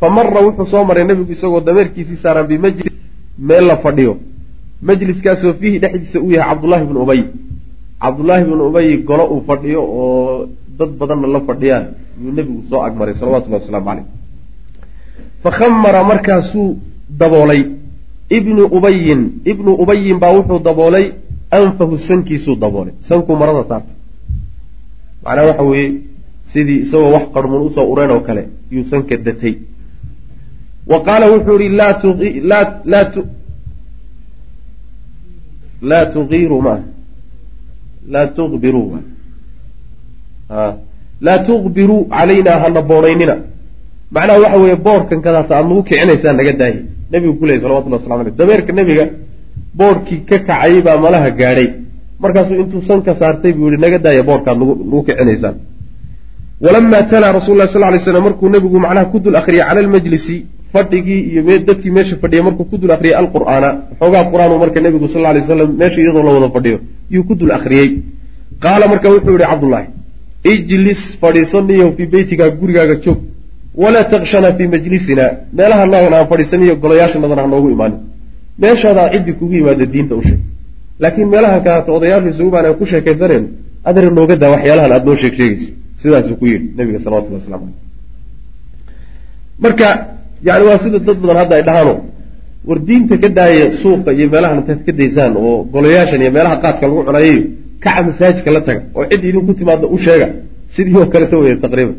fa 0.00 0.10
mara 0.10 0.40
wuxuu 0.42 0.66
soo 0.66 0.84
maray 0.84 1.04
nebigu 1.04 1.32
isagoo 1.32 1.60
dameerkiisii 1.60 2.16
saaran 2.16 2.46
bimajlis 2.46 2.92
meel 3.38 3.66
la 3.66 3.76
fadhiyo. 3.76 4.18
majliskaasoo 4.82 5.54
fiihi 5.60 5.78
dhexdiisa 5.78 6.20
uu 6.20 6.30
yahay 6.30 6.48
cabdullaahi 6.54 6.84
bnu 6.84 7.02
ubay. 7.02 7.24
Cabdullaahi 8.02 8.44
bnu 8.44 8.66
ubay 8.68 8.96
golo 8.98 9.24
uu 9.32 9.44
fadhiyo 9.48 9.80
oo 9.82 10.48
dad 10.78 10.90
badanna 11.00 11.26
la 11.26 11.40
fadhiyaan 11.40 11.86
yuu 12.20 12.32
nebigu 12.32 12.62
soo 12.68 12.82
agmaray 12.82 13.14
salawatullahi 13.14 13.62
wasalaamu 13.62 13.86
caleyh 13.88 14.21
fakhamara 15.42 16.04
markaasuu 16.04 16.78
daboolay. 17.18 17.62
Ibnu 18.30 18.64
ubayin 18.66 19.22
ibnu 19.44 19.70
ubayin 19.82 20.18
baa 20.18 20.32
wuxuu 20.36 20.58
daboolay 20.58 21.12
anfahu 21.50 21.98
sankiisuu 21.98 22.56
daboolay. 22.56 22.94
Sankuu 23.00 23.36
marada 23.36 23.64
saartay. 23.68 23.96
Macnaha 25.24 25.46
waxa 25.48 25.62
weeye 25.62 25.92
sidii 26.52 26.80
isagoo 26.84 27.12
wax 27.12 27.24
qarmuun 27.34 27.62
u 27.66 27.70
soo 27.74 27.86
ureen 27.92 28.10
oo 28.10 28.20
kale 28.20 28.48
yuu 28.70 28.84
sanka 28.84 29.16
datay. 29.16 29.54
Wa 30.86 30.98
qaala 31.06 31.26
wuxuu 31.32 31.58
ihi 31.60 31.68
laa 35.82 36.06
tuiru 36.12 36.60
ma 36.62 36.74
laa 38.08 38.26
tuqbiruu 38.36 38.98
laa 41.20 41.38
tuqbiruu 41.46 42.04
calaynaa 42.14 42.58
hana 42.62 42.82
boonaynina 42.82 43.36
macnaha 44.14 44.38
waxa 44.44 44.58
weeye 44.62 44.76
boorhkan 44.86 45.20
kadaata 45.26 45.52
aad 45.58 45.66
nagu 45.70 45.82
kicinaysaan 45.88 46.36
naga 46.40 46.52
daaye 46.60 46.78
nebigu 47.12 47.34
ku 47.40 47.44
salawatullah 47.64 47.98
waslamu 48.00 48.20
aleyh 48.22 48.34
dameerka 48.40 48.72
nebiga 48.78 49.04
boorhkii 49.80 50.20
ka 50.28 50.36
kacayay 50.38 50.80
baa 50.86 50.98
malaha 51.04 51.30
gaadhay. 51.40 51.68
Markaasuu 52.22 52.56
intuu 52.62 52.82
sanka 52.90 53.12
saartay 53.20 53.52
buu 53.52 53.68
yihi 53.70 53.80
naga 53.84 53.98
daaya 53.98 54.22
boorhkaad 54.28 54.56
nagu 54.58 55.02
kicinaysaan. 55.08 55.56
Walamaa 56.64 57.02
talaa 57.10 57.32
rasul 57.38 57.58
sal 57.66 57.82
lay 57.92 57.98
slam 57.98 58.22
markuu 58.28 58.48
nebigu 58.48 58.78
macnaha 58.84 59.06
ku 59.12 59.18
dul 59.24 59.36
akriyay 59.40 59.64
cala 59.68 59.80
almajlisi 59.84 60.36
fadhigii 60.72 61.20
iyo 61.32 61.58
dadkii 61.68 61.90
meesha 61.96 62.16
fadhiya 62.22 62.42
markuu 62.42 62.64
ku 62.70 62.76
dul 62.78 62.92
akriyay 62.96 63.16
alqur'aana 63.22 63.68
xoogaa 64.00 64.24
qur'aan 64.32 64.52
marka 64.62 64.80
nebigu 64.80 65.08
sal 65.08 65.22
lay 65.22 65.40
waslam 65.42 65.70
meesha 65.80 66.00
iyadoo 66.00 66.22
la 66.26 66.32
wada 66.36 66.48
fadhiyo 66.56 66.78
yuu 67.14 67.24
ku 67.28 67.34
dul 67.34 67.52
akriyey 67.58 67.88
qaala 68.64 68.84
marka 68.92 69.08
wuxuu 69.14 69.34
yihi 69.36 69.48
cabdullaahi 69.52 69.86
ijlis 70.52 71.02
fadhiiso 71.22 71.60
niyahu 71.68 71.92
fii 71.96 72.08
beytigaa 72.14 72.50
gurigaaga 72.60 72.94
joog 73.04 73.18
walaa 73.74 74.04
takshana 74.04 74.52
fii 74.56 74.68
majlisina 74.74 75.24
meelaha 75.58 75.86
noogan 75.86 76.14
aan 76.14 76.26
fadhiisaniyo 76.32 76.74
golayaashanadan 76.82 77.38
ha 77.38 77.46
noogu 77.46 77.68
imaanin 77.70 77.98
meeshaadaa 78.62 79.08
ciddii 79.14 79.32
kugu 79.40 79.54
yimaada 79.54 79.86
diinta 79.94 80.14
u 80.20 80.22
sheeg 80.22 80.40
laakiin 81.02 81.28
meelaha 81.34 81.60
kaleeto 81.60 81.90
odayaashu 81.98 82.28
isugu 82.34 82.50
baan 82.54 82.66
aan 82.66 82.74
ku 82.80 82.86
sheekaysanayno 82.92 83.48
adana 83.88 84.10
nooga 84.18 84.36
daa 84.42 84.50
waxyaalahan 84.54 84.92
aada 84.92 85.04
noo 85.08 85.16
sheeg 85.22 85.34
sheegayso 85.40 85.68
sidaasuu 86.02 86.36
ku 86.40 86.46
yidhi 86.52 86.66
nabiga 86.76 86.98
salawatullah 87.04 87.40
waslamu 87.40 87.66
caleyh 87.66 87.80
marka 89.64 89.88
yani 90.48 90.64
waa 90.68 90.78
sida 90.84 90.98
dad 90.98 91.16
badan 91.22 91.36
hadda 91.42 91.54
ay 91.58 91.62
dhahaano 91.68 91.94
war 92.68 92.78
diinta 92.88 93.14
ka 93.22 93.28
daaya 93.38 93.64
suuqa 93.82 94.10
iyo 94.16 94.26
meelahan 94.34 94.58
intaad 94.60 94.80
ka 94.86 94.92
daysaan 95.00 95.32
oo 95.36 95.54
golayaashan 95.74 96.20
iyo 96.22 96.32
meelaha 96.36 96.56
qaadka 96.64 96.84
lagu 96.86 97.02
cunayayo 97.08 97.42
kaca 97.84 98.02
masaajidka 98.08 98.50
la 98.56 98.60
taga 98.68 98.82
oo 98.96 99.04
cid 99.10 99.22
idinku 99.30 99.52
timaadda 99.60 99.86
u 99.94 99.98
sheega 100.06 100.28
sidii 100.74 100.96
oo 101.00 101.06
kaleta 101.14 101.36
wey 101.42 101.54
taqriiban 101.64 101.96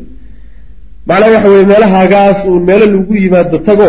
macnaha 1.08 1.30
waxa 1.34 1.48
weye 1.54 1.66
meelahaagaas 1.72 2.38
uun 2.48 2.62
meelo 2.68 2.86
lagu 2.94 3.14
yimaado 3.24 3.58
tago 3.68 3.88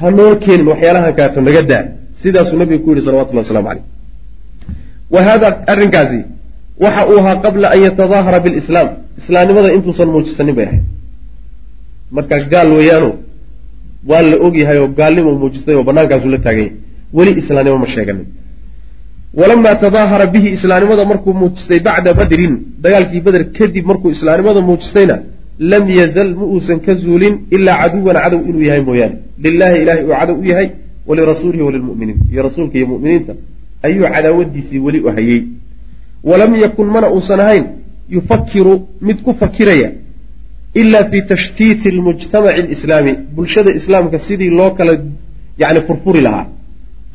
ha 0.00 0.06
noo 0.18 0.32
keenin 0.44 0.66
waxyaalahan 0.72 1.12
kaato 1.18 1.38
naga 1.46 1.62
daa 1.70 1.82
sidaasuu 2.22 2.56
nabigu 2.60 2.82
ku 2.84 2.90
yihi 2.92 3.02
salawatullah 3.06 3.42
waslamu 3.44 3.68
caleyh 3.68 3.84
wa 5.14 5.20
hada 5.28 5.48
arrinkaasi 5.72 6.20
waxa 6.84 7.02
uu 7.10 7.18
ahaa 7.22 7.36
qabla 7.44 7.66
an 7.74 7.78
yatadaahara 7.86 8.38
bilislaam. 8.46 8.88
Islaamnimada 9.20 9.68
intuusan 9.76 10.08
muujisanin 10.14 10.54
bay 10.58 10.66
ahayd. 10.68 10.84
Marka 12.16 12.36
gaal 12.52 12.68
weeyaano 12.78 13.10
waa 14.10 14.22
la 14.30 14.36
ogyahay 14.46 14.78
oo 14.82 14.88
gaalnimo 14.98 15.30
muujistay 15.42 15.74
oo 15.78 15.84
bannaankaasu 15.88 16.28
la 16.34 16.38
taaganya 16.46 16.72
weli 17.16 17.32
islaamnimo 17.42 17.78
ma 17.84 17.88
sheeganin. 17.94 18.26
Walamaa 19.40 19.74
tadaahara 19.84 20.26
bihi 20.34 20.48
islaamnimada 20.56 21.04
markuu 21.10 21.32
muujistay 21.40 21.80
bacda 21.86 22.10
badrin 22.20 22.54
dagaalkii 22.84 23.20
beder 23.26 23.42
kadib 23.58 23.84
markuu 23.90 24.10
islaamnimada 24.16 24.60
muujistayna 24.68 25.16
lam 25.58 25.88
yazal 25.88 26.34
ma 26.34 26.44
uusan 26.44 26.78
ka 26.80 26.94
zuulin 26.94 27.34
ilaa 27.50 27.76
caduwan 27.82 28.16
cadow 28.22 28.40
inuu 28.48 28.62
yahay 28.68 28.80
mooyaane. 28.88 29.16
Lilaahi 29.44 29.82
ilahay 29.82 30.02
uu 30.04 30.14
cadow 30.20 30.36
u 30.40 30.44
yahay 30.44 30.68
walirasuulihi 31.06 31.62
walilmuminiin. 31.62 32.18
Iyo 32.32 32.42
rasuulka 32.42 32.78
iyo 32.78 32.86
muminiinta 32.86 33.32
ayuu 33.82 34.04
cadaawadiisii 34.14 34.78
weli 34.78 35.00
u 35.00 35.08
hayey 35.16 35.42
walam 36.24 36.56
yakun 36.56 36.86
mana 36.94 37.10
uusan 37.10 37.40
ahayn 37.40 37.64
yufakiru 38.10 38.74
mid 39.00 39.18
ku 39.24 39.34
fakiraya 39.40 39.90
ila 40.74 41.04
fi 41.10 41.18
tashtiiti 41.22 41.90
lmujtamaci 41.90 42.60
alislaami. 42.60 43.12
Bulshada 43.34 43.70
islaamka 43.70 44.18
sidii 44.18 44.50
loo 44.50 44.70
kala 44.70 44.92
yani 45.58 45.80
furfuri 45.86 46.20
lahaa 46.20 46.46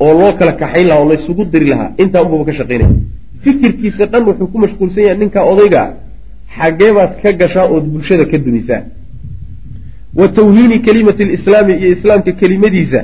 oo 0.00 0.12
loo 0.20 0.32
kala 0.38 0.52
kaxayn 0.52 0.86
lahaa 0.88 1.02
oo 1.02 1.08
laysugu 1.08 1.44
diri 1.44 1.66
lahaa 1.72 1.90
intaa 2.02 2.22
unbuba 2.22 2.44
ka 2.44 2.52
shaqaynaya. 2.58 2.90
Fikirkiisa 3.42 4.06
dhan 4.06 4.22
wuxuu 4.28 4.46
ku 4.52 4.58
mashquulsan 4.58 5.04
yahay 5.04 5.18
ninka 5.18 5.40
odayga 5.52 5.82
xaggee 6.58 6.92
baad 6.96 7.12
ka 7.22 7.32
gashaa 7.40 7.66
ood 7.74 7.84
bulshada 7.92 8.24
ka 8.30 8.38
dumisaa 8.38 8.82
wa 10.20 10.28
tawhiini 10.38 10.78
kelimati 10.86 11.24
lislaami 11.24 11.72
iyo 11.80 11.88
islaamka 11.96 12.32
kelimadiisa 12.40 13.00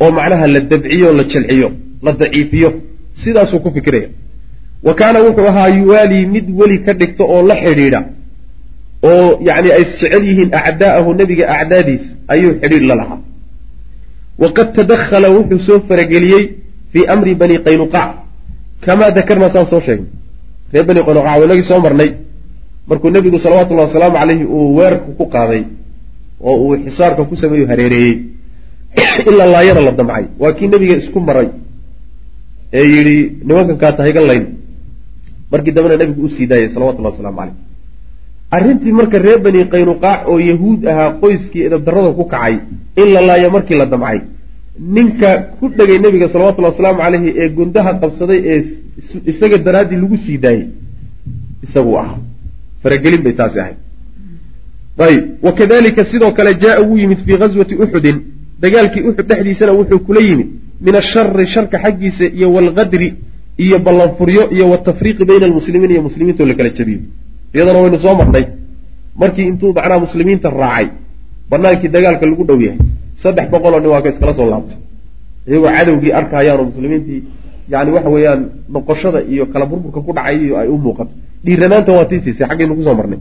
oo 0.00 0.10
macnaha 0.18 0.46
la 0.54 0.60
dabciyo 0.60 1.12
la 1.18 1.24
jalciyo 1.32 1.68
la 2.02 2.12
daciifiyo 2.12 2.70
sidaasuu 3.22 3.60
ku 3.64 3.70
fikiraya 3.76 4.08
wa 4.86 4.94
kaana 4.94 5.18
wuxuu 5.26 5.46
ahaa 5.52 5.68
yuwaalii 5.68 6.26
mid 6.34 6.46
weli 6.60 6.78
ka 6.86 6.92
dhigto 7.00 7.24
oo 7.34 7.42
la 7.50 7.56
xidhiidha 7.62 8.00
oo 9.10 9.28
yacni 9.48 9.70
ay 9.76 9.82
isjecel 9.82 10.22
yihiin 10.28 10.50
acdaa'ahu 10.60 11.14
nebiga 11.20 11.44
acdaadiisa 11.58 12.08
ayuu 12.28 12.52
xidhiidh 12.62 12.86
la 12.90 12.94
lahaa. 13.00 13.18
Waqad 14.42 14.68
tadakhala 14.76 15.28
wuxuu 15.36 15.58
soo 15.66 15.78
farageliyey 15.88 16.44
fii 16.92 17.06
amri 17.14 17.34
bani 17.40 17.56
qaynuqac 17.66 18.10
kamaa 18.84 19.10
dakarnaa 19.18 19.50
saan 19.54 19.66
soo 19.72 19.80
sheegnay 19.86 20.10
reer 20.76 20.84
bani 20.88 21.00
qaynuqac 21.06 21.36
waynagii 21.40 21.66
soo 21.70 21.80
marnay. 21.86 22.10
Markuu 22.88 23.10
nebigu 23.14 23.38
salawatullahi 23.44 23.88
wasalaamu 23.88 24.16
caleyhi 24.20 24.44
uu 24.56 24.76
weerarka 24.78 25.08
ku 25.18 25.24
qaaday 25.34 25.62
oo 26.48 26.56
uu 26.64 26.74
xisaarka 26.84 27.22
ku 27.30 27.34
sameeyo 27.42 27.66
hareereeyey 27.70 28.14
ilaa 29.30 29.48
laayana 29.54 29.80
la 29.86 29.92
damcay. 30.00 30.24
Waa 30.42 30.52
kii 30.58 30.68
nebiga 30.72 30.94
isku 31.02 31.18
maray 31.28 31.48
ee 32.78 32.84
yidhi 32.92 33.16
nimankan 33.46 33.76
kaa 33.82 33.92
tahay 33.98 34.12
ga 34.16 34.20
layn. 34.30 34.44
Markii 35.52 35.72
dambena 35.76 35.96
nebigu 36.02 36.22
u 36.26 36.30
sii 36.36 36.46
daayay 36.50 36.68
salawatullahi 36.74 37.14
wasalaamu 37.14 37.38
caleyh 37.40 37.54
arrintii 38.56 38.92
marka 38.98 39.18
reer 39.26 39.38
bani 39.46 39.60
qaynuqaac 39.74 40.20
oo 40.30 40.38
yahuud 40.50 40.80
ahaa 40.92 41.10
qoyskii 41.22 41.62
edabdarrada 41.68 42.10
ku 42.18 42.24
kacay 42.32 42.54
in 43.00 43.08
la 43.14 43.20
laayo 43.28 43.48
markii 43.56 43.78
la 43.80 43.86
damcay 43.92 44.18
ninka 44.78 45.30
ku 45.58 45.68
dhegay 45.68 45.98
nebiga 45.98 46.28
salawatullahi 46.28 46.72
wasalaamu 46.74 47.00
caleyhi 47.04 47.30
ee 47.42 47.48
gundaha 47.48 47.90
qabsaday 48.02 48.38
ee 48.52 48.60
isaga 49.30 49.58
daraaddii 49.66 49.96
lagu 50.02 50.16
sii 50.24 50.38
daayey 50.44 50.66
isaguu 51.64 51.96
ahaa. 51.98 52.18
Faragelin 52.82 53.22
bay 53.26 53.32
taasi 53.32 53.58
ahayd. 53.60 53.76
Ayb 54.98 55.24
wa 55.42 55.52
kadalika 55.52 56.04
sidoo 56.04 56.32
kale 56.32 56.54
jaa 56.62 56.80
wuu 56.80 56.98
yimid 56.98 57.18
fii 57.26 57.36
ghaswati 57.42 57.74
uxudin 57.84 58.16
dagaalkii 58.60 59.02
uxud 59.08 59.26
dhexdiisana 59.30 59.72
wuxuu 59.72 59.98
kula 59.98 60.20
yimid. 60.20 60.48
Min 60.80 60.94
ashari 60.94 61.46
sharka 61.46 61.78
xaggiisa 61.84 62.24
iyo 62.38 62.52
waalqadri 62.52 63.08
iyo 63.64 63.78
ballanfuryo 63.78 64.42
iyo 64.54 64.64
watafriiqi 64.70 65.24
bayna 65.24 65.46
almuslimiin 65.46 65.90
iyo 65.90 66.02
muslimiintoo 66.08 66.46
la 66.46 66.54
kala 66.54 66.70
jabiyo 66.78 67.00
iyadana 67.54 67.78
waynu 67.78 67.98
soo 67.98 68.14
marnay. 68.20 68.44
Markii 69.20 69.46
intuu 69.50 69.72
macnaha 69.72 70.00
muslimiinta 70.06 70.50
raacay 70.50 70.86
banaankii 71.50 71.88
dagaalka 71.94 72.24
lagu 72.30 72.44
dhow 72.48 72.60
yahay. 72.66 72.78
Saddex 73.22 73.46
boqoloo 73.52 73.80
nin 73.80 73.90
waa 73.92 74.02
ka 74.04 74.08
iskala 74.12 74.32
soo 74.38 74.48
laabtay. 74.52 74.76
Iyagoo 75.48 75.70
cadowgii 75.76 76.12
arkayaan 76.18 76.58
oo 76.60 76.64
muslimiintii 76.70 77.20
yani 77.72 77.90
waxa 77.96 78.10
weeyaan 78.14 78.40
noqoshada 78.74 79.20
iyo 79.32 79.44
kala 79.52 79.66
burburka 79.70 80.00
ku 80.06 80.12
dhacay 80.16 80.36
iyo 80.44 80.54
ay 80.60 80.68
u 80.68 80.76
muuqato. 80.84 81.12
Dhiiranaanta 81.44 81.90
waa 81.96 82.04
tii 82.10 82.20
siisay 82.24 82.46
xaggaynu 82.50 82.74
ku 82.78 82.82
soo 82.86 82.94
marnay. 82.98 83.18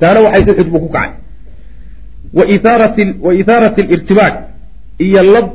Taana 0.00 0.20
waxay 0.26 0.42
uxud 0.52 0.68
buu 0.72 0.80
ku 0.84 0.88
kacay. 0.96 1.10
Wa 2.36 2.44
ithaarat 3.40 3.78
alirtibaak 3.78 4.34
iyo 5.06 5.22
lab 5.34 5.46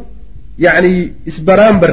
yani 0.65 0.91
isbaraambar 1.29 1.91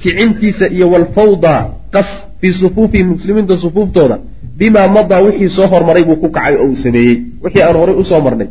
kicintiisa 0.00 0.66
iyo 0.76 0.86
walfawda 0.92 1.54
qas 1.94 2.08
fii 2.40 2.52
sufuufihim 2.60 3.06
muslimiinta 3.14 3.56
sufuuftooda 3.64 4.16
bimaa 4.58 4.88
madaa 4.96 5.20
wixii 5.26 5.50
soo 5.56 5.66
hormaray 5.72 6.04
buu 6.08 6.16
ku 6.22 6.28
kacay 6.30 6.54
oo 6.56 6.66
uu 6.70 6.76
sameeyey. 6.84 7.16
Wixii 7.44 7.62
aan 7.62 7.76
horay 7.80 7.94
u 8.00 8.04
soo 8.04 8.20
marnay 8.26 8.48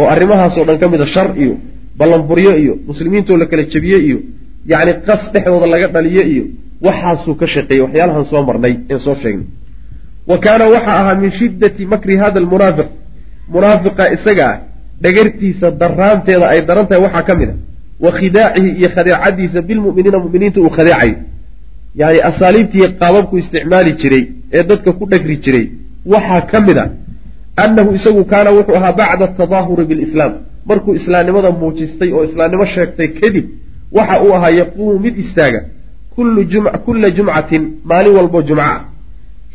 oo 0.00 0.06
arrimahaasoo 0.14 0.64
dhan 0.68 0.78
ka 0.82 0.86
mid 0.92 1.00
a 1.00 1.06
shar 1.14 1.28
iyo 1.42 1.54
ballanburyo 1.98 2.52
iyo 2.62 2.74
muslimiintoo 2.88 3.36
la 3.42 3.46
kala 3.50 3.62
jebiye 3.72 3.98
iyo 4.08 4.18
yacni 4.72 4.92
qas 5.06 5.22
dhexdooda 5.32 5.66
laga 5.74 5.86
dhaliyo 5.94 6.22
iyo 6.32 6.44
waxaasuu 6.86 7.34
ka 7.40 7.46
shaqeeyey 7.54 7.82
waxyaalahan 7.84 8.24
soo 8.32 8.42
marnay 8.48 8.74
een 8.92 8.98
soo 9.06 9.14
sheegnay. 9.22 9.46
Wa 10.30 10.36
kaana 10.44 10.64
waxaa 10.74 10.96
ahaa 11.00 11.14
min 11.22 11.30
shiddati 11.38 11.82
makri 11.92 12.14
hada 12.22 12.38
almunaafiq. 12.42 12.88
Munaafiqa 13.54 14.04
isaga 14.16 14.44
ah 14.52 14.56
dhagartiisa 15.04 15.66
daraanteeda 15.80 16.46
ay 16.52 16.60
daran 16.68 16.86
tahay 16.88 17.02
waxaa 17.06 17.22
ka 17.28 17.34
mid 17.40 17.48
a 17.48 17.54
wa 18.04 18.10
khidaacihi 18.18 18.68
iyo 18.80 18.88
khadeecadiisa 18.94 19.58
bilmu'miniina 19.68 20.18
mu'miniinta 20.24 20.58
uu 20.64 20.70
khadeecayo 20.76 21.14
yani 22.00 22.18
asaaliibtii 22.30 22.88
qaababku 23.00 23.34
isticmaali 23.42 23.92
jiray 24.00 24.22
ee 24.56 24.62
dadka 24.70 24.90
ku 24.98 25.04
dhagri 25.12 25.36
jiray 25.44 25.64
waxaa 26.12 26.40
ka 26.50 26.58
mid 26.66 26.78
a 26.78 26.84
annahu 27.56 27.94
isagu 27.94 28.24
kaana 28.24 28.50
wuxuu 28.50 28.76
ahaa 28.76 28.92
bacda 28.92 29.24
atadaahuri 29.24 29.84
bilislaam 29.84 30.32
markuu 30.66 30.94
islaamnimada 30.94 31.50
muujistay 31.50 32.12
oo 32.12 32.24
islaamnimo 32.24 32.64
sheegtay 32.64 33.08
kadib 33.08 33.44
waxa 33.92 34.22
uu 34.22 34.32
ahaa 34.34 34.50
yaquumu 34.50 34.98
mid 34.98 35.18
istaaga 35.18 35.64
kulla 36.84 37.10
jumcatin 37.10 37.62
maalin 37.84 38.14
walbo 38.16 38.42
jumca 38.42 38.64
ah 38.64 38.80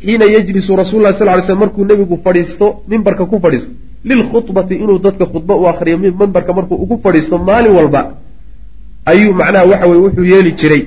xiina 0.00 0.24
yejlisu 0.24 0.76
rasul 0.76 1.02
lah 1.02 1.12
sal 1.18 1.28
ly 1.36 1.42
slm 1.42 1.58
markuu 1.58 1.84
nebigu 1.84 2.20
fadhiisto 2.24 2.82
mimbarka 2.88 3.24
ku 3.26 3.40
fadhiisto 3.40 3.70
lilkhudbati 4.04 4.74
inuu 4.74 4.98
dadka 4.98 5.26
khudbo 5.26 5.56
u 5.62 5.68
akriyo 5.68 5.98
mimbarka 5.98 6.52
markuu 6.52 6.74
ugu 6.74 7.00
fadhiisto 7.02 7.38
maalin 7.38 7.72
walba 7.72 8.14
ayuu 9.04 9.32
macnaha 9.34 9.64
waxa 9.64 9.86
weye 9.86 10.00
wuxuu 10.00 10.24
yeeli 10.24 10.52
jiray 10.52 10.86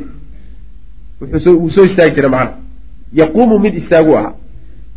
wuu 1.45 1.69
soo 1.69 1.85
istaagi 1.85 2.15
jiray 2.15 2.29
macnaha 2.29 2.57
yaquumu 3.13 3.59
mid 3.59 3.73
istaagu 3.75 4.17
ahaa 4.17 4.33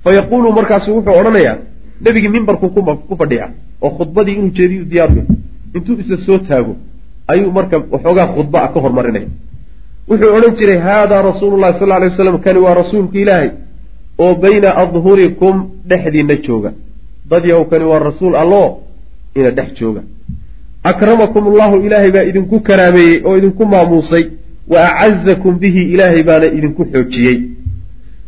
fa 0.04 0.10
markaasu 0.54 0.96
wuxuu 0.96 1.18
odhanayaa 1.20 1.71
nebigii 2.04 2.32
mimbarkuu 2.36 2.70
ku 3.08 3.14
fadhiyaa 3.20 3.50
oo 3.84 3.90
khudbadii 3.98 4.34
inuu 4.38 4.50
jeediyu 4.58 4.84
diyaaruya 4.92 5.24
intuu 5.76 5.94
isa 6.02 6.16
soo 6.26 6.38
taago 6.48 6.72
ayuu 7.32 7.50
marka 7.58 7.76
waxoogaa 7.94 8.28
khudba 8.36 8.58
a 8.66 8.68
ka 8.74 8.78
hormarinaya 8.84 9.28
wuxuu 10.08 10.30
odhan 10.36 10.54
jiray 10.58 10.78
haadaa 10.88 11.22
rasuulullahi 11.30 11.74
sal 11.78 11.92
alay 11.96 12.08
waslam 12.12 12.38
kani 12.44 12.58
waa 12.66 12.74
rasuulku 12.82 13.16
ilaahay 13.24 13.50
oo 14.24 14.34
bayna 14.42 14.68
adhurikum 14.82 15.54
dhexdiina 15.90 16.34
jooga. 16.46 16.70
Dad 17.30 17.44
yahow 17.50 17.64
kani 17.70 17.84
waa 17.90 17.98
rasuul 18.08 18.34
alloo 18.42 18.68
ina 19.38 19.50
dhex 19.50 19.70
jooga. 19.80 20.02
Akramakum 20.90 21.44
allahu 21.52 21.76
ilaahay 21.86 22.10
baa 22.16 22.24
idinku 22.30 22.56
karaameeyey 22.68 23.22
oo 23.26 23.36
idinku 23.40 23.64
maamuusay. 23.72 24.24
Wa 24.72 24.78
acazakum 25.04 25.54
bihi 25.62 25.82
ilaahay 25.94 26.22
baana 26.28 26.46
idinku 26.58 26.82
xoojiyey. 26.92 27.36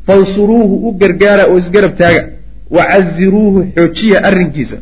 Fansuruuhu 0.06 0.74
u 0.88 0.92
gargaara 1.00 1.44
oo 1.50 1.58
isgarab 1.58 1.94
taaga 2.00 2.22
wa 2.76 2.84
caziruuhu 2.92 3.60
xoojiya 3.76 4.18
arrinkiisa 4.28 4.76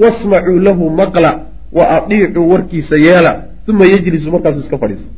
wasmacuu 0.00 0.58
lahu 0.66 0.90
maqla 1.00 1.30
wa 1.72 1.84
adiicuu 1.96 2.48
warkiisa 2.52 2.96
yeela 3.06 3.32
uma 3.68 3.84
yejlisu 3.92 4.30
markaasuu 4.34 4.60
iska 4.64 4.78
fadhiisa 4.82 5.08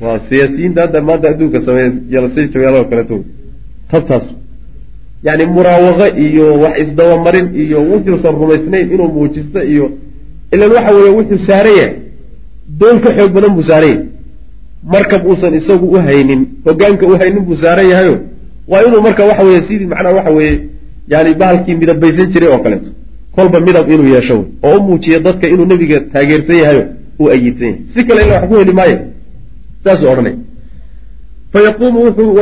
waa 0.00 0.18
siyaasiyiinta 0.28 0.80
hadda 0.80 1.00
maanta 1.08 1.28
adduunka 1.32 1.60
sameeya 1.66 1.90
jalsayjooyaaloo 2.12 2.84
kaleeto 2.90 3.16
tabtaas 3.90 4.24
yani 5.26 5.44
muraawaqo 5.56 6.06
iyo 6.26 6.46
wax 6.62 6.74
isdabamarin 6.82 7.46
iyo 7.64 7.78
wuxuusan 7.90 8.34
rumaysnayn 8.42 8.92
inuu 8.94 9.08
muujisto 9.16 9.62
iyo 9.72 9.86
ilan 10.52 10.70
waxa 10.76 10.94
weeye 10.96 11.10
wuxuu 11.18 11.38
saaran 11.48 11.74
yahay 11.76 11.94
doon 12.80 13.00
ka 13.04 13.10
xoog 13.16 13.32
badan 13.36 13.54
buu 13.56 13.62
saaran 13.70 13.88
yahay 13.90 14.04
markab 14.94 15.26
uusan 15.26 15.54
isagu 15.54 15.86
u 15.94 15.98
haynin 16.06 16.40
hogaanka 16.64 17.06
u 17.06 17.18
haynin 17.20 17.44
buu 17.48 17.56
saaran 17.56 17.88
yahayo 17.90 18.16
waa 18.68 18.82
inuu 18.86 19.00
marka 19.06 19.24
waxa 19.24 19.42
weye 19.42 19.62
sidii 19.62 19.86
macnaha 19.86 20.14
waxa 20.14 20.30
weeye 20.30 20.60
yani 21.08 21.34
bahalkii 21.34 21.74
midabaysan 21.74 22.26
jiray 22.32 22.48
oo 22.48 22.58
kaleeto. 22.58 22.90
Kolba 23.34 23.60
midab 23.60 23.90
inuu 23.90 24.08
yeesho 24.14 24.44
oo 24.62 24.76
u 24.78 24.82
muujiya 24.82 25.18
dadka 25.18 25.46
inuu 25.48 25.66
nebiga 25.66 26.00
taageersan 26.12 26.56
yahayo 26.56 26.84
uu 27.20 27.28
ayidsan 27.30 27.66
yahay. 27.68 27.80
Si 27.94 28.04
kale 28.04 28.22
ila 28.24 28.34
wax 28.40 28.48
ku 28.48 28.54
heli 28.56 28.72
maayo. 28.72 28.98
Saasuu 29.84 30.08
odhanay. 30.12 30.34
Fayaquumu 31.52 32.00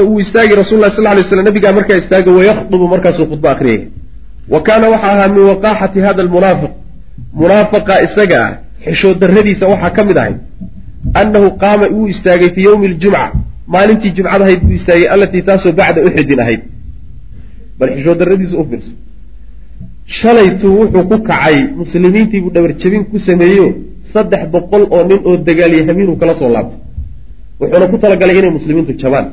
wuu 0.08 0.20
istaagi 0.20 0.54
rasul 0.54 0.78
lah 0.80 0.90
sal 0.90 1.04
lay 1.04 1.24
slam 1.24 1.44
nabigaa 1.44 1.72
markaa 1.72 1.96
istaaga 1.96 2.30
wayakhdubu 2.32 2.88
markaasuu 2.88 3.26
khudbo 3.26 3.48
akhriyaya 3.48 3.86
wa 4.48 4.62
kaana 4.62 4.88
waxaa 4.88 5.12
ahaa 5.14 5.28
min 5.28 5.42
waqaaxati 5.50 6.00
hada 6.00 6.22
almunaafiq 6.22 6.70
munaafaqa 7.40 8.02
isaga 8.06 8.38
ah 8.46 8.52
xishood 8.84 9.18
darradiisa 9.18 9.66
waxaa 9.72 9.90
ka 9.96 10.04
mid 10.04 10.18
ahay 10.18 10.34
annahu 11.20 11.50
qaama 11.62 11.86
wuu 11.94 12.06
istaagay 12.12 12.50
fii 12.54 12.62
yowmi 12.68 12.88
ljumca 12.88 13.32
maalintii 13.74 14.10
jumcada 14.16 14.44
ahayd 14.46 14.60
buu 14.66 14.74
istaagay 14.80 15.06
allatii 15.14 15.42
taasoo 15.48 15.72
bacda 15.80 16.00
uxudin 16.08 16.40
ahayd. 16.44 16.62
Bal 17.78 17.90
xishood 17.96 18.18
darradiisa 18.20 18.56
u 18.62 18.64
fiirso 18.70 18.92
shalaytuu 20.20 20.72
wuxuu 20.80 21.04
ku 21.10 21.16
kacay 21.28 21.56
muslimiintii 21.80 22.40
buu 22.44 22.50
dhabarjabin 22.56 23.02
ku 23.10 23.16
sameeyeyo 23.28 23.66
saddex 24.12 24.42
boqol 24.54 24.82
oo 24.94 25.02
nin 25.10 25.20
oo 25.28 25.34
dagaalyahamiinuu 25.48 26.16
kala 26.20 26.34
soo 26.40 26.50
laabtay 26.56 26.78
wuxuuna 27.60 27.86
ku 27.92 27.96
talagalay 28.02 28.36
inay 28.40 28.52
muslimiintu 28.58 28.92
jabaan. 29.02 29.26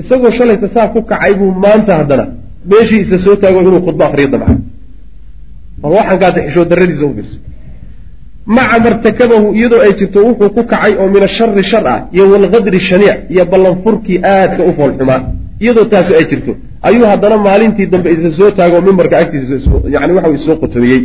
Isagoo 0.00 0.30
shalayta 0.38 0.66
saa 0.74 0.86
ku 0.94 0.98
kacay 1.10 1.32
buu 1.40 1.50
maanta 1.64 1.92
haddana 2.00 2.24
meeshii 2.70 3.00
isa 3.04 3.16
soo 3.24 3.36
taago 3.42 3.58
inuu 3.62 3.80
khudbo 3.86 4.02
akriyo 4.08 4.28
damca 4.34 4.54
bal 5.82 5.92
waxaan 5.98 6.18
kaata 6.22 6.38
xishood 6.46 6.68
darradiisa 6.72 7.04
u 7.08 7.12
fiirso 7.16 7.36
maca 8.46 8.78
martakabahu 8.78 9.54
iyadoo 9.54 9.80
ay 9.80 9.92
jirto 9.98 10.18
wuxuu 10.26 10.50
ku 10.50 10.64
kacay 10.64 10.94
oo 11.00 11.08
min 11.08 11.22
ashari 11.22 11.62
shar 11.62 11.86
ah 11.86 12.08
iyo 12.12 12.30
walqadri 12.30 12.80
shaniic 12.80 13.30
iyo 13.30 13.44
ballanfurkii 13.44 14.20
aadka 14.22 14.62
u 14.64 14.72
foolxumaa. 14.76 15.20
Iyadoo 15.60 15.84
taasu 15.84 16.14
ay 16.14 16.24
jirto 16.30 16.56
ayuu 16.82 17.06
haddana 17.06 17.36
maalintii 17.36 17.86
dambe 17.86 18.12
isa 18.12 18.30
soo 18.30 18.50
taago 18.50 18.80
mimbarka 18.80 19.18
agtiisa 19.18 19.70
yani 19.88 20.12
waxa 20.12 20.30
isoo 20.30 20.56
qotomiyey 20.56 21.02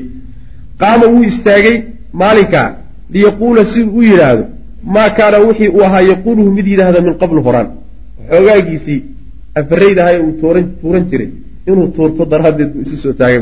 qaama 0.81 1.05
wuu 1.05 1.23
istaagay 1.23 1.77
maalinkaa 2.13 2.67
liyaquula 3.13 3.65
si 3.65 3.83
u 3.83 4.01
yidhaahdo 4.01 4.43
maa 4.83 5.09
kaana 5.09 5.37
wixii 5.37 5.67
uu 5.69 5.83
ahaa 5.83 6.01
yaquuluhu 6.01 6.51
mid 6.51 6.67
yidhaahda 6.67 7.01
min 7.01 7.13
qablu 7.13 7.41
horaan. 7.41 7.67
Xoogaagiisii 8.29 9.03
afaraydahay 9.55 10.19
uu 10.19 10.31
tuuran 10.41 10.65
tuuran 10.81 11.03
jiray 11.09 11.29
inuu 11.67 11.87
tuurto 11.87 12.25
daraaddeed 12.25 12.69
buu 12.73 12.81
isu 12.81 12.97
soo 12.97 13.13
taagay 13.13 13.41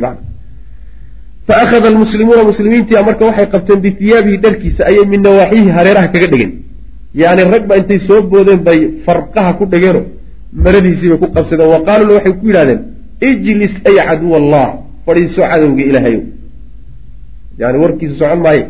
bacd 1.47 1.55
fa 1.55 1.61
akhada 1.63 1.87
almuslimuuna 1.93 2.43
muslimiintii 2.51 3.03
marka 3.07 3.25
waxay 3.29 3.47
qabteen 3.53 3.79
bihiyaabihi 3.85 4.37
dharkiisa 4.45 4.81
ayay 4.89 5.05
min 5.13 5.21
nawaaxiihi 5.27 5.69
hareeraha 5.77 6.07
kaga 6.13 6.27
dhegeen 6.33 6.51
yani 7.21 7.41
ragba 7.53 7.73
intay 7.79 7.99
soo 8.07 8.21
boodeen 8.21 8.59
bay 8.67 8.79
farqaha 9.05 9.51
ku 9.59 9.65
dhegeenoo 9.73 10.05
maradiisii 10.65 11.09
bay 11.09 11.19
ku 11.23 11.27
qabsadeen 11.35 11.69
wa 11.73 11.79
qaaluu 11.87 12.13
waxay 12.17 12.33
ku 12.39 12.45
yidhahdeen 12.49 12.79
ijlis 13.29 13.73
ay 13.89 13.95
caduw 14.07 14.33
allah 14.41 14.67
fadhiiso 15.05 15.41
cadowga 15.51 15.83
ilaahayow 15.89 16.23
yani 17.61 17.77
warkiisu 17.83 18.15
socon 18.21 18.39
maaye 18.45 18.63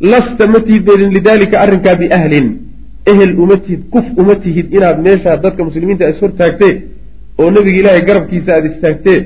lasta 0.00 0.46
ma 0.52 0.58
tihid 0.66 0.82
baydin 0.88 1.10
lidaalika 1.16 1.56
arrinkaa 1.64 1.94
biahlin 2.00 2.46
ehel 3.10 3.32
uma 3.42 3.56
tihid 3.64 3.82
kuf 3.94 4.06
uma 4.20 4.34
tihid 4.44 4.66
inaad 4.76 4.98
meeshaa 5.06 5.36
dadka 5.44 5.60
muslimiinta 5.68 6.08
is 6.12 6.18
hortaagtee 6.22 6.74
oo 7.40 7.50
nebiga 7.54 7.78
ilaahay 7.80 8.02
garabkiisa 8.08 8.50
aada 8.54 8.68
istaagtee 8.72 9.18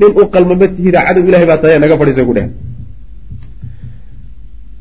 nin 0.00 0.10
u 0.20 0.24
qalma 0.34 0.54
ma 0.60 0.66
tihida 0.74 0.98
cadow 1.06 1.22
ilahay 1.28 1.46
baa 1.50 1.58
tahay 1.62 1.78
naga 1.84 1.96
fadhiisa 2.00 2.22
ku 2.28 2.32
dheh 2.36 2.46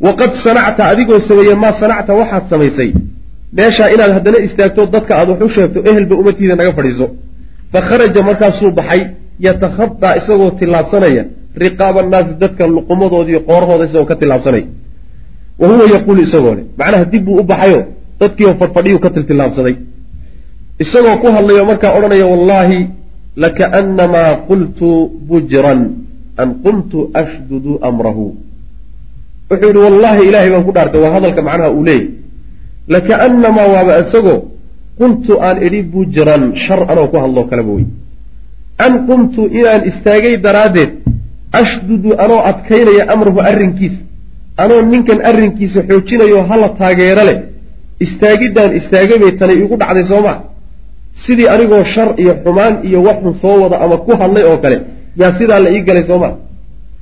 waqad 0.06 0.32
sanacta 0.46 0.84
adigoo 0.92 1.20
sameeye 1.30 1.56
maa 1.64 1.74
sanacta 1.82 2.12
waxaad 2.20 2.44
samaysay. 2.52 2.90
Meeshaa 3.58 3.90
inaad 3.96 4.12
haddana 4.18 4.38
istaagto 4.48 4.82
dadka 4.96 5.14
aad 5.20 5.30
wax 5.30 5.42
u 5.48 5.50
sheegto 5.56 5.80
ehelba 5.90 6.16
uma 6.22 6.32
tihida 6.38 6.56
naga 6.60 6.72
fadhiiso. 6.78 7.06
Fa 7.72 7.80
kharaja 7.88 8.22
markaasuu 8.30 8.72
baxay 8.80 9.02
yatakhadaa 9.46 10.14
isagoo 10.20 10.50
tillaabsanaya. 10.60 11.24
Riqaaba 11.64 12.00
annaasi 12.04 12.32
dadka 12.44 12.64
luqumadoodiiyo 12.76 13.40
qoorahooda 13.50 13.84
isagoo 13.90 14.08
ka 14.12 14.16
tillaabsanaya. 14.22 14.68
Wa 15.60 15.66
huwa 15.70 15.86
yaquulu 15.96 16.22
isagoo 16.28 16.54
leh 16.58 16.66
macnaha 16.80 17.06
dib 17.12 17.24
buu 17.26 17.38
u 17.42 17.44
baxayo 17.52 17.80
dadkiioo 18.20 18.54
fadhfadhiyuu 18.62 19.00
ka 19.04 19.10
tiltillaabsaday. 19.16 19.76
Isagoo 20.84 21.16
ku 21.22 21.28
hadlayo 21.36 21.64
markaa 21.72 21.92
odhanaya 21.98 22.26
wallaahi 22.34 22.80
lakaannamaa 23.36 24.32
qultu 24.50 25.12
bujran 25.30 25.82
an 26.38 26.50
qumtu 26.64 27.10
ashdudu 27.14 27.80
amrahu 27.90 28.36
wuxuu 29.50 29.68
yidhi 29.68 29.80
wallaahi 29.86 30.22
ilaahay 30.30 30.50
baan 30.54 30.64
ku 30.68 30.72
dhaartay 30.78 31.00
waa 31.02 31.14
hadalka 31.18 31.42
macnaha 31.48 31.72
uu 31.72 31.84
leeyay 31.90 32.08
lakaannamaa 32.96 33.68
waaba 33.74 34.00
isagoo 34.04 34.40
qultu 35.00 35.34
aan 35.48 35.58
idhi 35.68 35.82
bujran 35.94 36.44
shar 36.66 36.82
anoo 36.92 37.08
ku 37.12 37.18
hadloo 37.24 37.46
kaleba 37.52 37.72
wey 37.78 37.86
an 38.86 38.94
qumtu 39.08 39.42
inaan 39.60 39.82
istaagay 39.92 40.36
daraaddeed 40.46 40.92
ashdudu 41.62 42.10
anoo 42.24 42.42
adkaynaya 42.52 43.04
amrahu 43.14 43.40
arrinkiisa 43.50 44.02
anoo 44.64 44.82
ninkan 44.92 45.20
arrinkiisa 45.30 45.80
xoojinayo 45.90 46.40
hala 46.50 46.68
taageero 46.80 47.24
leh 47.30 47.38
istaagiddaan 48.06 48.72
istaagay 48.80 49.18
bay 49.24 49.32
tani 49.40 49.54
iigu 49.60 49.76
dhacday 49.82 50.06
soo 50.12 50.22
maa 50.28 50.40
sidii 51.24 51.48
anigoo 51.54 51.84
shar 51.94 52.10
iyo 52.22 52.34
xumaan 52.44 52.74
iyo 52.88 53.00
waxun 53.08 53.34
soo 53.42 53.56
wada 53.64 53.78
ama 53.86 53.98
ku 54.06 54.12
hadlay 54.22 54.44
oo 54.50 54.58
kale 54.64 54.78
yaa 55.22 55.32
sidaa 55.38 55.60
la 55.66 55.70
ii 55.76 55.82
galay 55.88 56.04
soo 56.10 56.18
maa 56.24 56.34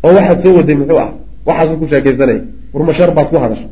oo 0.06 0.12
waxaad 0.18 0.40
soo 0.44 0.54
waday 0.58 0.76
muxuu 0.82 1.00
ah 1.06 1.10
waxaasuu 1.48 1.78
ku 1.82 1.86
sheekaysanaya 1.92 2.42
warma 2.74 2.94
shar 2.98 3.10
baad 3.18 3.28
ku 3.32 3.38
hadasho. 3.44 3.68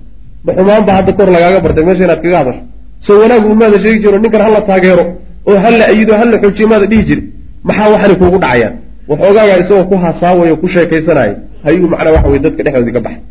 ma 0.46 0.52
xumaan 0.58 0.84
baa 0.88 0.96
hadda 1.00 1.12
kor 1.18 1.30
lagaaga 1.36 1.60
bartay 1.66 1.84
meesha 1.88 2.04
inaad 2.08 2.22
kaga 2.26 2.38
hadasho. 2.42 2.62
soo 3.06 3.16
wanaagu 3.22 3.48
maada 3.62 3.78
sheegi 3.84 4.00
jiro 4.04 4.18
ninkan 4.24 4.42
hala 4.46 4.62
taageero 4.70 5.04
oo 5.50 5.58
hala 5.64 5.84
ayido 5.92 6.14
hala 6.20 6.36
xoojiyo 6.44 6.68
maada 6.72 6.86
dhihi 6.92 7.04
jiri 7.10 7.22
maxaa 7.68 7.88
waxani 7.94 8.16
kuugu 8.22 8.38
dhacayaan? 8.44 8.74
waxoogaagaa 9.10 9.58
isagoo 9.64 9.86
ku 9.92 9.96
hasaawayo 10.04 10.56
ku 10.62 10.68
sheekaysanaya 10.74 11.34
hayuu 11.66 11.88
macnaa 11.94 12.12
waxa 12.16 12.28
weye 12.32 12.42
dadka 12.46 12.62
dhexdoodii 12.66 12.94
ka 12.98 13.02
baxay 13.06 13.22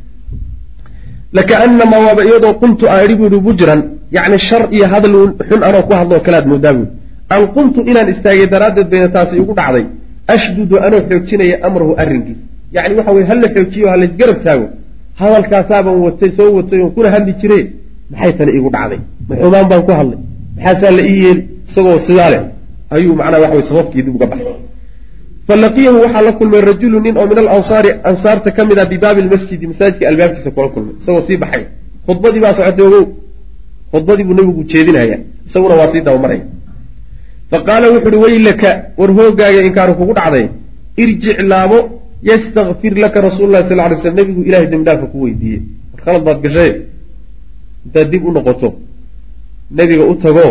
lakaanamaa 1.33 2.01
waaba 2.07 2.23
iyadoo 2.25 2.55
qumtu 2.63 2.85
aan 2.89 3.05
idhi 3.05 3.15
buuhi 3.21 3.41
bujran 3.47 3.81
yacni 4.17 4.39
shar 4.39 4.63
iyo 4.77 4.87
hadal 4.93 5.15
xun 5.49 5.61
anoo 5.69 5.83
ku 5.89 5.93
hadloo 6.01 6.21
kalead 6.27 6.47
moodaa 6.53 6.75
buui 6.79 6.89
an 7.35 7.43
qumtu 7.57 7.81
inaan 7.91 8.09
istaagay 8.15 8.47
daraaddeed 8.55 8.89
bayna 8.93 9.09
taasi 9.17 9.37
igu 9.43 9.53
dhacday 9.59 9.85
ashdudu 10.35 10.75
anoo 10.87 11.01
xoojinaya 11.09 11.57
amrahu 11.67 11.93
arrinkiisa 12.03 12.45
yacni 12.77 12.95
waxa 12.99 13.13
weye 13.17 13.27
hala 13.31 13.49
xoojiyo 13.55 13.87
ha 13.91 13.97
laysgarab 14.03 14.39
taago 14.47 14.67
hadalkaasaaban 15.21 15.97
watay 16.07 16.31
soo 16.39 16.51
watay 16.59 16.81
oon 16.81 16.91
kuna 16.97 17.09
hadli 17.15 17.33
jire 17.41 17.59
maxay 18.11 18.33
tani 18.39 18.51
iigu 18.57 18.71
dhacday 18.77 19.01
ma 19.29 19.35
xumaan 19.41 19.67
baan 19.71 19.83
ku 19.87 19.93
hadlay 19.99 20.19
maxaasaa 20.57 20.91
la 20.99 21.03
ii 21.11 21.19
yeeli 21.25 21.43
isagoo 21.69 21.99
sidaa 22.09 22.31
leh 22.35 22.43
ayuu 22.95 23.15
macnaa 23.21 23.41
waxa 23.45 23.55
weye 23.57 23.67
sababkii 23.71 24.03
dib 24.07 24.15
uga 24.17 24.27
baxay 24.33 24.55
falaqiyahu 25.49 25.97
waxaa 26.05 26.23
la 26.23 26.33
kulmay 26.33 26.61
rajulu 26.61 27.01
nin 27.01 27.17
oo 27.17 27.27
min 27.27 27.39
alansaari 27.39 27.91
ansaarta 28.11 28.51
ka 28.51 28.65
mid 28.65 28.79
ah 28.79 28.87
bibaabi 28.93 29.21
lmasjidi 29.27 29.67
masaajidka 29.67 30.09
albaabkiisa 30.09 30.51
kula 30.51 30.69
kulmay 30.75 30.95
isagoo 31.01 31.23
sii 31.27 31.37
baxay 31.43 31.65
khudbadii 32.07 32.41
baa 32.41 32.55
socotay 32.59 32.87
ogow 32.87 33.07
khudbadii 33.93 34.25
buu 34.29 34.35
nebigu 34.39 34.63
jeedinaya 34.73 35.19
isaguna 35.49 35.75
waa 35.81 35.93
sii 35.93 36.01
dabamaraya 36.01 36.45
fa 37.51 37.59
qaala 37.69 37.87
wuxu 37.95 38.09
uhi 38.09 38.19
waylaka 38.25 38.71
war 38.99 39.11
hoogaaga 39.19 39.61
inkaaru 39.69 39.95
kugu 39.99 40.13
dhacday 40.19 40.47
irjic 41.03 41.39
laabo 41.53 41.79
yastakfir 42.23 42.95
laka 43.05 43.21
rasuulu 43.29 43.53
lahi 43.53 43.69
sal 43.69 43.77
lay 43.77 43.99
slam 44.03 44.15
nebigu 44.21 44.43
ilahay 44.49 44.67
dembidhaafa 44.73 45.07
ku 45.13 45.17
weydiiyey 45.25 45.63
war 45.93 46.01
khalad 46.05 46.23
baad 46.27 46.39
gashay 46.45 46.73
intaad 47.87 48.11
dib 48.11 48.23
u 48.29 48.33
noqoto 48.33 48.69
nebiga 49.71 50.05
u 50.13 50.15
tago 50.15 50.47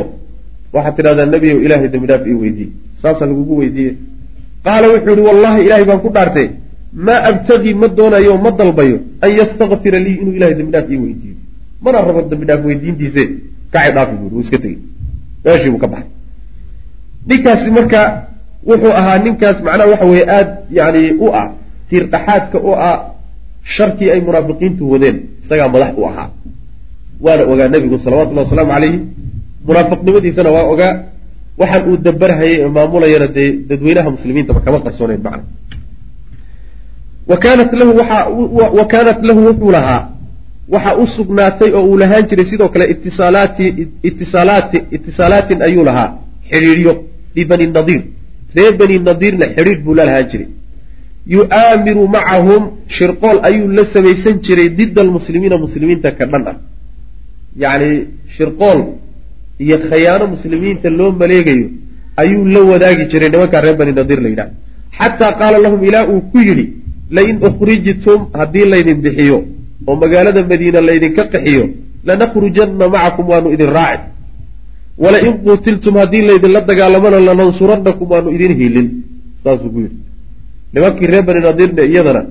waxaad 0.73 0.95
tidhahdaa 0.97 1.25
nebiyow 1.35 1.59
ilaahay 1.65 1.87
dembidhaaf 1.93 2.27
ii 2.27 2.37
weydiiye 2.43 2.71
saasaa 3.01 3.25
lagugu 3.25 3.57
weydiiye 3.61 3.93
qaala 4.65 4.85
wuxuu 4.93 5.13
yihi 5.15 5.27
wallahi 5.29 5.59
ilaahay 5.65 5.85
baan 5.89 5.99
ku 6.05 6.09
dhaartay 6.15 6.47
maa 7.07 7.19
abtagii 7.29 7.73
ma 7.81 7.87
doonayo 7.97 8.37
ma 8.45 8.51
dalbayo 8.59 8.97
an 9.23 9.29
yastakfira 9.39 9.99
lii 10.05 10.17
inuu 10.21 10.33
ilahay 10.37 10.55
dembidhaaf 10.59 10.87
ii 10.91 10.97
weydiiyo. 11.05 11.35
Mana 11.83 12.01
rabo 12.07 12.21
dembidhaaf 12.31 12.61
weydiintiise 12.65 13.23
kacay 13.73 13.91
dhaafi 13.95 14.15
wuu 14.21 14.41
iska 14.41 14.57
tegey. 14.63 14.79
Meeshii 15.45 15.69
buu 15.73 15.81
ka 15.83 15.87
baxay. 15.93 16.09
Ninkaasi 17.27 17.71
marka 17.77 18.01
wuxuu 18.69 18.93
ahaa 18.99 19.17
ninkaas 19.25 19.57
macnaha 19.65 19.89
waxa 19.91 20.05
weeye 20.11 20.25
aada 20.37 20.57
yani 20.77 21.01
u 21.25 21.27
ah 21.41 21.47
tiirdhaxaadka 21.89 22.57
u 22.69 22.71
ah 22.89 22.97
sharkii 23.75 24.09
ay 24.13 24.21
munaafiqiintu 24.27 24.83
wadeen 24.91 25.17
isagaa 25.43 25.69
madax 25.73 25.91
u 25.97 26.05
ahaa. 26.09 26.29
Waana 27.21 27.43
ogaa 27.51 27.67
nebigu 27.73 27.97
salawatullahi 27.99 28.45
wasalaamu 28.47 28.71
calayhi 28.73 28.99
munaafiqnimadiisana 29.67 30.49
waa 30.55 30.65
ogaa 30.73 30.93
waxaan 31.59 31.83
uu 31.89 31.97
dabarhayay 32.07 32.57
ee 32.63 32.71
maamulayana 32.77 33.27
dee 33.37 33.49
dadweynaha 33.69 34.09
muslimiintaba 34.15 34.59
kama 34.65 34.79
qarsooneyn 34.85 35.21
macna 35.27 35.43
wa 37.29 37.37
kaanat 37.43 37.71
lahu 37.79 37.91
wa 38.79 38.85
kaanat 38.93 39.19
lahu 39.29 39.39
wuxuu 39.47 39.71
lahaa 39.77 40.01
waxa 40.73 40.91
u 41.03 41.07
sugnaatay 41.17 41.69
oo 41.77 41.85
uu 41.89 41.97
lahaan 42.03 42.27
jiray 42.29 42.45
sidoo 42.51 42.69
kale 42.73 42.85
itisaalaati 42.93 43.65
itisaalaati 44.09 44.77
itisaalaatin 44.97 45.61
ayuu 45.67 45.83
lahaa 45.89 46.09
xidhiidhyo 46.49 46.93
bibani 47.35 47.67
nadiir. 47.77 48.03
Reer 48.55 48.73
bani 48.79 48.95
nadiirna 49.09 49.45
xidhiidh 49.55 49.81
buu 49.85 49.95
la 49.99 50.05
lahaan 50.09 50.27
jiray. 50.31 50.49
Yu'aamiru 51.35 52.03
macahum 52.15 52.63
shirqool 52.97 53.37
ayuu 53.49 53.67
la 53.77 53.83
samaysan 53.95 54.35
jiray 54.45 54.69
dida 54.79 55.01
almuslimiina 55.05 55.57
muslimiinta 55.65 56.11
ka 56.17 56.25
dhan 56.31 56.43
ah. 56.51 56.57
Yacni 57.63 57.89
shirqool 58.35 58.79
iyo 59.63 59.77
khayaano 59.89 60.25
muslimiinta 60.33 60.89
loo 60.99 61.11
maleegayo 61.21 61.67
ayuu 62.21 62.45
la 62.55 62.61
wadaagi 62.71 63.03
jiray 63.11 63.29
nimankaa 63.33 63.61
reer 63.65 63.77
bani 63.81 63.91
nadiir 63.99 64.19
la 64.25 64.29
yidhaha 64.33 64.51
xataa 64.99 65.31
qaala 65.39 65.57
lahum 65.65 65.81
ilaa 65.89 66.05
uu 66.13 66.21
ku 66.31 66.39
yidhi 66.47 66.65
lain 67.17 67.35
ukhrijtum 67.47 68.19
haddii 68.39 68.65
laydin 68.73 68.99
bixiyo 69.05 69.37
oo 69.87 69.95
magaalada 70.03 70.41
madiina 70.51 70.79
laydinka 70.89 71.23
qaxiyo 71.33 71.63
lanakhrujanna 72.07 72.85
macakum 72.95 73.25
waanu 73.31 73.47
idin 73.55 73.71
raaci 73.77 74.03
walain 75.03 75.33
quutiltum 75.45 75.93
haddii 76.01 76.23
laydinla 76.29 76.61
dagaalamana 76.69 77.17
lanansurannakum 77.27 78.07
waanu 78.13 78.29
idin 78.35 78.51
hiilin. 78.59 78.87
Saasuu 79.43 79.69
ku 79.73 79.79
yidhi. 79.83 79.97
Nimankii 80.73 81.07
reer 81.11 81.23
bani 81.29 81.39
nadiirna 81.47 81.83
iyadana 81.91 82.21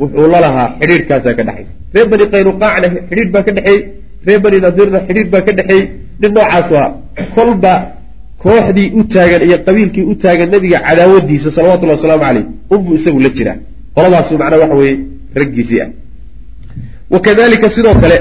wuxuu 0.00 0.26
la 0.32 0.38
lahaa 0.44 0.68
xidhiidhkaasaa 0.80 1.34
ka 1.38 1.42
dhexaysa 1.48 1.72
reer 1.94 2.06
bani 2.12 2.24
qaynuqaacna 2.32 2.86
xidhiidh 3.08 3.30
baa 3.34 3.42
ka 3.46 3.52
dhexeeyey 3.56 3.80
reer 4.26 4.40
bani 4.44 4.58
nadiirna 4.66 4.98
xidhiidh 5.08 5.30
baa 5.34 5.42
ka 5.46 5.52
dhexeeyey 5.58 5.84
nin 6.22 6.30
noocaasu 6.36 6.74
ah 6.82 6.88
kolba 7.34 7.72
kooxdii 8.42 8.88
u 8.98 9.02
taagan 9.14 9.42
iyo 9.46 9.56
qabiilkii 9.66 10.04
u 10.12 10.14
taagan 10.22 10.48
nabiga 10.54 10.78
cadaawadiisa 10.86 11.48
salawatullahi 11.56 11.98
wasalaamu 11.98 12.24
caleyh 12.26 12.44
unbuu 12.74 12.94
isagu 12.98 13.20
la 13.26 13.30
jiraa. 13.36 13.56
Qoladaasu 13.96 14.32
macnaa 14.40 14.58
waxa 14.62 14.74
weeye 14.80 14.96
raggiisii 15.40 15.80
ah. 15.84 15.88
Wa 17.12 17.18
kadalika 17.26 17.70
sidoo 17.76 17.94
kale 18.02 18.16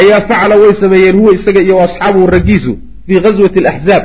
ayaa 0.00 0.20
facala 0.28 0.54
way 0.62 0.72
sameeyeen 0.82 1.16
huwa 1.20 1.32
isaga 1.38 1.60
iyo 1.66 1.76
asxaabuhu 1.86 2.26
raggiisu 2.36 2.72
fii 3.06 3.20
ghaswati 3.26 3.58
alaxzaab 3.64 4.04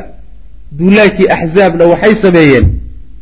duulaankii 0.77 1.27
axzaabna 1.35 1.83
waxay 1.91 2.15
sameeyeen 2.25 2.65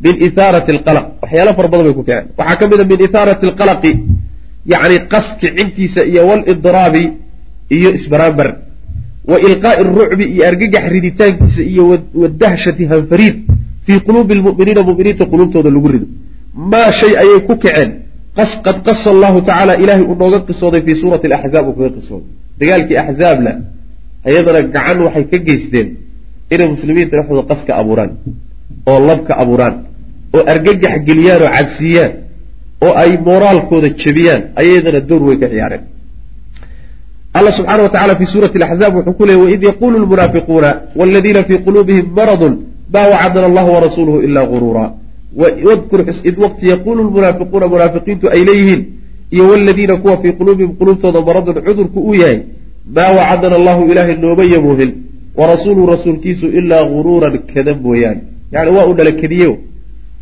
min 0.04 0.16
ithaarati 0.28 0.72
alqalaq. 0.76 1.06
Waxyaala 1.22 1.54
fara 1.58 1.68
badan 1.72 1.84
bay 1.88 1.94
ku 2.00 2.04
kaceen 2.04 2.26
waxaa 2.38 2.56
ka 2.60 2.66
mid 2.72 2.80
a 2.80 2.86
min 2.92 3.00
ithaarati 3.08 3.44
alqalaqi 3.50 3.92
yacni 4.74 4.98
qas 5.12 5.28
kicintiisa 5.42 6.02
iyo 6.12 6.22
walidraabi 6.30 7.04
iyo 7.78 7.90
isbaraambar 7.98 8.48
wa 9.32 9.38
ilqaa'i 9.48 9.78
arucbi 9.84 10.26
iyo 10.34 10.44
argagax 10.52 10.84
riditaankiisa 10.96 11.62
iyo 11.72 11.84
wadahshati 12.22 12.84
hanfariid 12.92 13.36
fii 13.86 14.00
quluubi 14.08 14.34
lmu'miniina 14.40 14.82
mu'miniinta 14.90 15.24
quluubtooda 15.32 15.70
lagu 15.76 15.88
rido. 15.94 16.08
Maa 16.72 16.92
shay 17.00 17.14
ayay 17.24 17.40
ku 17.48 17.54
kaceen 17.64 17.90
qas 18.38 18.52
qad 18.66 18.78
qasa 18.88 19.08
allahu 19.14 19.38
tacaala 19.48 19.74
ilaahay 19.84 20.04
uu 20.12 20.16
nooga 20.22 20.40
qisooday 20.48 20.82
fii 20.86 20.96
suurati 21.02 21.26
alaxzaab 21.30 21.66
uu 21.70 21.76
kaga 21.80 21.92
qisooday. 21.98 22.30
Dagaalkii 22.60 22.98
axzaabna 23.04 23.52
iyadana 24.32 24.62
gacan 24.76 24.98
waxay 25.06 25.26
ka 25.32 25.38
geysteen 25.48 25.88
inay 26.54 26.68
muslimiinta 26.76 27.14
dhexdooda 27.18 27.44
qaska 27.52 27.72
abuuraan 27.82 28.12
oo 28.92 29.00
labka 29.10 29.34
abuuraan 29.44 29.76
oo 30.36 30.42
argagax 30.54 30.96
geliyaan 31.08 31.42
oo 31.46 31.52
cabsiiyaan 31.58 32.12
oo 32.86 32.94
ay 33.02 33.12
moraalkooda 33.28 33.90
jebiyaan 34.02 34.42
ayadana 34.62 35.00
dowr 35.10 35.22
way 35.30 35.38
ka 35.42 35.48
ciyaareen 35.54 35.84
alla 37.34 37.52
subxaana 37.52 37.84
wa 37.84 37.90
tacala 37.90 38.16
fi 38.16 38.26
suurati 38.26 38.58
alaxzaab 38.58 38.96
wuxuu 38.96 39.14
ku 39.14 39.26
leeyay 39.26 39.44
waid 39.44 39.64
yaquulu 39.64 40.00
lmunaafiquuna 40.04 40.70
waladiina 40.96 41.44
fii 41.44 41.58
quluubihim 41.66 42.06
maradun 42.20 42.54
ma 42.94 43.02
wacadana 43.12 43.46
allahu 43.48 43.70
warasuuluhu 43.76 44.22
ilaa 44.28 44.46
guruura 44.46 44.92
wadkur 45.68 46.00
id 46.30 46.36
waqti 46.46 46.70
yaquulu 46.74 47.04
lmunaafiquuna 47.04 47.68
munaafiqiintu 47.68 48.26
ay 48.34 48.42
leeyihiin 48.50 48.82
iyo 49.32 49.44
waladiina 49.50 49.98
kuwa 49.98 50.18
fii 50.22 50.32
quluubihim 50.32 50.72
quluubtooda 50.80 51.22
maradun 51.22 51.54
cudurku 51.68 52.00
uu 52.00 52.16
yahay 52.16 52.40
maa 52.96 53.12
wacadana 53.18 53.56
allahu 53.56 53.92
ilaahay 53.92 54.16
nooma 54.16 54.44
yamuuhin 54.44 54.92
warasuuluhu 55.40 55.88
rasuulkiisu 55.94 56.48
ilaa 56.48 56.84
guruuran 56.84 57.40
kada 57.54 57.76
mooyaane. 57.76 58.22
Yani 58.52 58.72
waa 58.72 58.86
u 58.86 58.94
dhala 58.94 59.12
kadiye 59.12 59.58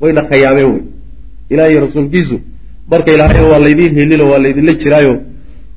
wayna 0.02 0.22
khayaameen 0.22 0.70
wey. 0.74 0.82
Ilahiy 1.50 1.80
rasuulkiisu 1.80 2.40
markay 2.92 3.18
lahayn 3.18 3.46
waa 3.52 3.60
laydiin 3.60 3.96
helino 3.96 4.30
waa 4.32 4.40
laydinla 4.40 4.74
jiraayo 4.74 5.14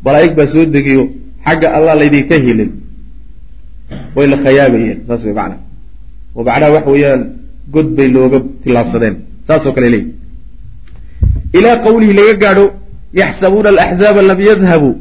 malaa'ig 0.05 0.35
baa 0.35 0.47
soo 0.47 0.65
degiyo 0.65 1.09
xagga 1.47 1.69
allah 1.77 1.95
laydinka 2.01 2.35
helin. 2.47 2.71
Wayna 4.17 4.37
khayaamayeen 4.45 4.99
saas 5.09 5.23
way 5.27 5.35
macnaha 5.41 5.61
oo 6.37 6.43
macnaha 6.49 6.71
waxa 6.77 6.91
weeyaan 6.95 7.23
god 7.75 7.89
bay 7.97 8.09
looga 8.15 8.39
tillaabsadeen 8.63 9.15
saasoo 9.49 9.73
kale 9.77 9.89
leeyi 9.95 10.07
ilaa 11.59 11.77
qawlihi 11.87 12.13
laga 12.19 12.35
gaadho 12.43 12.65
yaxsabuuna 13.23 13.69
alaxzaaba 13.75 14.21
lam 14.31 14.41
yadhabuu 14.51 14.95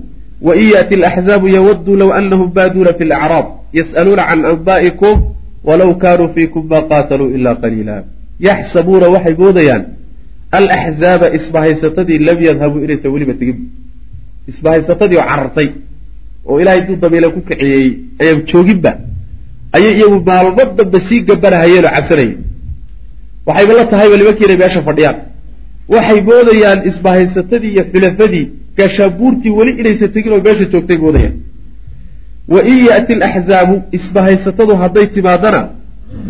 wain 0.48 0.68
yaأti 0.74 0.94
alaxzaabu 1.00 1.48
yawaduu 1.58 1.96
low 2.02 2.10
anahum 2.20 2.48
baaduuna 2.58 2.92
fi 2.98 3.04
lacraab 3.12 3.46
yas'aluuna 3.80 4.24
can 4.30 4.40
anba'ikum 4.54 5.16
walow 5.68 5.90
kaanuu 6.04 6.30
fiikum 6.36 6.64
ma 6.72 6.80
qaataluu 6.92 7.30
ila 7.36 7.52
qaliila 7.64 7.96
yaxsabuuna 8.48 9.08
waxay 9.14 9.36
moodayaan 9.42 9.84
alaxzaaba 10.60 11.28
isbahaysatadii 11.38 12.20
lam 12.30 12.38
yadhabuu 12.48 12.84
inaysan 12.86 13.10
weliba 13.14 13.34
tegin. 13.40 13.58
Isbahaysatadii 14.52 15.18
oo 15.22 15.28
carartay 15.32 15.68
oo 16.50 16.60
ilahay 16.62 16.82
duu 16.88 16.96
dabiila 17.04 17.30
ku 17.36 17.42
kaciyeeyey 17.50 17.90
ayaan 18.22 18.40
jooginba 18.50 18.92
ayay 19.76 19.94
iyagu 19.98 20.18
maalmo 20.30 20.64
dambe 20.78 21.00
sii 21.08 21.20
gabanahayeen 21.30 21.86
oo 21.86 21.92
cabsanayeen. 21.96 22.38
Waxayba 23.48 23.74
la 23.80 23.86
tahayba 23.92 24.16
nimankii 24.20 24.46
inay 24.48 24.58
meesha 24.64 24.82
fadhiyaan. 24.88 25.18
Waxay 25.94 26.20
moodayaan 26.30 26.80
isbahaysatadii 26.90 27.72
iyo 27.76 27.84
xulafadii 27.92 28.46
gaashaabuurtii 28.78 29.52
weli 29.58 29.72
inaysan 29.82 30.10
tegin 30.16 30.32
oo 30.36 30.42
meesha 30.48 30.66
joogtay 30.74 30.98
moodayaan. 31.04 31.36
Wa 32.54 32.60
in 32.72 32.78
yaati 32.88 33.14
alaxzaabu 33.14 33.76
isbahaysatadu 33.98 34.74
hadday 34.82 35.06
timaadana 35.16 35.62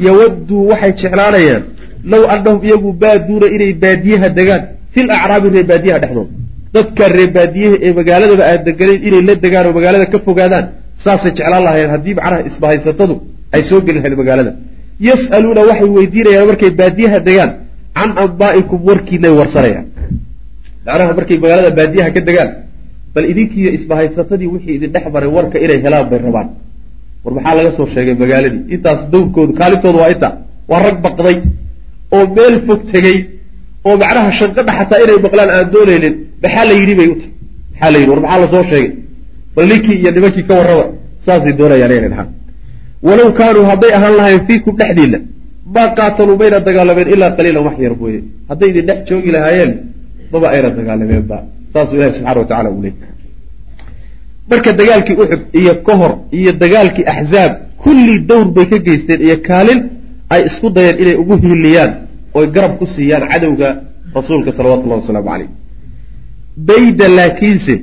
yawadduu 0.05 0.67
waxay 0.71 0.91
jeclaanayaan 1.01 1.63
low 2.11 2.23
annahum 2.33 2.59
iyagu 2.67 2.89
baaduuna 3.03 3.47
inay 3.55 3.73
baadiyaha 3.83 4.29
degaan 4.37 4.61
fil 4.93 5.09
acraabi 5.17 5.47
reebaadiyaha 5.55 5.99
dhexdooda 6.03 6.31
dadka 6.75 7.03
reebaadiyaha 7.17 7.75
ee 7.85 7.91
magaaladaba 7.99 8.43
aan 8.51 8.59
deganayn 8.67 9.01
inay 9.07 9.21
la 9.29 9.33
degaan 9.45 9.65
oo 9.69 9.73
magaalada 9.79 10.05
ka 10.13 10.17
fogaadaan 10.27 10.65
saasay 11.03 11.31
jeclaan 11.37 11.63
lahayeen 11.67 11.91
haddii 11.95 12.13
macnaha 12.19 12.41
isbahaysatadu 12.49 13.15
ay 13.55 13.61
soo 13.69 13.79
geli 13.85 13.97
lahayd 13.99 14.15
magaalada. 14.21 14.51
Yas'aluuna 15.07 15.61
waxay 15.69 15.89
weydiinayaan 15.97 16.47
markay 16.51 16.71
baadiyaha 16.81 17.17
degaan 17.27 17.51
can 17.97 18.09
ambaa'ikum 18.23 18.79
warkiinay 18.89 19.33
warsanayaan. 19.39 19.85
Macnaha 20.85 21.11
markay 21.19 21.37
magaalada 21.43 21.69
baadiyaha 21.79 22.09
ka 22.15 22.21
degaan 22.29 22.49
bal 23.13 23.25
idinkiiyo 23.31 23.69
isbahaysatadii 23.77 24.49
wixii 24.53 24.75
idin 24.77 24.89
dhex 24.95 25.05
maray 25.15 25.29
warka 25.37 25.57
inay 25.65 25.79
helaan 25.85 26.05
bay 26.11 26.19
rabaan. 26.27 26.47
War 27.23 27.31
maxaa 27.37 27.55
laga 27.57 27.71
soo 27.77 27.87
sheegay 27.93 28.15
magaaladii? 28.23 28.61
Intaas 28.75 28.99
dawrkoodu 29.13 29.51
kaalintoodu 29.59 29.97
waa 30.03 30.09
inta 30.15 30.29
waa 30.71 30.81
rag 30.85 30.97
baqday 31.05 31.35
oo 32.15 32.23
meel 32.35 32.55
fog 32.67 32.81
tegey 32.91 33.17
oo 33.87 33.95
macnaha 34.03 34.29
shanqadha 34.39 34.71
xataa 34.79 34.99
inay 35.05 35.17
maqlaan 35.25 35.49
aan 35.55 35.67
doonaynin 35.73 36.15
maxaa 36.43 36.65
la 36.69 36.73
yidhi 36.79 36.95
bay 36.99 37.07
u 37.13 37.15
tahay? 37.19 37.31
Maxaa 37.71 37.91
la 37.93 37.97
yidhi? 37.99 38.09
War 38.11 38.21
maxaa 38.25 38.39
la 38.43 38.47
soo 38.53 38.63
sheegay? 38.71 38.91
Bal 39.55 39.65
ninkii 39.71 39.95
iyo 40.01 40.11
nimankii 40.15 40.45
ka 40.49 40.53
warraba 40.59 40.85
saasay 41.25 41.53
doonayaan 41.59 41.91
inay 41.97 42.09
dhahaan 42.13 42.29
walow 43.07 43.29
kaanuu 43.39 43.65
hadday 43.71 43.91
ahaan 43.97 44.13
lahayn 44.19 44.41
fiikum 44.47 44.73
dhexdiinna 44.79 45.19
maa 45.75 45.87
qaataluu 45.97 46.35
mayna 46.41 46.57
dagaalameen 46.67 47.07
ilaa 47.13 47.31
qaliilan 47.37 47.63
wax 47.67 47.77
yar 47.85 47.93
mooye 48.01 48.19
hadday 48.49 48.69
idin 48.71 48.85
dhex 48.89 48.99
joogi 49.09 49.31
lahaayeen 49.35 49.71
maba 50.31 50.47
ayna 50.55 50.69
dagaalameenba 50.79 51.37
saasuu 51.73 51.95
ilahi 51.97 52.11
subxana 52.15 52.39
wa 52.41 52.45
tacala 52.51 52.69
uu 52.75 52.81
leey 52.85 52.93
marka 54.51 54.71
dagaalkii 54.81 55.15
uxud 55.23 55.41
iyo 55.61 55.73
ka 55.87 55.93
hor 55.99 56.11
iyo 56.39 56.51
dagaalkii 56.63 57.05
axzaab 57.13 57.51
kullii 57.83 58.19
dowr 58.29 58.47
bay 58.55 58.65
ka 58.71 58.77
geysteen 58.87 59.19
iyo 59.27 59.37
kaalin 59.47 59.79
ay 60.33 60.41
isku 60.49 60.67
dayeen 60.75 60.95
inay 61.03 61.15
ugu 61.21 61.35
hiiliyaan 61.43 61.91
oy 62.37 62.45
garab 62.55 62.73
ku 62.79 62.85
siiyaan 62.95 63.23
cadowga 63.31 63.69
rasuulka 64.17 64.51
salawatullahi 64.57 64.99
wasalaamu 65.01 65.29
caleyh 65.31 65.49
bayda 66.67 67.07
laakiinse 67.07 67.81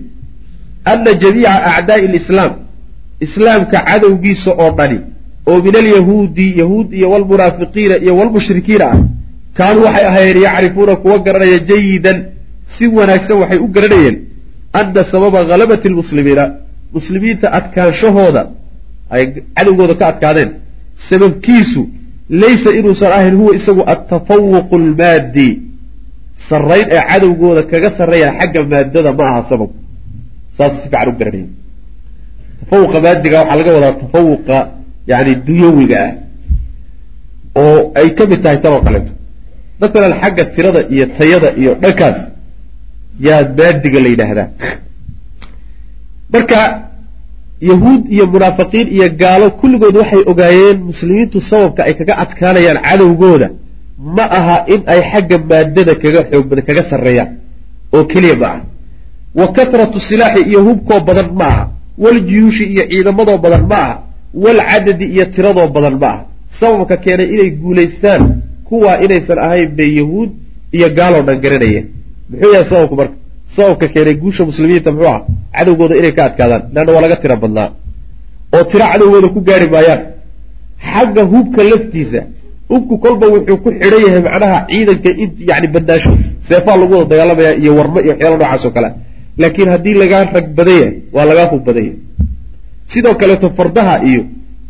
ana 0.85 1.15
jamiica 1.15 1.53
acdaai 1.77 2.07
lislaam 2.07 2.53
islaamka 3.21 3.79
cadowgiisa 3.89 4.51
oo 4.63 4.71
dhani 4.79 4.99
oo 5.47 5.63
min 5.63 5.77
alyahuudi 5.77 6.59
yahuud 6.59 6.93
iyo 6.93 7.11
walmunaafiqiina 7.11 7.97
iyo 8.05 8.17
walmushrikiina 8.17 8.85
ah 8.93 8.99
kaanuu 9.55 9.85
waxay 9.85 10.07
ahaayeen 10.07 10.43
yacrifuuna 10.43 10.97
kuwa 10.97 11.19
garanaya 11.19 11.59
jayidan 11.59 12.25
si 12.79 12.87
wanaagsan 12.87 13.37
waxay 13.43 13.59
u 13.59 13.69
garanayeen 13.77 14.17
ana 14.73 15.05
sababa 15.05 15.39
halabati 15.45 15.89
lmuslimiina 15.89 16.45
muslimiinta 16.93 17.53
adkaanshahooda 17.59 18.47
ay 19.11 19.27
cadowgooda 19.57 19.95
ka 19.95 20.07
adkaadeen. 20.09 20.51
Sababkiisu 21.09 21.89
laysa 22.31 22.71
inuusan 22.79 23.13
ahayn 23.13 23.35
huwa 23.37 23.55
isagu 23.55 23.83
altafawuqu 23.83 24.77
almaadi 24.77 25.49
sarrayn 26.49 26.87
ee 26.97 27.03
cadowgooda 27.11 27.63
kaga 27.73 27.91
sarreeya 27.99 28.29
xagga 28.39 28.61
maadada 28.73 29.11
ma 29.19 29.25
aha 29.31 29.41
sabab. 29.51 29.71
Saas 30.57 30.73
si 30.83 30.89
fiican 30.89 31.09
u 31.09 31.15
garanaya 31.21 31.49
tafawuqa 32.61 32.99
maadiga 33.05 33.39
waxaa 33.41 33.57
laga 33.61 33.71
wadaa 33.77 33.95
tafawuqa 34.03 34.57
yani 35.11 35.33
dunyawiga 35.49 35.99
ah 36.07 36.13
oo 37.63 37.79
ay 38.01 38.09
ka 38.19 38.23
mid 38.31 38.41
tahay 38.45 38.59
tan 38.63 38.73
oo 38.77 38.83
kaleeto 38.87 39.13
masalan 39.81 40.13
xagga 40.23 40.45
tirada 40.55 40.81
iyo 40.95 41.05
tayada 41.19 41.49
iyo 41.61 41.73
dhankaas 41.83 42.19
yaa 43.27 43.43
maadiga 43.59 43.99
la 44.05 44.09
yidhaahdaa 44.13 44.49
marka 46.35 46.59
yahuud 47.71 48.03
iyo 48.15 48.25
munaafiqiin 48.35 48.87
iyo 48.97 49.07
gaalo 49.23 49.47
kulligood 49.61 49.95
waxay 50.01 50.23
ogaayeen 50.33 50.79
muslimiintu 50.91 51.39
sababka 51.51 51.81
ay 51.89 51.95
kaga 52.01 52.15
adkaanayaan 52.25 52.79
cadowgooda 52.89 53.49
ma 53.99 54.25
aha 54.39 54.57
in 54.75 54.83
ay 54.87 55.01
xagga 55.11 55.39
maadada 55.51 55.95
kaga 56.03 56.21
xoog 56.31 56.51
kaga 56.67 56.83
sarreeyaan 56.91 57.31
oo 57.95 58.05
keliya 58.05 58.37
ma 58.43 58.47
aha. 58.47 58.61
Wa 59.35 59.47
katratu 59.57 60.01
silaaxi 60.01 60.43
iyo 60.51 60.61
hubkoo 60.67 61.01
badan 61.01 61.29
ma 61.39 61.45
aha. 61.53 61.65
Waljuyuushi 61.99 62.65
iyo 62.73 62.85
ciidamadoo 62.91 63.39
badan 63.39 63.65
ma 63.71 63.77
aha. 63.85 63.95
Walcadadi 64.35 65.05
iyo 65.15 65.25
tiradoo 65.35 65.69
badan 65.69 65.97
ma 66.03 66.07
aha. 66.09 66.25
Sababka 66.61 66.97
keenay 66.97 67.29
inay 67.35 67.51
guulaystaan 67.51 68.23
kuwaa 68.69 68.97
inaysan 69.05 69.39
ahayn 69.39 69.71
bay 69.77 69.91
yahuud 69.99 70.31
iyo 70.77 70.89
gaaloo 70.99 71.23
dhan 71.27 71.39
garanayeen. 71.45 71.85
Muxuu 72.31 72.53
yahay 72.53 72.69
sababku 72.71 72.95
marka? 72.97 73.15
Sababka 73.57 73.87
keenay 73.89 74.15
guusha 74.23 74.45
muslimiinta 74.45 74.91
muxuu 74.93 75.09
aha 75.09 75.21
cadowgooda 75.55 75.95
inay 76.01 76.13
ka 76.13 76.23
adkaadaan. 76.29 76.63
Leanna 76.75 76.93
waa 76.93 77.01
laga 77.05 77.17
tira 77.17 77.37
badnaa. 77.37 77.69
Oo 78.55 78.65
tiro 78.71 78.85
cadowgooda 78.93 79.29
ku 79.35 79.41
gaari 79.49 79.67
maayaan. 79.75 80.01
Xagga 80.93 81.23
hubka 81.33 81.61
laftiisa 81.71 82.21
hubku 82.71 82.95
kolba 83.05 83.27
wuxuu 83.35 83.59
ku 83.65 83.69
xidhan 83.81 84.01
yahay 84.07 84.23
macnaha 84.29 84.59
ciidanka 84.71 85.11
in 85.23 85.29
yani 85.51 85.67
badnaashiisa 85.75 86.29
seefaa 86.49 86.77
lagu 86.81 86.93
wada 86.99 87.09
dagaalamaya 87.13 87.53
iyo 87.63 87.71
warmo 87.79 87.99
iyo 88.05 88.13
waxyaala 88.13 88.37
noocaas 88.39 88.65
oo 88.67 88.73
kale. 88.77 88.89
Laakiin 89.41 89.69
haddii 89.75 89.95
lagaa 90.03 90.23
rag 90.37 90.47
badan 90.59 90.75
yahay 90.81 90.93
waa 91.15 91.25
lagaa 91.31 91.47
hub 91.53 91.63
badan 91.69 91.85
yahay. 91.89 91.99
Sidoo 92.93 93.15
kaleeto 93.21 93.49
fardaha 93.59 93.95
iyo 94.11 94.23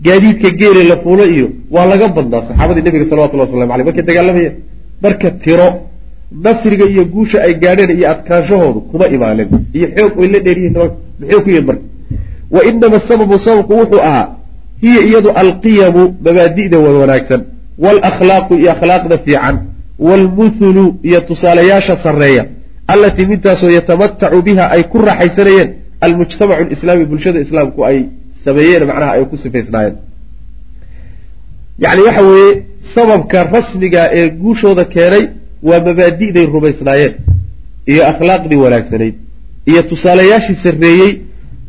gaadiidka 0.05 0.49
geele 0.61 0.82
la 0.90 0.97
fuulo 1.03 1.24
iyo 1.34 1.47
waa 1.74 1.86
laga 1.92 2.07
badnaa 2.16 2.42
saxaabadii 2.49 2.82
nabiga 2.86 3.05
salawatullah 3.11 3.47
waslamu 3.47 3.72
aleyh 3.74 3.86
markay 3.88 4.05
dagaalamayeen 4.11 4.55
marka 5.05 5.28
tiro 5.44 5.68
nasriga 6.44 6.84
iyo 6.92 7.05
guusha 7.14 7.38
ay 7.47 7.55
gaadheen 7.62 7.90
iyo 7.99 8.07
adkaanshahoodu 8.14 8.80
kuma 8.90 9.07
imaanin 9.16 9.49
iyo 9.76 9.86
xoog 9.97 10.12
way 10.20 10.28
la 10.34 10.38
dheeriyihin 10.47 10.74
muxuu 11.20 11.40
ku 11.44 11.49
yihiin 11.51 11.66
marka? 11.70 11.84
Wa 12.55 12.61
inama 12.68 12.99
sababu 13.09 13.34
sababku 13.47 13.72
wuxuu 13.80 14.01
ahaa 14.09 14.26
hiya 14.84 15.01
iyadu 15.09 15.30
alqiyamu 15.42 16.03
mabaadi'da 16.26 16.76
wa 16.84 16.90
wanaagsan 17.01 17.40
waalakhlaaqu 17.84 18.54
iyo 18.60 18.70
akhlaaqda 18.72 19.18
fiican 19.18 19.56
waalmuthulu 19.98 20.84
iyo 21.02 21.20
tusaalayaasha 21.20 21.96
sarreeya 21.96 22.44
allatii 22.92 23.26
mintaasoo 23.26 23.70
yatamatacu 23.70 24.42
biha 24.42 24.64
ay 24.70 24.82
ku 24.82 24.98
raaxaysanayeen 24.98 25.68
almujtamacu 26.00 26.64
lislaami 26.70 27.04
bulshada 27.04 27.40
islaamku 27.40 27.84
ay 27.84 27.98
sameeyeen 28.44 28.84
macnaha 28.90 29.12
ay 29.12 29.24
ku 29.24 29.36
sifaysnaayeen 29.44 29.96
yani 31.78 32.00
waxa 32.02 32.22
weeye 32.22 32.62
sababka 32.94 33.44
rasmiga 33.44 34.10
ee 34.12 34.28
guushooda 34.28 34.84
keenay 34.84 35.24
waa 35.62 35.80
mabaadi'day 35.88 36.46
rumaysnaayeen 36.46 37.14
iyo 37.92 38.02
akhlaaqdii 38.12 38.56
wanaagsanayd 38.64 39.14
iyo 39.70 39.82
tusaalayaashii 39.82 40.54
sarreeyey 40.64 41.12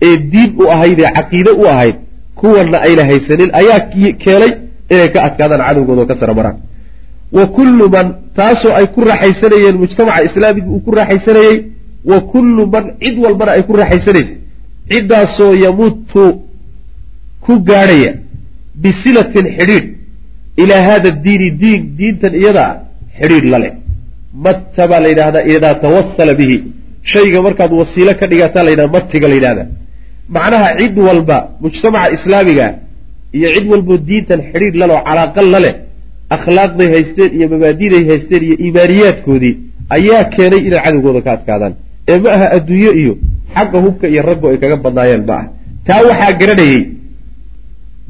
ee 0.07 0.17
diin 0.17 0.51
u 0.61 0.69
ahayd 0.71 0.99
ee 0.99 1.11
caqiide 1.17 1.49
u 1.51 1.67
ahayd 1.73 1.95
kuwanna 2.35 2.77
ayna 2.87 3.03
haysanin 3.05 3.49
ayaa 3.61 3.79
keenay 4.23 4.51
inay 4.93 5.09
ka 5.13 5.19
adkaadaan 5.27 5.61
cadowgooda 5.67 6.01
oo 6.03 6.09
ka 6.11 6.15
sara 6.21 6.33
maraan 6.39 6.57
wa 7.37 7.45
kullu 7.57 7.85
man 7.95 8.07
taasoo 8.39 8.73
ay 8.79 8.85
ku 8.95 8.99
raaxaysanayeen 9.09 9.75
mujtamaca 9.83 10.23
islaamiga 10.27 10.67
uu 10.73 10.79
ku 10.85 10.91
raaxaysanayey. 10.99 11.57
Wa 12.11 12.19
kullu 12.31 12.61
man 12.73 12.85
cid 13.01 13.15
walbana 13.23 13.51
ay 13.57 13.63
ku 13.67 13.73
raaxaysanaysa. 13.81 14.33
Ciddaasoo 14.91 15.53
yamutu 15.65 16.23
ku 17.45 17.53
gaadhaya 17.69 18.11
bisilatin 18.83 19.45
xidhiidh. 19.57 19.87
Ilaa 20.61 20.83
hada 20.89 21.09
diini 21.25 21.49
diin 21.61 21.81
diintan 21.97 22.33
iyada 22.41 22.61
ah 22.69 22.75
xidhiidh 23.19 23.47
la 23.53 23.57
leh. 23.63 23.73
Matta 24.45 24.83
baa 24.89 24.99
la 25.03 25.07
yidhahdaa 25.13 25.43
idaa 25.53 25.75
tawasala 25.83 26.33
bihi. 26.39 26.57
Shayga 27.11 27.39
markaad 27.45 27.71
wasiilo 27.79 28.13
ka 28.19 28.25
dhigataa 28.31 28.63
la 28.65 28.69
yidhahda 28.73 28.93
matiga 28.95 29.27
la 29.31 29.35
yidhahda 29.39 29.63
macnaha 30.35 30.69
cid 30.79 30.95
walba 31.07 31.37
mujtamaca 31.63 32.07
islaamiga 32.17 32.65
iyo 33.37 33.47
cid 33.55 33.65
walboo 33.71 33.97
diintan 33.97 34.39
xidhiidh 34.51 34.75
laleh 34.81 34.95
oo 34.99 35.03
calaaqal 35.07 35.47
la 35.53 35.59
leh 35.65 35.73
akhlaaqday 36.35 36.87
haysteen 36.95 37.29
iyo 37.37 37.45
mabaadiday 37.53 38.03
haysteen 38.09 38.43
iyo 38.47 38.55
iimaaniyaadkoodii 38.65 39.53
ayaa 39.95 40.23
keenay 40.33 40.61
inay 40.67 40.81
cadowgooda 40.85 41.21
ka 41.25 41.31
adkaadaan. 41.37 41.73
Ee 42.11 42.17
ma 42.23 42.29
aha 42.35 42.47
adduunyo 42.57 42.91
iyo 43.01 43.13
xagga 43.55 43.77
hubka 43.85 44.05
iyo 44.13 44.21
raggu 44.29 44.45
ay 44.51 44.57
kaga 44.63 44.75
badnaayeen 44.85 45.23
ma 45.29 45.33
aha 45.39 45.47
taa 45.87 46.01
waxaa 46.09 46.33
garanayey 46.41 46.81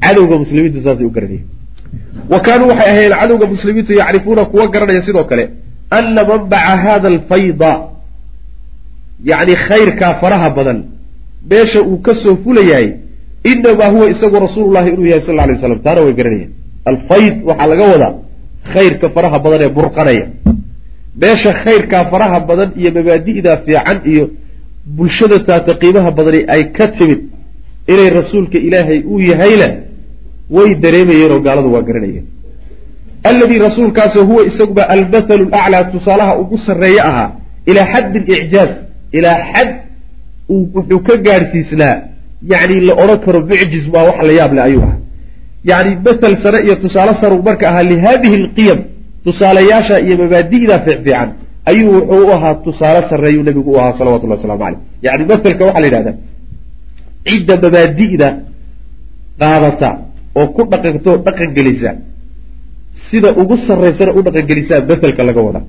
cadowga 0.04 0.36
muslimiintu 0.44 0.80
saasay 0.86 1.06
u 1.10 1.12
garanayeen. 1.18 1.46
Wa 2.32 2.40
kaanuu 2.46 2.68
waxay 2.72 2.90
ahayen 2.94 3.14
cadowga 3.22 3.46
muslimiintu 3.54 3.92
yacrifuuna 4.02 4.44
kuwa 4.52 4.66
garanaya 4.74 5.02
sidoo 5.08 5.24
kale 5.32 5.44
ana 5.98 6.22
manbaca 6.30 6.74
hada 6.84 7.08
alfayda 7.14 7.72
yacni 9.30 9.56
khayrkaa 9.68 10.14
faraha 10.22 10.50
badan 10.58 10.80
meesha 11.50 11.82
uu 11.82 11.98
ka 12.06 12.14
soo 12.22 12.36
fulayahay 12.44 12.88
inamaa 13.52 13.90
huwa 13.96 14.06
isagu 14.14 14.36
rasuulullahi 14.46 14.90
inuu 14.94 15.06
yahay 15.12 15.22
sal 15.28 15.36
lla 15.36 15.44
alay 15.44 15.56
waslam 15.56 15.80
taana 15.86 16.02
way 16.06 16.14
garanayeen. 16.20 16.52
Alfayd 16.92 17.36
waxaa 17.50 17.68
laga 17.72 17.86
wadaa 17.94 18.14
khayrka 18.74 19.08
faraha 19.16 19.38
badan 19.44 19.62
ee 19.66 19.70
burqanaya. 19.78 20.26
Meesha 21.22 21.52
khayrkaa 21.64 22.04
faraha 22.12 22.40
badan 22.50 22.70
iyo 22.80 22.90
mabaadi'da 22.98 23.52
fiican 23.66 23.98
iyo 24.12 24.24
bulshada 24.98 25.38
taata 25.48 25.74
qiimaha 25.82 26.10
badani 26.18 26.40
ay 26.54 26.64
ka 26.78 26.86
timid 26.98 27.20
inay 27.94 28.10
rasuulka 28.20 28.58
ilaahay 28.68 29.00
uu 29.12 29.20
yahayna 29.32 29.68
way 30.56 30.70
dareemayeen 30.84 31.32
oo 31.36 31.40
gaaladu 31.48 31.70
waa 31.76 31.82
garanayeen. 31.90 32.26
Alladii 33.30 33.60
rasuulkaasoo 33.68 34.24
huwa 34.30 34.42
isaguba 34.50 34.84
almathalu 34.96 35.44
laclaa 35.54 35.84
tusaalaha 35.94 36.34
ugu 36.42 36.58
sarreeye 36.68 37.02
ahaa 37.10 37.30
ilaa 37.70 37.88
xaddi 37.94 38.20
licjaaz 38.20 38.70
ilaa 39.18 39.38
xad 39.54 39.70
uu 40.54 40.64
wuxuu 40.76 41.00
ka 41.08 41.16
gaadhsiisnaa 41.26 41.96
yacni 42.42 42.82
la 42.88 42.94
odhan 43.04 43.20
karo 43.26 43.40
mucjiz 43.52 43.88
maa 43.94 44.04
wax 44.10 44.18
la 44.28 44.34
yaab 44.40 44.54
leh 44.54 44.64
ayuu 44.70 44.82
ahaa. 44.84 45.00
Yacni 45.70 45.92
mathal 46.06 46.36
sare 46.44 46.60
iyo 46.66 46.76
tusaale 46.84 47.14
saruu 47.22 47.42
marka 47.48 47.70
ahaa 47.70 47.84
lihadihi 47.84 48.36
alqiyam 48.44 48.80
tusaalayaasha 49.26 49.96
iyo 50.06 50.16
mabaadi'da 50.24 50.76
fiicfiican 50.86 51.30
ayuu 51.72 51.92
wuxuu 51.98 52.28
u 52.28 52.32
ahaa 52.38 52.56
tusaale 52.66 53.02
sarreeyuu 53.10 53.44
nabigu 53.44 53.72
u 53.76 53.80
ahaa 53.80 53.94
salawatullahi 54.00 54.40
waslamu 54.40 54.60
caleyh 54.64 54.80
yani 55.06 55.24
mathalka 55.32 55.64
waxaa 55.66 55.82
la 55.84 55.88
yidhahdaa 55.88 56.16
cidda 57.28 57.54
mabaadi'da 57.64 58.28
qaadata 59.42 59.90
oo 60.40 60.48
ku 60.56 60.62
dhaqanto 60.72 61.12
dhaqan 61.26 61.50
gelisa 61.58 61.92
sida 63.10 63.30
ugu 63.42 63.56
sarraysana 63.68 64.12
u 64.18 64.22
dhaqangelisaa 64.28 64.80
mathalka 64.90 65.24
laga 65.30 65.42
wadaa. 65.48 65.66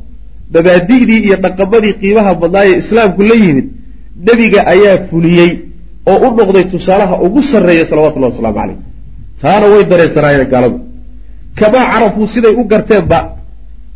Mabaadi'dii 0.54 1.20
iyo 1.26 1.36
dhaqamadii 1.44 1.94
qiimaha 2.02 2.32
badnaayee 2.42 2.76
islaamku 2.82 3.22
la 3.30 3.36
yimid 3.44 3.66
nebiga 4.28 4.60
ayaa 4.74 4.96
fuliyey 5.10 5.50
oo 6.10 6.16
u 6.26 6.28
noqday 6.38 6.64
tusaalaha 6.74 7.14
ugu 7.26 7.40
sarreeya 7.52 7.84
salawatullahi 7.90 8.32
waslamu 8.32 8.56
caleyh 8.60 8.78
taana 9.42 9.66
way 9.72 9.82
dareensanaayeen 9.92 10.48
gaaladu. 10.52 10.78
Kamaa 11.58 11.84
carafuu 11.92 12.26
siday 12.34 12.52
u 12.60 12.64
garteenba 12.72 13.18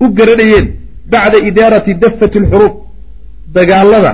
u 0.05 0.07
garanayeen 0.19 0.67
bacda 1.13 1.39
idaarati 1.49 1.93
dafati 2.03 2.37
alxuruub 2.43 2.75
dagaalada 3.57 4.13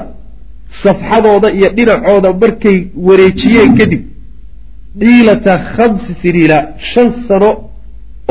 safxadooda 0.82 1.48
iyo 1.58 1.68
dhinacooda 1.76 2.28
markay 2.42 2.78
wareejiyeen 3.06 3.70
kadib 3.78 4.02
dhiilata 5.00 5.52
khamsi 5.74 6.12
siniina 6.22 6.56
shan 6.90 7.08
sano 7.28 7.50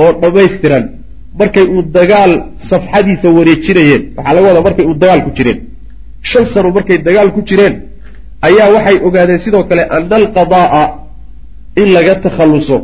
oo 0.02 0.12
dhammaystiran 0.22 0.84
markay 1.40 1.66
uu 1.76 1.82
dagaal 1.98 2.32
safxadiisa 2.70 3.28
wareejinayeen. 3.38 4.02
Waxaa 4.18 4.34
laga 4.36 4.48
wadaa 4.50 4.66
markay 4.68 4.86
uu 4.90 4.96
dagaal 5.04 5.22
ku 5.26 5.32
jireen. 5.38 5.60
Shan 6.30 6.46
sano 6.54 6.68
markay 6.78 6.98
dagaal 7.08 7.30
ku 7.36 7.42
jireen 7.50 7.76
ayaa 8.48 8.70
waxay 8.76 8.98
ogaadeen 9.08 9.40
sidoo 9.46 9.64
kale 9.70 9.84
ana 9.98 10.16
alqadaa'a 10.22 10.84
in 11.82 11.88
laga 11.96 12.16
takhalluso. 12.26 12.78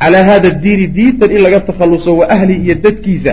Calaa 0.00 0.24
hada 0.30 0.50
diini 0.62 0.86
diintan 0.96 1.30
in 1.36 1.40
laga 1.46 1.60
takhalluso 1.68 2.10
wa 2.20 2.24
ahli 2.34 2.54
iyo 2.64 2.74
dadkiisa 2.84 3.32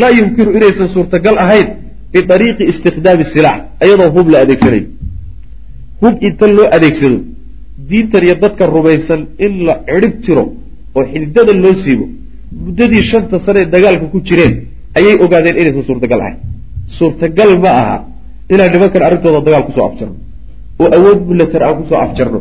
laa 0.00 0.10
yumkinu 0.18 0.50
inaysan 0.58 0.88
suurtagal 0.94 1.36
ahayn 1.44 1.68
biariiqi 2.12 2.64
istikhdaami 2.72 3.24
silaax 3.32 3.60
iyadoo 3.86 4.10
hub 4.16 4.26
la 4.32 4.38
adeegsanayo. 4.44 4.86
Hub 6.02 6.14
inta 6.28 6.46
loo 6.56 6.66
adeegsado 6.76 7.18
diintan 7.90 8.22
iyo 8.26 8.34
dadka 8.44 8.62
rumaysan 8.76 9.20
in 9.44 9.52
la 9.66 9.74
cidhib 9.88 10.14
tiro 10.24 10.44
oo 10.96 11.04
xididada 11.12 11.52
loo 11.64 11.74
siibo 11.82 12.06
muddadii 12.64 13.02
shanta 13.10 13.36
sane 13.46 13.60
dagaalka 13.74 14.06
ku 14.12 14.18
jireen 14.28 14.54
ayay 14.98 15.14
ogaadeen 15.24 15.56
inaysan 15.60 15.84
suurtagal 15.88 16.20
ahayn. 16.24 16.38
Suurtagal 16.98 17.50
ma 17.64 17.70
aha 17.80 17.96
inaan 18.52 18.70
nimankan 18.74 19.02
arrintooda 19.08 19.40
dagaal 19.46 19.64
ku 19.68 19.72
soo 19.76 19.86
afjarno 19.90 20.14
oo 20.82 20.88
awood 20.98 21.20
milatar 21.30 21.62
aan 21.66 21.76
ku 21.80 21.84
soo 21.90 21.98
afjarno. 22.06 22.40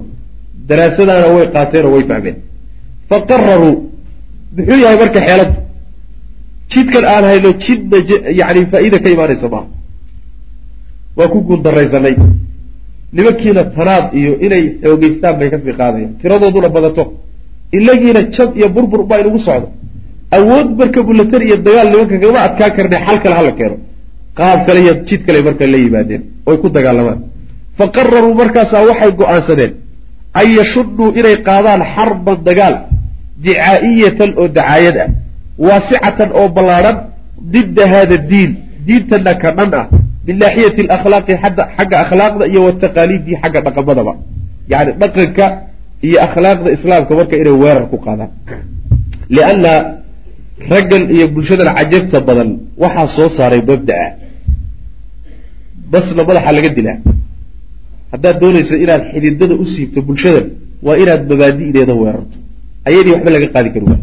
Daraasadaana 0.69 1.27
way 1.35 1.45
qaateen 1.55 1.85
oo 1.87 1.91
way 1.95 2.03
fahmeen. 2.11 2.37
Fa 3.09 3.15
qararuu 3.29 3.73
muxuu 4.55 4.77
yahay 4.83 4.97
marka 5.03 5.19
xeeladdu 5.27 5.59
jidkan 6.71 7.05
aan 7.13 7.23
hayno 7.31 7.49
jidna 7.63 7.97
yani 8.39 8.61
faa'iida 8.71 8.97
ka 9.03 9.09
imaanaysa 9.15 9.47
maaha 9.53 9.67
waa 11.17 11.27
ku 11.33 11.37
guuldaraysanay 11.47 12.15
nimankiina 13.15 13.61
tanaad 13.75 14.05
iyo 14.19 14.31
inay 14.45 14.63
xoogeystaan 14.83 15.35
bay 15.39 15.49
ka 15.53 15.57
sii 15.63 15.73
qaadayaan. 15.79 16.11
Tiradooduna 16.21 16.69
badato. 16.75 17.03
Ilagiina 17.77 18.21
jab 18.35 18.49
iyo 18.59 18.67
burbur 18.75 19.01
baa 19.09 19.19
inugu 19.23 19.39
socdo. 19.47 19.67
Awood 20.37 20.67
marka 20.79 20.99
bulatar 21.07 21.41
iyo 21.47 21.55
dagaal 21.67 21.87
nimanka 21.93 22.15
kama 22.23 22.39
adkaan 22.47 22.71
karne 22.77 22.97
xal 23.05 23.17
kale 23.23 23.35
hala 23.39 23.51
keeno 23.59 23.75
qaab 24.39 24.59
kale 24.67 24.79
iyo 24.85 24.93
jid 25.07 25.21
kale 25.27 25.39
marka 25.47 25.63
la 25.73 25.77
yimaadeen 25.85 26.21
oy 26.49 26.57
ku 26.61 26.67
dagaalamaan 26.77 27.19
fa 27.77 27.85
qararuu 27.95 28.33
markaasaa 28.41 28.83
waxay 28.89 29.11
go'aansadeen 29.19 29.73
an 30.39 30.47
yashuduu 30.59 31.07
inay 31.19 31.35
qaadaan 31.47 31.81
xarban 31.93 32.37
dagaal 32.47 32.75
dicaa'iyatan 33.43 34.29
oo 34.41 34.47
dacaayad 34.57 34.97
ah 35.03 35.09
waasicatan 35.67 36.29
oo 36.39 36.47
ballaadhan 36.55 36.97
didda 37.53 37.83
hada 37.93 38.17
diin 38.29 38.51
diintana 38.87 39.33
ka 39.41 39.49
dhan 39.57 39.71
ah 39.81 39.85
min 40.27 40.35
naaxiyati 40.41 40.81
alakhlaaqi 40.87 41.33
xagga 41.77 41.95
akhlaaqda 42.03 42.43
iyo 42.51 42.59
wataqaaliidii 42.67 43.35
xagga 43.41 43.59
dhaqamadaba. 43.67 44.13
Yani 44.71 44.91
dhaqanka 45.01 45.45
iyo 46.07 46.17
akhlaaqda 46.27 46.69
islaamka 46.77 47.11
marka 47.19 47.35
inay 47.41 47.55
weerar 47.63 47.85
ku 47.91 47.97
qaadaan. 48.05 48.31
Lianna 49.35 49.73
raggan 50.71 51.03
iyo 51.15 51.25
bulshadan 51.33 51.69
cajabta 51.77 52.17
badan 52.27 52.49
waxaa 52.83 53.07
soo 53.15 53.29
saaray 53.37 53.61
mabda'a 53.71 54.05
basna 55.91 56.21
madaxa 56.29 56.51
laga 56.57 56.69
dilaa. 56.77 56.97
Haddaad 58.13 58.35
doonayso 58.41 58.75
inaad 58.83 59.03
xididada 59.13 59.55
u 59.63 59.65
siibto 59.73 59.99
bulshada 60.07 60.41
waa 60.85 60.95
inaad 61.03 61.21
mabaadi'deeda 61.31 61.93
weerarto. 62.01 62.37
Ayadii 62.89 63.11
waxba 63.15 63.29
laga 63.35 63.47
qaadi 63.55 63.69
kari 63.73 63.85
waay. 63.89 64.01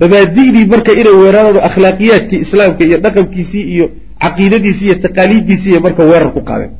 Mabaadi'dii 0.00 0.64
marka 0.72 0.92
inay 1.00 1.14
weeraraan 1.22 1.58
akhlaaqiyaadkii 1.68 2.38
islaamka 2.46 2.82
iyo 2.88 2.96
dhaqankiisii 3.04 3.64
iyo 3.74 3.86
caqiidadiisii 4.24 4.86
iyo 4.88 4.96
taqaaliiddiisii 5.04 5.70
iyo 5.72 5.80
marka 5.86 6.02
weerar 6.10 6.30
ku 6.36 6.40
qaadeen. 6.48 6.72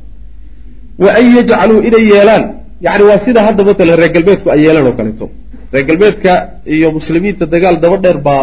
Wa 1.03 1.09
an 1.19 1.25
yajcaluu 1.37 1.79
inay 1.87 2.03
yeelaan 2.13 2.43
yani 2.85 3.03
waa 3.09 3.19
sida 3.25 3.39
hadda 3.47 3.61
matalan 3.69 3.95
reer 4.01 4.11
galbeedku 4.15 4.47
ay 4.53 4.59
yeelaan 4.65 4.85
oo 4.89 4.95
kaleeto. 4.99 5.25
Reer 5.73 5.85
galbeedka 5.89 6.31
iyo 6.75 6.87
muslimiinta 6.97 7.43
dagaal 7.53 7.75
daba 7.83 7.97
dheer 8.03 8.17
baa 8.27 8.41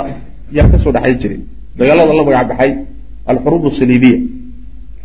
yaa 0.57 0.69
ka 0.73 0.77
soo 0.83 0.93
dhexayn 0.95 1.19
jiray. 1.23 1.41
Dagaalada 1.79 2.13
la 2.19 2.23
magac 2.29 2.47
baxay 2.51 2.71
alxuruub 3.31 3.65
saliibiya 3.81 4.17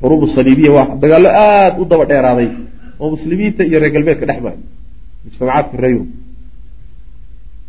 xuruub 0.02 0.22
saliibiya 0.36 0.72
waa 0.78 0.86
dagaallo 1.04 1.30
aada 1.46 1.78
u 1.82 1.86
daba 1.92 2.06
dheeraaday 2.12 2.48
oo 3.02 3.08
muslimiinta 3.16 3.62
iyo 3.70 3.78
reer 3.82 3.92
galbeedka 3.96 4.26
dhex 4.30 4.40
maray 4.46 4.60
mujtamacaadka 5.26 5.76
reer 5.84 5.92
yurub 5.96 6.10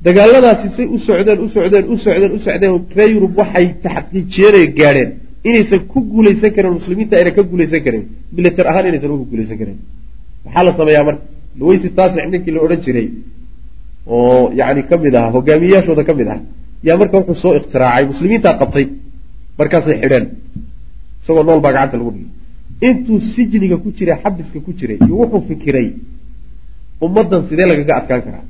dagaaladaasi 0.07 0.67
say 0.77 0.87
u 0.95 0.99
socdeen 1.07 1.39
u 1.45 1.49
socdeen 1.55 1.85
u 1.95 1.97
socdeen 2.05 2.33
u 2.37 2.39
socdeen 2.47 2.73
reer 2.97 3.11
yurub 3.15 3.33
waxay 3.41 3.67
taxqiijiyeenay 3.85 4.67
gaadheen. 4.81 5.11
Inaysan 5.49 5.81
ku 5.93 5.99
guulaysan 6.13 6.51
karin 6.57 6.73
muslimiinta 6.79 7.15
ayna 7.21 7.31
ka 7.37 7.43
guulaysan 7.51 7.81
karin. 7.87 8.03
Milatar 8.37 8.67
ahaan 8.71 8.87
inaysan 8.91 9.11
uga 9.15 9.25
guulaysan 9.33 9.57
karin. 9.61 9.79
Maxaa 10.45 10.63
la 10.67 10.73
sameeyaa 10.79 11.05
marka. 11.09 11.23
Luweysi 11.61 11.89
taasix 11.99 12.25
ninkii 12.33 12.53
la 12.55 12.61
odhan 12.67 12.81
jiray 12.87 13.07
oo 14.15 14.51
yani 14.61 14.83
ka 14.91 14.95
mid 15.05 15.15
ahaa 15.19 15.31
hogaamiyayaashooda 15.37 16.03
ka 16.09 16.13
mid 16.19 16.29
ah 16.35 16.39
yaa 16.87 16.97
marka 17.01 17.15
wuxuu 17.19 17.39
soo 17.43 17.53
ikhtiraacay 17.61 18.05
muslimiintaa 18.13 18.55
qabtay. 18.61 18.85
Markaasay 19.59 19.97
xidheen 20.03 20.25
isagoo 21.29 21.45
nool 21.49 21.61
baa 21.65 21.73
gacanta 21.77 21.97
lagu 22.01 22.11
dhigay 22.17 22.31
intuu 22.89 23.17
sijniga 23.33 23.77
ku 23.85 23.89
jiray 23.97 24.17
xabiska 24.23 24.59
ku 24.67 24.71
jiray 24.79 24.97
iyo 25.05 25.15
wuxuu 25.21 25.43
fikiray 25.49 25.89
ummaddan 27.07 27.41
sidee 27.49 27.67
lagaga 27.71 27.93
adkaan 28.01 28.23
karaa? 28.27 28.45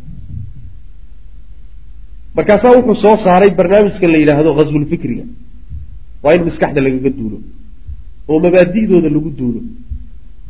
Markaasaa 2.37 2.73
wuxuu 2.77 2.95
soo 3.03 3.17
saaray 3.25 3.51
barnaamijkan 3.59 4.11
la 4.15 4.19
yidhaahdo 4.23 4.51
ghaswulfikriga 4.59 5.25
waa 6.25 6.35
in 6.37 6.43
maskaxda 6.49 6.81
lagaga 6.87 7.11
duulo 7.19 7.39
oo 8.31 8.39
mabaadi'dooda 8.45 9.09
lagu 9.17 9.31
duulo 9.39 9.61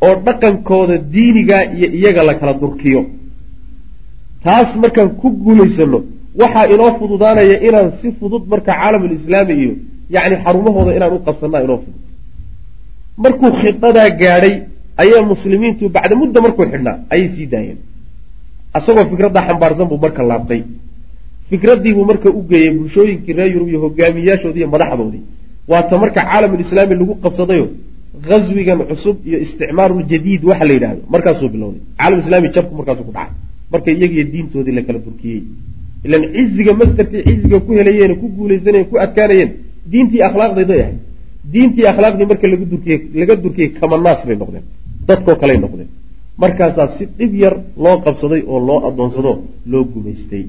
oo 0.06 0.14
dhaqankooda 0.26 0.94
diiniga 1.14 1.58
iyo 1.76 1.88
iyaga 1.98 2.22
la 2.28 2.34
kala 2.40 2.52
durkiyo. 2.62 3.00
Taas 4.44 4.70
markaan 4.82 5.10
ku 5.20 5.26
guulaysano 5.44 5.98
waxaa 6.40 6.66
inoo 6.74 6.90
fududaanaya 6.98 7.56
inaan 7.68 7.88
si 8.00 8.06
fudud 8.18 8.42
marka 8.52 8.72
caalamulislaami 8.80 9.54
iyo 9.62 9.72
yacni 10.14 10.36
xarumahooda 10.44 10.90
inaan 10.98 11.12
u 11.16 11.18
qabsanaa 11.26 11.62
inoo 11.66 11.78
fudud 11.84 11.97
markuu 13.24 13.50
khidhadaa 13.60 14.08
gaadhay 14.22 14.54
ayaa 15.02 15.22
muslimiintu 15.32 15.84
bacda 15.96 16.14
mudda 16.20 16.38
markuu 16.46 16.64
xidhnaa 16.72 16.96
ayay 17.12 17.28
sii 17.34 17.46
daayeen. 17.52 17.78
Isagoo 18.78 19.04
fikraddaa 19.12 19.44
xambaarsan 19.48 19.86
buu 19.90 19.98
marka 20.04 20.22
laabtay. 20.30 20.60
Fikraddiibuu 21.50 22.04
marka 22.10 22.28
u 22.38 22.40
geeyey 22.50 22.70
bulshooyinkii 22.78 23.34
reer 23.38 23.50
yurub 23.54 23.68
iyo 23.72 23.78
hogaamiyaashoodii 23.84 24.60
iyo 24.62 24.68
madaxdoodii. 24.74 25.22
Waata 25.70 25.94
marka 26.02 26.20
caalamulislaami 26.28 26.94
lagu 27.00 27.14
qabsadayo 27.24 27.66
ghaswigan 28.28 28.78
cusub 28.90 29.16
iyo 29.28 29.38
isticmaaruljadiid 29.44 30.42
waxa 30.50 30.64
la 30.68 30.72
yidhahdo 30.76 31.02
markaasuu 31.14 31.48
bilowday 31.54 31.80
caalamulislaami 31.98 32.48
jabku 32.54 32.72
markaasuu 32.78 33.04
ku 33.08 33.12
dhacay. 33.16 33.32
Marka 33.72 33.88
iyagiyo 33.96 34.24
diintoodii 34.32 34.74
la 34.78 34.82
kala 34.86 34.98
durkiyey 35.06 35.40
ilan 36.06 36.22
ciziga 36.34 36.72
masdarkii 36.80 37.22
ciziga 37.28 37.58
ku 37.66 37.70
helayeen 37.78 38.12
ku 38.20 38.26
guulaysanayeen 38.36 38.86
ku 38.90 38.94
adkaanayeen 39.04 39.50
diintii 39.92 40.22
akhlaaqdeeday 40.28 40.80
ahay 40.84 40.94
diintii 41.52 41.86
akhlaaqdii 41.92 42.26
marka 42.30 42.46
laga 43.20 43.34
durkiyey 43.44 43.68
kamanaas 43.80 44.20
bay 44.28 44.36
noqdeen. 44.42 44.64
Dadkoo 45.08 45.36
kaley 45.42 45.58
noqdeen. 45.64 45.88
Markaasaa 46.42 46.88
si 46.96 47.04
dhib 47.18 47.32
yar 47.42 47.54
loo 47.84 47.96
qabsaday 48.04 48.42
oo 48.52 48.58
loo 48.68 48.78
adoonsado 48.88 49.32
loo 49.72 49.84
gumaystay 49.92 50.44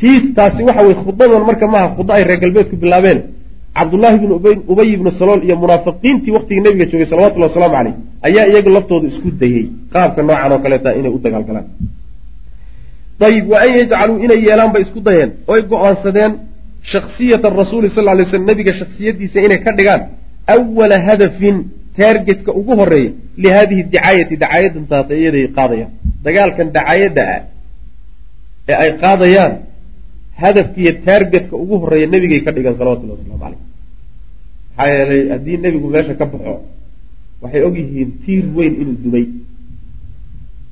tii 0.00 0.18
taasi 0.36 0.60
waxa 0.68 0.82
weye 0.86 0.96
khudadan 1.02 1.42
marka 1.50 1.66
maaha 1.74 1.88
khuda 1.96 2.12
ay 2.16 2.24
reer 2.28 2.40
galbeedku 2.42 2.76
bilaabeen. 2.82 3.20
Cabdullaahi 3.76 4.18
bnu 4.22 4.34
ubay 4.72 4.88
ibnu 4.96 5.10
salool 5.18 5.40
iyo 5.46 5.56
munaafiqiintii 5.62 6.32
waktigii 6.36 6.62
nabiga 6.66 6.84
joogay 6.90 7.06
salawatullahi 7.12 7.50
wasalaamu 7.50 7.74
caleyh 7.76 7.94
ayaa 8.26 8.46
iyaga 8.50 8.70
laftooda 8.76 9.06
isku 9.12 9.28
dayey 9.40 9.64
qaabka 9.92 10.20
noocan 10.28 10.52
oo 10.54 10.58
kaleeta 10.64 10.88
inay 10.98 11.10
u 11.16 11.18
dagaalgalaan. 11.24 11.66
Ayib 13.28 13.46
wa 13.52 13.58
an 13.64 13.70
yajcaluu 13.78 14.16
inay 14.24 14.38
yeelaan 14.46 14.70
bay 14.74 14.82
isku 14.86 15.00
dayeen. 15.08 15.30
Oy 15.52 15.60
go'aansadeen 15.70 16.32
shaksiyata 16.92 17.48
rasuuli 17.60 17.88
sal 17.96 18.04
lay 18.18 18.26
slam 18.30 18.44
nabiga 18.50 18.72
shaksiyadiisa 18.80 19.38
inay 19.46 19.58
ka 19.64 19.70
dhigaan 19.78 20.02
awala 20.54 20.96
hadafin 21.08 21.56
taargetka 21.98 22.50
ugu 22.60 22.72
horreeya 22.80 23.12
lihadihi 23.42 23.82
dicaayati 23.92 24.34
dacaayadan 24.42 24.84
taata 24.92 25.12
iyaday 25.20 25.46
qaadayaan 25.58 25.92
dagaalkan 26.24 26.68
dacaayadda 26.76 27.22
ah 27.34 27.42
ee 28.70 28.76
ay 28.82 28.90
qaadayaan 29.02 29.52
hadafkiiyo 30.42 30.92
taargetka 31.06 31.54
ugu 31.62 31.74
horreeya 31.82 32.06
nebigay 32.14 32.40
ka 32.46 32.50
dhigaan 32.56 32.76
salawatullahi 32.80 33.18
waslamu 33.18 33.38
caleyh 33.44 33.60
maxaa 34.76 34.88
yeelay 34.94 35.22
haddii 35.34 35.56
nebigu 35.64 35.88
meesha 35.94 36.14
ka 36.20 36.24
baxo 36.32 36.54
waxay 37.42 37.62
ogyihiin 37.68 38.10
tiir 38.22 38.44
weyn 38.56 38.74
inuu 38.82 38.96
dumay 39.04 39.26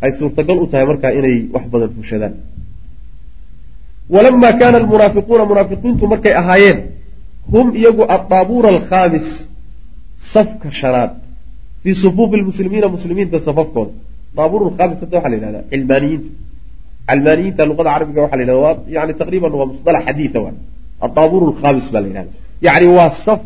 ay 0.05 0.11
suurtagal 0.18 0.59
u 0.62 0.66
tahay 0.70 0.87
markaa 0.91 1.12
inay 1.18 1.37
wax 1.55 1.64
badan 1.72 1.91
fushadaan 1.97 2.35
walama 4.14 4.53
kaana 4.61 4.77
almunaafiquuna 4.83 5.45
munaafiqiintu 5.51 6.05
markay 6.12 6.35
ahaayeen 6.41 6.79
hum 7.53 7.66
iyagu 7.81 8.03
adaabuura 8.16 8.68
alkhaamis 8.75 9.27
safka 10.33 10.68
shanaad 10.81 11.12
fii 11.83 11.95
sufuufi 12.03 12.37
lmuslimiina 12.43 12.87
muslimiinta 12.97 13.37
safafkooda 13.47 13.93
daabuur 14.37 14.61
lkhaamis 14.70 14.99
hadda 15.03 15.16
waxaa 15.18 15.31
la 15.33 15.37
yihahda 15.39 15.61
cilmaaniyiinta. 15.72 16.31
Calmaaniyiinta 17.09 17.62
luqada 17.70 17.91
carabiga 17.95 18.20
waxa 18.25 18.37
la 18.41 18.45
yhahda 18.53 18.83
yani 18.97 19.12
taqriiban 19.20 19.53
waa 19.59 19.66
musalax 19.72 20.03
xadiida 20.09 20.39
waa. 20.45 20.55
Adaabuur 21.07 21.43
lkhaamis 21.53 21.87
baa 21.95 22.01
la 22.05 22.09
yihahda 22.12 22.33
yacni 22.66 22.89
waa 22.99 23.11
saf 23.25 23.41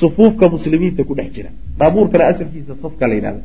sufuufka 0.00 0.44
muslimiinta 0.54 1.00
ku 1.08 1.12
dhex 1.18 1.28
jira. 1.36 1.50
Daabuurkana 1.80 2.24
asalkiisa 2.32 2.72
safka 2.82 3.04
la 3.10 3.14
yidhahda 3.18 3.42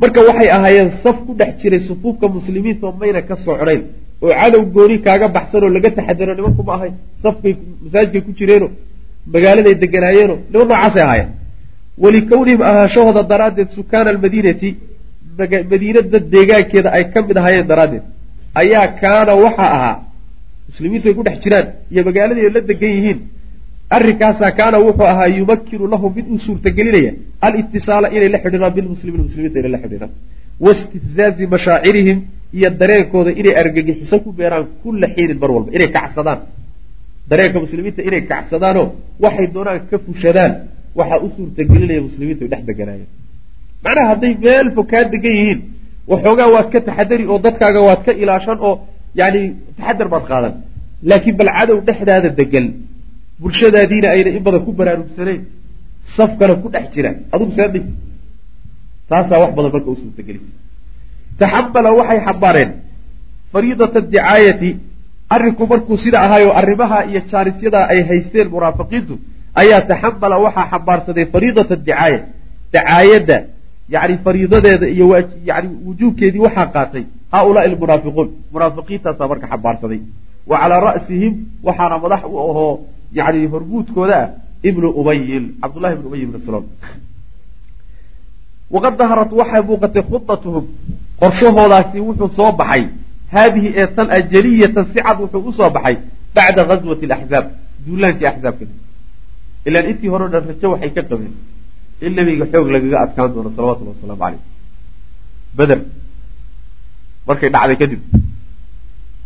marka 0.00 0.20
waxay 0.28 0.48
ahaayeen 0.56 0.90
saf 1.02 1.16
ku 1.26 1.32
dhex 1.40 1.52
jiray 1.62 1.80
sufuufka 1.88 2.26
muslimiinta 2.36 2.82
oo 2.88 2.94
mayna 3.00 3.20
ka 3.28 3.34
socnayn 3.44 3.82
oo 4.24 4.32
cadow 4.40 4.62
gooni 4.74 4.96
kaaga 5.06 5.26
baxsan 5.36 5.60
oo 5.66 5.70
laga 5.76 5.90
taxadaro 5.98 6.32
nimanku 6.38 6.62
ma 6.68 6.72
ahayn 6.78 6.94
safkay 7.24 7.52
masaajidkay 7.84 8.22
ku 8.26 8.32
jireeno 8.38 8.68
magaaladay 9.34 9.74
deganaayeeno 9.84 10.34
niman 10.52 10.66
noocaasay 10.70 11.02
ahaayeen. 11.06 11.30
Walikownihim 12.04 12.60
ahaanshahooda 12.70 13.22
daraaddeed 13.32 13.68
sukaana 13.78 14.08
almadiinati 14.14 14.70
madiinada 15.72 16.18
deegaankeeda 16.34 16.88
ay 16.96 17.04
ka 17.12 17.18
mid 17.28 17.36
ahaayeen 17.40 17.66
daraaddeed. 17.72 18.04
Ayaa 18.60 18.86
kaana 19.02 19.32
waxaa 19.44 19.70
ahaa 19.76 19.96
muslimiintu 20.68 21.06
ay 21.10 21.14
ku 21.18 21.22
dhex 21.26 21.36
jiraan 21.44 21.66
iyo 21.92 22.02
magaaladii 22.08 22.50
la 22.56 22.60
degan 22.70 22.92
yihiin. 22.96 23.18
Arrinkaasaa 23.96 24.50
kaana 24.58 24.76
wuxuu 24.86 25.06
ahaa 25.12 25.28
yumakinu 25.38 25.84
lahum 25.92 26.10
mid 26.16 26.26
uu 26.32 26.38
suurtagelinaya 26.46 27.12
alitisaala 27.46 28.06
inay 28.16 28.28
la 28.34 28.38
xidhiiraan 28.44 28.72
bilmuslimiin 28.76 29.22
muslimiinta 29.28 29.58
inay 29.60 29.72
la 29.76 29.80
xidhiiraan 29.84 30.12
waistifzaazi 30.64 31.44
mashaacirihim 31.54 32.18
iyo 32.58 32.68
dareenkooda 32.80 33.30
inay 33.40 33.54
argagixiso 33.62 34.16
ku 34.24 34.30
beeraan 34.38 34.64
kulla 34.82 35.06
xiinin 35.14 35.38
mar 35.42 35.50
walba 35.56 35.70
inay 35.76 35.88
kacsadaan 35.96 36.38
dareenka 37.30 37.58
muslimiinta 37.64 38.00
inay 38.08 38.22
kacsadaanoo 38.30 38.88
waxay 39.24 39.46
doonaan 39.54 39.80
ka 39.90 39.96
fushadaan 40.06 40.52
waxaa 40.98 41.18
u 41.26 41.28
suurtagelinaya 41.36 42.02
muslimiintu 42.08 42.42
ay 42.44 42.50
dhex 42.52 42.62
deganaayeen 42.70 43.10
macnaha 43.84 44.06
hadday 44.12 44.32
meel 44.44 44.66
fog 44.76 44.86
kaa 44.92 45.04
degan 45.14 45.34
yihiin 45.40 45.60
waxoogaa 46.12 46.48
waad 46.54 46.68
ka 46.72 46.78
taxadari 46.88 47.24
oo 47.32 47.38
dadkaaga 47.46 47.80
waad 47.88 48.00
ka 48.06 48.12
ilaashan 48.22 48.58
oo 48.68 48.74
yani 49.20 49.42
taxadar 49.78 50.08
baad 50.14 50.24
qaadan. 50.30 50.54
Laakiin 51.10 51.36
bal 51.40 51.50
cadow 51.56 51.78
dhexdaada 51.88 52.28
degan 52.40 52.66
bulshadaadiina 53.40 54.08
ayna 54.14 54.30
in 54.36 54.42
badan 54.46 54.62
ku 54.66 54.72
baraarugsanayn 54.80 55.40
safkana 56.16 56.54
ku 56.62 56.68
dhex 56.74 56.86
jira. 56.94 57.10
Adugu 57.34 57.52
dhig 57.74 57.86
taasaa 59.08 59.38
wax 59.42 59.50
badan 59.56 59.70
marka 59.74 59.90
u 59.94 59.96
suurtagelisa 60.02 60.50
taxamala 61.40 61.90
waxay 62.00 62.20
xambaareen 62.26 62.70
fariidata 63.52 63.98
dicaayati 64.12 64.70
arrinku 65.30 65.66
markuu 65.66 65.96
sida 65.96 66.20
ahaayo 66.20 66.50
arrimaha 66.60 67.04
iyo 67.04 67.20
jaarisyadaa 67.30 67.86
ay 67.92 68.02
haysteen 68.08 68.48
munaafiqiintu 68.54 69.14
ayaa 69.54 69.80
taxamala 69.90 70.36
waxaa 70.38 70.66
xambaarsaday 70.72 71.26
fariidata 71.34 71.76
dicaaya 71.76 72.20
dacaayadda 72.72 73.38
yani 73.88 74.18
fariidadeeda 74.24 74.86
iyo 74.88 75.06
yani 75.44 75.68
wujuubkeedii 75.86 76.38
waxaa 76.46 76.66
qaatay 76.66 77.04
haaulaai 77.32 77.66
almunaafiquun. 77.70 78.28
Munaafiqiintaasaa 78.52 79.28
marka 79.28 79.46
xambaarsaday. 79.52 80.00
Wa 80.46 80.56
calaa 80.60 80.80
ra'sihim 80.80 81.32
waxaana 81.66 81.98
madax 81.98 82.22
u 82.24 82.38
ahoo 82.38 82.80
yani 83.12 83.46
horguudkooda 83.46 84.16
ah 84.22 84.28
ibnu 84.62 84.88
ubayin 85.00 85.44
cabdullahi 85.62 85.94
ibnu 85.94 86.06
ubay 86.08 86.20
ibn 86.26 86.36
saloom 86.46 86.64
waqad 88.74 88.96
daharat 88.98 89.30
waxay 89.32 89.62
muuqatay 89.68 90.02
khudatuhum 90.02 90.64
qorshahoodaasi 91.20 91.98
wuxuu 92.00 92.28
soo 92.38 92.52
baxay 92.60 92.82
haadihi 93.34 93.68
ee 93.80 93.86
tan 93.96 94.06
a 94.16 94.18
jeliyatan 94.32 94.84
si 94.92 94.98
cad 95.06 95.16
wuxuu 95.22 95.42
u 95.48 95.52
soo 95.58 95.70
baxay 95.76 95.96
bacda 96.36 96.62
ghaswati 96.70 97.04
alaxzaab 97.08 97.46
duulaankii 97.86 98.26
axzaabka 98.32 98.64
ilaan 99.68 99.86
intii 99.90 100.10
hore 100.12 100.24
o 100.26 100.28
dhan 100.34 100.44
rajo 100.50 100.66
waxay 100.74 100.90
ka 100.96 101.02
qabeen 101.10 101.34
in 102.04 102.12
nebiga 102.18 102.44
xoog 102.52 102.68
lagaga 102.74 102.96
adkaan 103.04 103.30
doono 103.34 103.50
salawatullahi 103.56 103.96
wasalaamu 103.96 104.20
caleyh 104.24 104.42
beder 105.58 105.78
markay 107.28 107.50
dhacday 107.54 107.76
kadib 107.82 108.00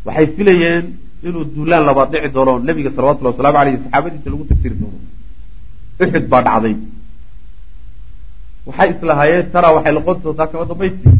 waxay 0.07 0.27
filayeen 0.37 0.85
inuu 1.29 1.45
duulaan 1.55 1.83
labaad 1.89 2.09
dhici 2.13 2.29
doono 2.37 2.53
nebiga 2.69 2.91
salawatullahi 2.97 3.35
wasalaamu 3.35 3.59
aleyh 3.63 3.75
saxaabadiisa 3.85 4.29
lagu 4.33 4.45
tagtiri 4.51 4.77
doono 4.83 4.99
uxud 6.03 6.25
baa 6.33 6.43
dhacday 6.49 6.75
waxay 8.69 8.89
islahaayeen 8.95 9.47
taraa 9.55 9.73
waxay 9.77 9.93
noqon 9.99 10.17
doontaa 10.25 10.47
kama 10.53 10.65
dambaystii 10.71 11.15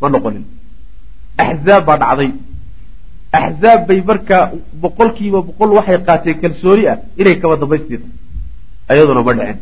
ma 0.00 0.06
noqonin 0.14 0.44
axzaab 1.44 1.84
baa 1.88 1.96
dhacday. 2.02 2.30
Axzaab 3.40 3.80
bay 3.88 4.00
markaa 4.10 4.42
boqolkiiba 4.82 5.40
boqol 5.48 5.70
waxay 5.78 5.98
qaateen 6.08 6.36
kalsooni 6.42 6.84
ah 6.92 6.96
inay 7.20 7.36
kama 7.40 7.56
dambaystii 7.62 7.98
tahay 7.98 8.12
ayaduna 8.92 9.22
ma 9.26 9.32
dhicin. 9.38 9.58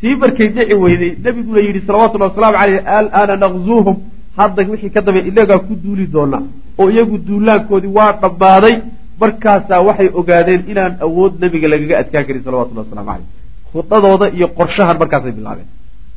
Tii 0.00 0.14
markay 0.22 0.48
dhici 0.54 0.74
weyday 0.84 1.10
nebiguna 1.24 1.60
yidhi 1.66 1.80
salawatullahi 1.86 2.30
wasalaamu 2.32 2.56
caleyh 2.60 2.80
alaana 2.98 3.34
naqzuuhum 3.44 3.96
hadda 4.38 4.62
wixii 4.72 4.90
ka 4.94 5.00
dambe 5.06 5.20
inagaa 5.30 5.58
ku 5.66 5.72
duuli 5.82 6.06
doona 6.14 6.38
oo 6.80 6.88
iyagu 6.94 7.16
duulaankoodii 7.28 7.92
waa 7.98 8.12
dhammaaday 8.22 8.74
markaasaa 9.22 9.80
waxay 9.88 10.08
ogaadeen 10.20 10.62
inaan 10.72 10.92
awood 11.06 11.32
nebiga 11.42 11.68
lagaga 11.72 11.94
adkaan 12.02 12.24
karin 12.28 12.42
salawatullahi 12.46 12.86
waslamu 12.88 13.08
caleyh 13.10 13.28
khudadooda 13.72 14.26
iyo 14.36 14.46
qorshahan 14.58 14.96
markaasay 15.02 15.32
bilaabeen. 15.38 15.68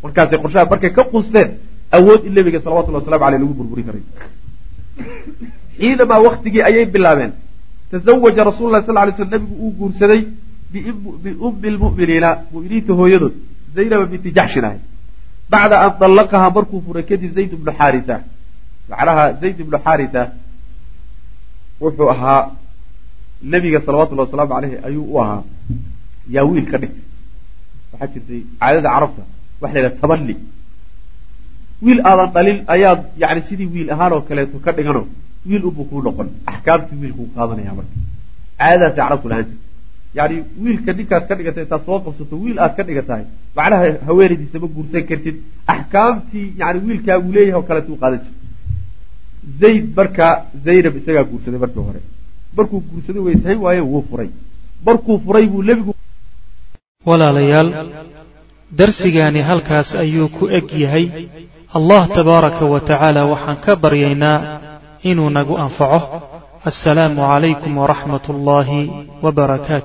Markaasay 0.03 0.38
qorshahan 0.43 0.67
markay 0.73 0.91
ka 0.97 1.03
qusteen 1.13 1.49
awood 1.97 2.21
in 2.27 2.34
nebiga 2.38 2.59
salawatullahi 2.65 3.03
waslamu 3.03 3.25
aleyh 3.27 3.39
lagu 3.43 3.53
burburin 3.59 3.86
karay 3.89 4.03
xiinamaa 5.80 6.20
waktigii 6.28 6.64
ayay 6.70 6.86
bilaabeen. 6.86 7.32
Tazawaja 7.91 8.44
rasul 8.50 8.72
lah 8.74 8.82
sal 8.86 8.96
lay 8.96 9.14
sl 9.18 9.30
nebigu 9.34 9.56
uu 9.64 9.72
guursaday 9.80 10.22
biummi 10.74 11.70
lmu'miniina 11.76 12.30
mu'miniinta 12.54 12.94
hooyadood 13.00 13.36
zaynaba 13.76 14.06
binti 14.12 14.30
jaxshin 14.38 14.66
ahay. 14.68 14.80
Bacda 15.52 15.76
an 15.86 15.91
dallaqahaa 16.02 16.52
markuu 16.58 16.80
furay 16.86 17.04
kadib 17.10 17.32
zayd 17.38 17.52
ibnu 17.58 17.72
xaarisa. 17.80 18.16
Macnaha 18.89 19.24
zayd 19.41 19.58
ibnu 19.64 19.78
xaarisa 19.86 20.22
wuxuu 21.82 22.10
ahaa 22.14 22.41
nebiga 23.52 23.80
salawatullahi 23.86 24.28
wasalaamu 24.28 24.54
caleyhi 24.56 24.78
ayuu 24.88 25.06
u 25.14 25.22
ahaa 25.24 25.41
yaa 26.36 26.46
wiil 26.50 26.66
ka 26.72 26.78
dhigtay. 26.82 27.04
Waxaa 27.91 28.08
jirtay 28.14 28.41
caadada 28.60 28.89
carabta 28.96 29.22
waxa 29.62 29.74
la 29.76 29.80
yidhaha 29.82 30.02
taballi 30.02 30.36
wiil 31.86 31.99
aadan 32.09 32.29
dhalin 32.36 32.57
ayaad 32.75 32.99
yani 33.23 33.41
sidii 33.47 33.69
wiil 33.75 33.89
ahaan 33.95 34.11
oo 34.15 34.21
kaleeto 34.29 34.57
ka 34.65 34.71
dhigano 34.77 35.01
wiil 35.49 35.63
unbuu 35.69 35.86
kuu 35.89 36.01
noqon. 36.07 36.27
Axkaamtii 36.51 36.97
wiilkuu 37.01 37.27
qaadanaya 37.36 37.73
marka. 37.79 37.93
Caadadaasay 38.59 38.95
carabku 38.99 39.27
lahaan 39.31 39.45
jirta 39.49 39.61
yani 40.17 40.36
wiilka 40.63 40.91
ninkaad 40.97 41.23
ka 41.29 41.34
dhigatay 41.38 41.63
intaad 41.65 41.84
soo 41.88 41.97
qabsato 42.05 42.36
wiil 42.43 42.57
aad 42.63 42.73
ka 42.77 42.84
dhigatahay 42.88 43.23
macnaha 43.57 43.86
haweenaydiisa 44.07 44.57
ma 44.63 44.67
guursan 44.75 45.03
kartid. 45.09 45.36
Axkaamtii 45.73 46.47
yani 46.61 46.77
wiilkaagu 46.88 47.27
leeyahay 47.36 47.57
oo 47.59 47.63
kaleetu 47.69 47.93
qaadan 48.03 48.19
jirta 48.25 48.41
zayd 49.61 49.86
markaa 49.97 50.31
zaynab 50.65 50.95
isagaa 50.99 51.25
guursaday 51.31 51.59
markii 51.63 51.84
hore. 51.89 52.01
Markuu 52.57 52.79
guursaday 52.91 53.21
way 53.25 53.34
ishayn 53.39 53.59
waayeen 53.65 53.88
wuu 53.93 54.03
furay. 54.09 54.29
Markuu 54.88 55.15
furay 55.25 55.45
buu 55.53 55.63
nebigu 55.69 55.91
walaalayaal 57.09 57.69
darsigaani 58.79 59.41
halkaas 59.49 59.89
ayuu 60.03 60.27
ku 60.38 60.43
eg 60.57 60.67
yahay 60.84 61.05
allah 61.78 62.01
tabaaraka 62.15 62.65
wa 62.74 62.80
tacaala 62.80 63.21
waxaan 63.34 63.57
ka 63.65 63.76
baryaynaa 63.84 64.39
inuu 65.09 65.30
nagu 65.38 65.57
anfaco. 65.57 66.21
Assalaamu 66.69 67.19
calaykum 67.32 67.74
waraxmat 67.82 68.24
ullaahi 68.34 68.82
wbarakaatu 69.26 69.82